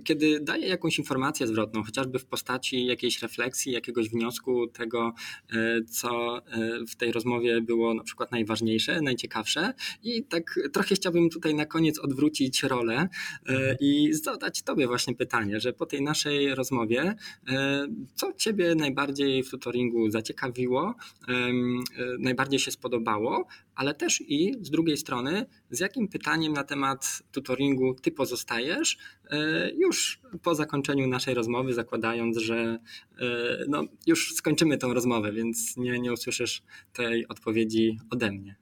kiedy 0.04 0.40
daje 0.40 0.68
jakąś 0.68 1.00
informację 1.00 1.48
zwrotną, 1.48 1.84
chociażby 1.84 2.20
w 2.20 2.26
postaci 2.26 2.86
jakiejś 2.86 3.22
refleksji, 3.22 3.72
jakiegoś 3.72 4.10
wniosku 4.10 4.68
tego, 4.68 5.14
e, 5.52 5.82
co 5.84 6.38
e, 6.38 6.42
w 6.88 6.96
tej 6.96 7.12
rozmowie 7.12 7.62
było 7.62 7.94
na 7.94 8.04
przykład 8.04 8.32
najważniejsze, 8.32 9.02
najciekawsze. 9.02 9.74
I 10.04 10.24
tak 10.24 10.60
trochę 10.74 10.96
chciałbym 10.96 11.30
tutaj 11.30 11.56
na 11.56 11.66
koniec 11.66 12.00
odwrócić 12.00 12.64
rolę 12.64 13.08
i 13.80 14.14
zadać 14.14 14.62
Tobie 14.62 14.88
właśnie 14.88 15.16
pytanie, 15.16 15.60
że 15.60 15.74
po 15.74 15.86
tej 15.86 16.02
naszej 16.02 16.56
rozmowie, 16.56 17.16
co 18.16 18.34
Ciebie 18.34 18.76
najbardziej 18.76 19.44
w 19.44 19.50
tutoringu 19.50 20.12
zaciekawiło, 20.12 20.96
najbardziej 22.20 22.60
się 22.60 22.72
spodobało, 22.72 23.48
ale 23.76 23.94
też 23.94 24.22
i 24.22 24.54
z 24.62 24.70
drugiej 24.70 24.98
strony, 24.98 25.46
z 25.70 25.80
jakim 25.80 26.08
pytaniem 26.08 26.54
na 26.54 26.64
temat 26.64 27.24
tutoringu 27.32 27.96
Ty 27.96 28.12
pozostajesz, 28.12 28.98
E, 29.34 29.70
już 29.70 30.20
po 30.44 30.56
zakończeniu 30.56 31.08
naszej 31.08 31.34
rozmowy, 31.34 31.74
zakładając, 31.74 32.38
że 32.38 32.56
e, 32.56 33.26
no, 33.68 33.84
już 34.08 34.36
skończymy 34.36 34.78
tą 34.78 34.94
rozmowę, 34.94 35.32
więc 35.32 35.78
nie, 35.78 36.00
nie 36.00 36.14
usłyszysz 36.14 36.64
tej 36.94 37.28
odpowiedzi 37.28 38.00
ode 38.10 38.32
mnie. 38.32 38.56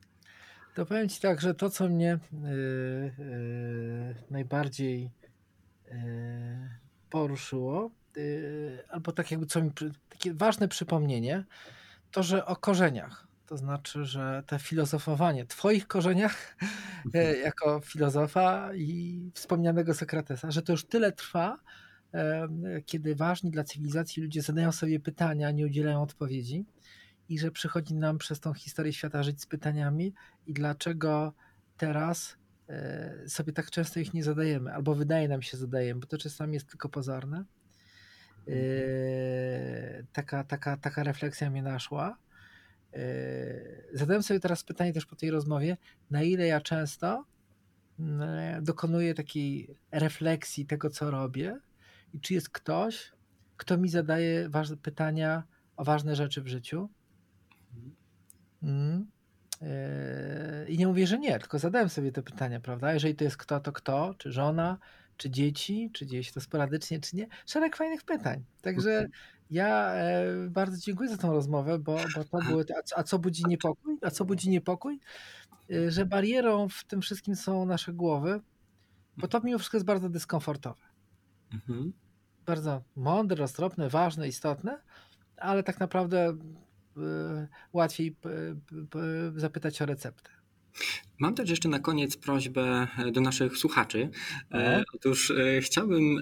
To 0.75 0.85
powiem 0.85 1.09
Ci 1.09 1.21
tak, 1.21 1.41
że 1.41 1.53
to, 1.53 1.69
co 1.69 1.89
mnie 1.89 2.19
yy, 2.33 3.11
yy, 3.17 4.15
najbardziej 4.29 5.01
yy, 5.01 5.93
poruszyło, 7.09 7.91
albo 8.89 9.11
tak 9.11 9.31
jakby 9.31 9.45
co 9.45 9.63
mi, 9.63 9.71
takie 10.09 10.33
ważne 10.33 10.67
przypomnienie, 10.67 11.45
to, 12.11 12.23
że 12.23 12.45
o 12.45 12.55
korzeniach. 12.55 13.27
To 13.51 13.57
znaczy, 13.57 14.05
że 14.05 14.43
te 14.47 14.59
filozofowanie, 14.59 15.45
Twoich 15.45 15.87
korzeniach 15.87 16.57
e, 17.13 17.37
jako 17.37 17.79
filozofa 17.79 18.75
i 18.75 19.21
wspomnianego 19.33 19.93
Sokratesa, 19.93 20.51
że 20.51 20.61
to 20.61 20.73
już 20.73 20.85
tyle 20.85 21.11
trwa, 21.11 21.59
e, 22.13 22.47
kiedy 22.85 23.15
ważni 23.15 23.51
dla 23.51 23.63
cywilizacji 23.63 24.23
ludzie 24.23 24.41
zadają 24.41 24.71
sobie 24.71 24.99
pytania, 24.99 25.51
nie 25.51 25.65
udzielają 25.65 26.01
odpowiedzi 26.01 26.65
i 27.29 27.39
że 27.39 27.51
przychodzi 27.51 27.95
nam 27.95 28.17
przez 28.17 28.39
tą 28.39 28.53
historię 28.53 28.93
świata 28.93 29.23
żyć 29.23 29.41
z 29.41 29.45
pytaniami 29.45 30.13
i 30.47 30.53
dlaczego 30.53 31.33
teraz 31.77 32.37
e, 32.69 33.29
sobie 33.29 33.53
tak 33.53 33.71
często 33.71 33.99
ich 33.99 34.13
nie 34.13 34.23
zadajemy, 34.23 34.73
albo 34.73 34.95
wydaje 34.95 35.27
nam 35.27 35.41
się 35.41 35.57
zadajemy, 35.57 35.99
bo 35.99 36.07
to 36.07 36.17
czasami 36.17 36.53
jest 36.53 36.69
tylko 36.69 36.89
pozorne. 36.89 37.45
Taka, 40.13 40.43
taka, 40.43 40.77
taka 40.77 41.03
refleksja 41.03 41.49
mnie 41.49 41.63
naszła. 41.63 42.17
Yy, 42.93 43.87
zadałem 43.93 44.23
sobie 44.23 44.39
teraz 44.39 44.63
pytanie 44.63 44.93
też 44.93 45.05
po 45.05 45.15
tej 45.15 45.31
rozmowie, 45.31 45.77
na 46.09 46.23
ile 46.23 46.47
ja 46.47 46.61
często 46.61 47.25
mm, 47.99 48.63
dokonuję 48.63 49.13
takiej 49.13 49.75
refleksji 49.91 50.65
tego, 50.65 50.89
co 50.89 51.11
robię 51.11 51.59
i 52.13 52.19
czy 52.19 52.33
jest 52.33 52.49
ktoś, 52.49 53.11
kto 53.57 53.77
mi 53.77 53.89
zadaje 53.89 54.49
ważne 54.49 54.77
pytania 54.77 55.43
o 55.75 55.83
ważne 55.83 56.15
rzeczy 56.15 56.41
w 56.41 56.47
życiu. 56.47 56.89
Mm. 58.63 59.07
Yy, 59.61 59.67
I 60.67 60.77
nie 60.77 60.87
mówię, 60.87 61.07
że 61.07 61.19
nie, 61.19 61.39
tylko 61.39 61.59
zadałem 61.59 61.89
sobie 61.89 62.11
te 62.11 62.23
pytania, 62.23 62.59
prawda? 62.59 62.93
Jeżeli 62.93 63.15
to 63.15 63.23
jest 63.23 63.37
kto, 63.37 63.59
to 63.59 63.71
kto, 63.71 64.15
czy 64.17 64.31
żona, 64.31 64.77
czy 65.17 65.29
dzieci, 65.29 65.89
czy 65.93 66.05
dzieje 66.05 66.23
to 66.33 66.41
sporadycznie, 66.41 66.99
czy 66.99 67.15
nie. 67.15 67.27
Szereg 67.45 67.75
fajnych 67.75 68.03
pytań. 68.03 68.43
Także 68.61 69.07
ja 69.51 69.93
e, 69.93 70.25
bardzo 70.49 70.77
dziękuję 70.77 71.09
za 71.09 71.17
tą 71.17 71.33
rozmowę, 71.33 71.79
bo, 71.79 71.97
bo 72.15 72.23
to 72.23 72.47
były. 72.47 72.65
A, 72.75 72.99
a 72.99 73.03
co 73.03 73.19
budzi 73.19 73.43
niepokój? 73.47 73.97
A 74.01 74.11
co 74.11 74.25
budzi 74.25 74.49
niepokój? 74.49 74.99
E, 75.71 75.91
że 75.91 76.05
barierą 76.05 76.69
w 76.69 76.83
tym 76.83 77.01
wszystkim 77.01 77.35
są 77.35 77.65
nasze 77.65 77.93
głowy, 77.93 78.41
bo 79.17 79.27
to 79.27 79.41
mimo 79.43 79.57
wszystko 79.57 79.77
jest 79.77 79.85
bardzo 79.85 80.09
dyskomfortowe. 80.09 80.85
Mhm. 81.53 81.93
Bardzo 82.45 82.81
mądre, 82.95 83.37
roztropne, 83.37 83.89
ważne, 83.89 84.27
istotne, 84.27 84.81
ale 85.37 85.63
tak 85.63 85.79
naprawdę 85.79 86.37
e, 86.97 87.47
łatwiej 87.73 88.15
zapytać 89.35 89.81
o 89.81 89.85
receptę. 89.85 90.40
Mam 91.19 91.35
też 91.35 91.49
jeszcze 91.49 91.69
na 91.69 91.79
koniec 91.79 92.17
prośbę 92.17 92.87
e, 92.97 93.11
do 93.11 93.21
naszych 93.21 93.57
słuchaczy. 93.57 94.09
E, 94.51 94.83
otóż 94.93 95.31
e, 95.31 95.61
chciałbym 95.61 96.21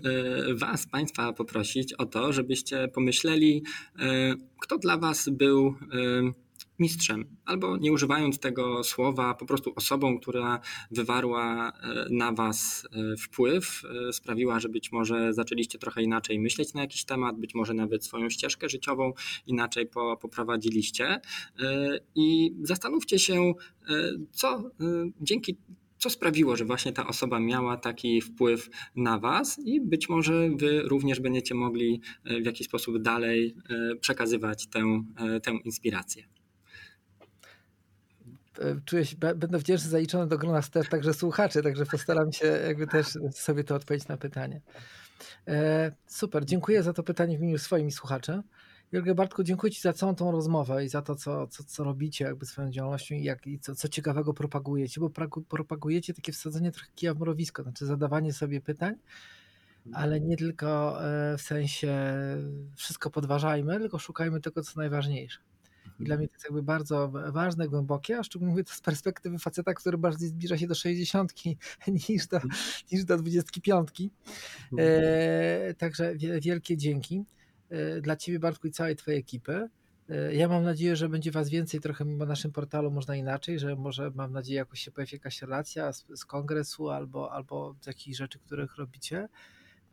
Was, 0.56 0.88
Państwa, 0.88 1.34
poprosić 1.34 1.94
o 1.94 2.06
to, 2.06 2.34
żebyście 2.34 2.88
pomyśleli, 2.88 3.64
kto 4.62 4.78
dla 4.78 4.98
Was 4.98 5.30
był 5.30 5.76
mistrzem, 6.80 7.26
albo 7.46 7.78
nie 7.78 7.92
używając 7.92 8.40
tego 8.40 8.84
słowa, 8.84 9.34
po 9.34 9.46
prostu 9.46 9.74
osobą, 9.76 10.20
która 10.20 10.60
wywarła 10.92 11.72
e, 11.72 12.06
na 12.10 12.32
Was 12.32 12.88
e, 12.92 13.18
wpływ, 13.18 13.82
e, 14.10 14.14
sprawiła, 14.14 14.60
że 14.60 14.70
być 14.70 14.92
może 14.92 15.34
zaczęliście 15.34 15.80
trochę 15.80 16.04
inaczej 16.04 16.40
myśleć 16.40 16.74
na 16.74 16.82
jakiś 16.82 17.06
temat, 17.06 17.40
być 17.40 17.56
może 17.56 17.74
nawet 17.74 18.06
swoją 18.06 18.30
ścieżkę 18.30 18.70
życiową 18.70 19.14
inaczej 19.48 19.90
poprowadziliście. 20.22 21.22
I 22.16 22.56
zastanówcie 22.62 23.20
się, 23.20 23.54
co 24.32 24.72
dzięki 25.22 25.58
co 25.98 26.10
sprawiło, 26.10 26.56
że 26.56 26.66
właśnie 26.66 26.94
ta 26.94 27.08
osoba 27.08 27.40
miała 27.40 27.78
taki 27.78 28.22
wpływ 28.22 28.70
na 28.96 29.20
Was 29.20 29.60
i 29.66 29.82
być 29.82 30.10
może 30.10 30.50
Wy 30.56 30.82
również 30.82 31.20
będziecie 31.20 31.56
mogli 31.56 32.02
w 32.42 32.46
jakiś 32.46 32.68
sposób 32.68 33.02
dalej 33.02 33.56
przekazywać 34.02 34.68
tę, 34.68 35.04
tę 35.44 35.52
inspirację. 35.66 36.39
E, 38.60 38.82
czuję 38.86 39.06
się, 39.06 39.18
będę 39.18 39.58
wdzięczny 39.58 39.90
zaliczony 39.90 40.28
do 40.28 40.38
grona 40.38 40.62
też 40.62 40.90
także 40.90 41.14
słuchaczy, 41.14 41.64
także 41.64 41.86
postaram 41.86 42.32
się 42.32 42.46
jakby 42.46 42.88
też 42.88 43.08
sobie 43.32 43.64
to 43.64 43.76
odpowiedzieć 43.76 44.08
na 44.08 44.18
pytanie. 44.18 44.62
E, 45.48 45.92
super, 46.08 46.46
dziękuję 46.46 46.84
za 46.84 46.94
to 46.94 47.04
pytanie 47.04 47.38
w 47.38 47.42
imieniu 47.42 47.58
swoim 47.58 47.92
słuchaczy. 47.92 48.42
Jurgen 48.92 49.16
Bartku, 49.16 49.44
dziękuję 49.44 49.72
Ci 49.72 49.82
za 49.82 49.94
całą 49.94 50.16
tą 50.16 50.32
rozmowę 50.32 50.86
i 50.86 50.90
za 50.90 51.02
to, 51.02 51.16
co, 51.16 51.48
co, 51.48 51.64
co 51.64 51.84
robicie 51.84 52.26
jakby 52.26 52.46
swoją 52.46 52.72
działalnością 52.72 53.16
i, 53.16 53.24
jak, 53.24 53.48
i 53.48 53.60
co, 53.60 53.76
co 53.76 53.88
ciekawego 53.88 54.34
propagujecie, 54.34 55.02
bo 55.02 55.10
propagujecie 55.48 56.14
takie 56.14 56.32
wsadzenie 56.32 56.72
trochę 56.72 56.88
kija 56.96 57.14
w 57.14 57.20
mrowisko, 57.20 57.64
znaczy 57.64 57.86
zadawanie 57.86 58.34
sobie 58.34 58.62
pytań, 58.62 58.96
ale 59.94 60.20
nie 60.20 60.38
tylko 60.38 61.00
e, 61.06 61.38
w 61.38 61.42
sensie 61.42 61.98
wszystko 62.76 63.10
podważajmy, 63.10 63.80
tylko 63.80 64.00
szukajmy 64.00 64.42
tego, 64.42 64.64
co 64.64 64.80
najważniejsze. 64.80 65.40
I 66.00 66.04
dla 66.04 66.18
mnie 66.18 66.28
to 66.28 66.34
jest 66.34 66.46
jakby 66.46 66.64
bardzo 66.64 67.12
ważne, 67.32 67.68
głębokie, 67.68 68.18
a 68.18 68.24
szczególnie 68.24 68.52
mówię 68.52 68.64
to 68.64 68.74
z 68.74 68.82
perspektywy 68.82 69.40
faceta, 69.40 69.74
który 69.74 69.98
bardziej 69.98 70.30
zbliża 70.30 70.58
się 70.58 70.68
do 70.68 70.76
60 70.76 71.34
niż 72.10 72.28
do, 72.28 72.40
niż 72.92 73.06
do 73.06 73.18
25. 73.18 73.90
E, 74.78 75.74
także 75.74 76.16
wielkie 76.42 76.78
dzięki 76.78 77.26
e, 77.70 78.02
dla 78.02 78.16
Ciebie, 78.16 78.40
Bartku, 78.40 78.68
i 78.68 78.72
całej 78.72 78.96
Twojej 78.96 79.20
ekipy. 79.20 79.70
E, 80.10 80.36
ja 80.36 80.48
mam 80.48 80.64
nadzieję, 80.64 80.96
że 80.96 81.10
będzie 81.10 81.32
Was 81.32 81.50
więcej 81.50 81.80
trochę 81.80 82.06
na 82.06 82.26
naszym 82.26 82.52
portalu 82.52 82.92
można 82.92 83.16
inaczej, 83.16 83.60
że 83.60 83.76
może 83.76 84.12
mam 84.16 84.32
nadzieję 84.32 84.58
jakoś 84.58 84.80
się 84.80 84.92
pojawi 84.92 85.16
jakaś 85.16 85.42
relacja 85.42 85.94
z, 85.94 86.06
z 86.16 86.26
kongresu 86.26 86.90
albo, 86.90 87.32
albo 87.32 87.76
z 87.82 87.88
jakichś 87.88 88.18
rzeczy, 88.18 88.40
których 88.40 88.76
robicie. 88.76 89.28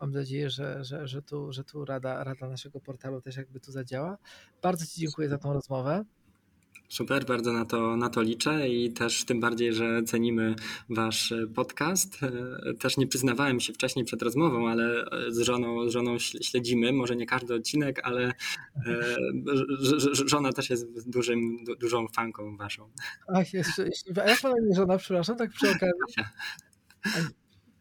Mam 0.01 0.11
nadzieję, 0.11 0.49
że, 0.49 0.83
że, 0.83 1.07
że, 1.07 1.21
tu, 1.21 1.53
że 1.53 1.63
tu 1.63 1.85
rada, 1.85 2.23
rada 2.23 2.47
naszego 2.47 2.79
portalu 2.79 3.21
też 3.21 3.37
jakby 3.37 3.59
tu 3.59 3.71
zadziała. 3.71 4.17
Bardzo 4.61 4.85
Ci 4.85 5.01
dziękuję 5.01 5.29
za 5.29 5.37
tą 5.37 5.53
rozmowę. 5.53 6.05
Super, 6.89 7.25
bardzo 7.25 7.53
na 7.53 7.65
to, 7.65 7.97
na 7.97 8.09
to 8.09 8.21
liczę 8.21 8.69
i 8.69 8.93
też 8.93 9.25
tym 9.25 9.39
bardziej, 9.39 9.73
że 9.73 10.03
cenimy 10.03 10.55
Wasz 10.89 11.33
podcast. 11.55 12.23
E, 12.23 12.73
też 12.73 12.97
nie 12.97 13.07
przyznawałem 13.07 13.59
się 13.59 13.73
wcześniej 13.73 14.05
przed 14.05 14.21
rozmową, 14.21 14.69
ale 14.69 15.05
z 15.29 15.39
żoną, 15.39 15.89
z 15.89 15.91
żoną 15.91 16.19
śledzimy, 16.19 16.93
może 16.93 17.15
nie 17.15 17.25
każdy 17.25 17.53
odcinek, 17.53 17.99
ale 18.03 18.23
e, 18.23 18.33
żona 20.27 20.53
też 20.53 20.69
jest 20.69 21.09
dużym, 21.09 21.57
dużą 21.79 22.07
fanką 22.07 22.57
Waszą. 22.57 22.89
Ach, 23.27 23.47
a 24.23 24.29
jak 24.29 24.43
ma 24.43 24.49
na 24.49 24.57
imię 24.57 24.75
żona, 24.75 24.97
przepraszam, 24.97 25.37
tak 25.37 25.51
przy 25.51 25.69
okazji? 25.69 25.93
Kasia. 26.07 26.29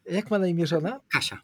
Jak 0.07 0.31
ma 0.31 0.39
na 0.39 0.47
imię 0.47 0.67
żona? 0.67 1.01
Kasia. 1.13 1.39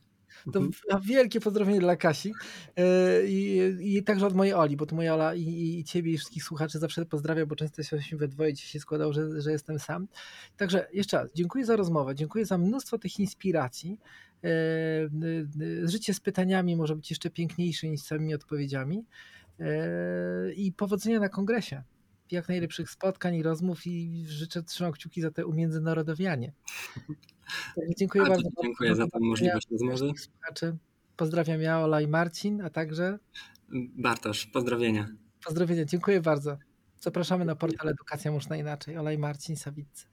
To 0.52 0.58
mhm. 0.58 1.02
wielkie 1.02 1.40
pozdrowienie 1.40 1.80
dla 1.80 1.96
Kasi 1.96 2.32
e, 2.76 3.26
I, 3.26 3.96
i 3.96 4.02
także 4.02 4.26
od 4.26 4.34
mojej 4.34 4.54
Oli, 4.54 4.76
bo 4.76 4.86
to 4.86 4.96
moja 4.96 5.14
Ola 5.14 5.34
i, 5.34 5.78
i 5.78 5.84
ciebie 5.84 6.12
i 6.12 6.18
wszystkich 6.18 6.44
słuchaczy 6.44 6.78
zawsze 6.78 7.06
pozdrawiam, 7.06 7.48
bo 7.48 7.56
często 7.56 7.82
się 7.82 8.16
we 8.16 8.28
dwoje 8.28 8.54
dzisiaj 8.54 8.70
się 8.70 8.80
składał, 8.80 9.12
że, 9.12 9.40
że 9.40 9.52
jestem 9.52 9.78
sam. 9.78 10.08
Także 10.56 10.88
jeszcze 10.92 11.16
raz, 11.16 11.30
dziękuję 11.34 11.64
za 11.64 11.76
rozmowę, 11.76 12.14
dziękuję 12.14 12.46
za 12.46 12.58
mnóstwo 12.58 12.98
tych 12.98 13.20
inspiracji. 13.20 13.98
E, 14.44 14.48
e, 14.48 15.88
życie 15.88 16.14
z 16.14 16.20
pytaniami 16.20 16.76
może 16.76 16.96
być 16.96 17.10
jeszcze 17.10 17.30
piękniejsze 17.30 17.88
niż 17.88 18.00
z 18.00 18.06
samymi 18.06 18.34
odpowiedziami. 18.34 19.04
I 20.56 20.72
powodzenia 20.72 21.20
na 21.20 21.28
kongresie. 21.28 21.82
Jak 22.30 22.48
najlepszych 22.48 22.90
spotkań 22.90 23.34
i 23.34 23.42
rozmów 23.42 23.86
i 23.86 24.24
życzę 24.26 24.62
trzymam 24.62 24.92
kciuki 24.92 25.20
za 25.20 25.30
te 25.30 25.46
umiędzynarodowianie. 25.46 26.52
Dziękuję 27.98 28.24
bardzo. 28.24 28.42
bardzo 28.42 28.62
dziękuję 28.62 28.94
za 28.94 29.06
tę 29.06 29.18
możliwość 29.20 29.66
rozmowy. 29.70 30.12
Pozdrawiam 31.16 31.60
ja, 31.60 31.80
Ola 31.80 32.00
i 32.00 32.06
Marcin, 32.08 32.60
a 32.60 32.70
także 32.70 33.18
Bartosz. 33.74 34.46
Pozdrowienia. 34.46 35.08
Pozdrowienia, 35.46 35.84
dziękuję 35.84 36.20
bardzo. 36.20 36.58
Zapraszamy 37.00 37.44
na 37.44 37.56
portal 37.56 37.88
Edukacja 37.88 38.32
Można 38.32 38.56
Inaczej. 38.56 38.96
Ola 38.96 39.12
i 39.12 39.18
Marcin 39.18 39.56
Sawiccy. 39.56 40.06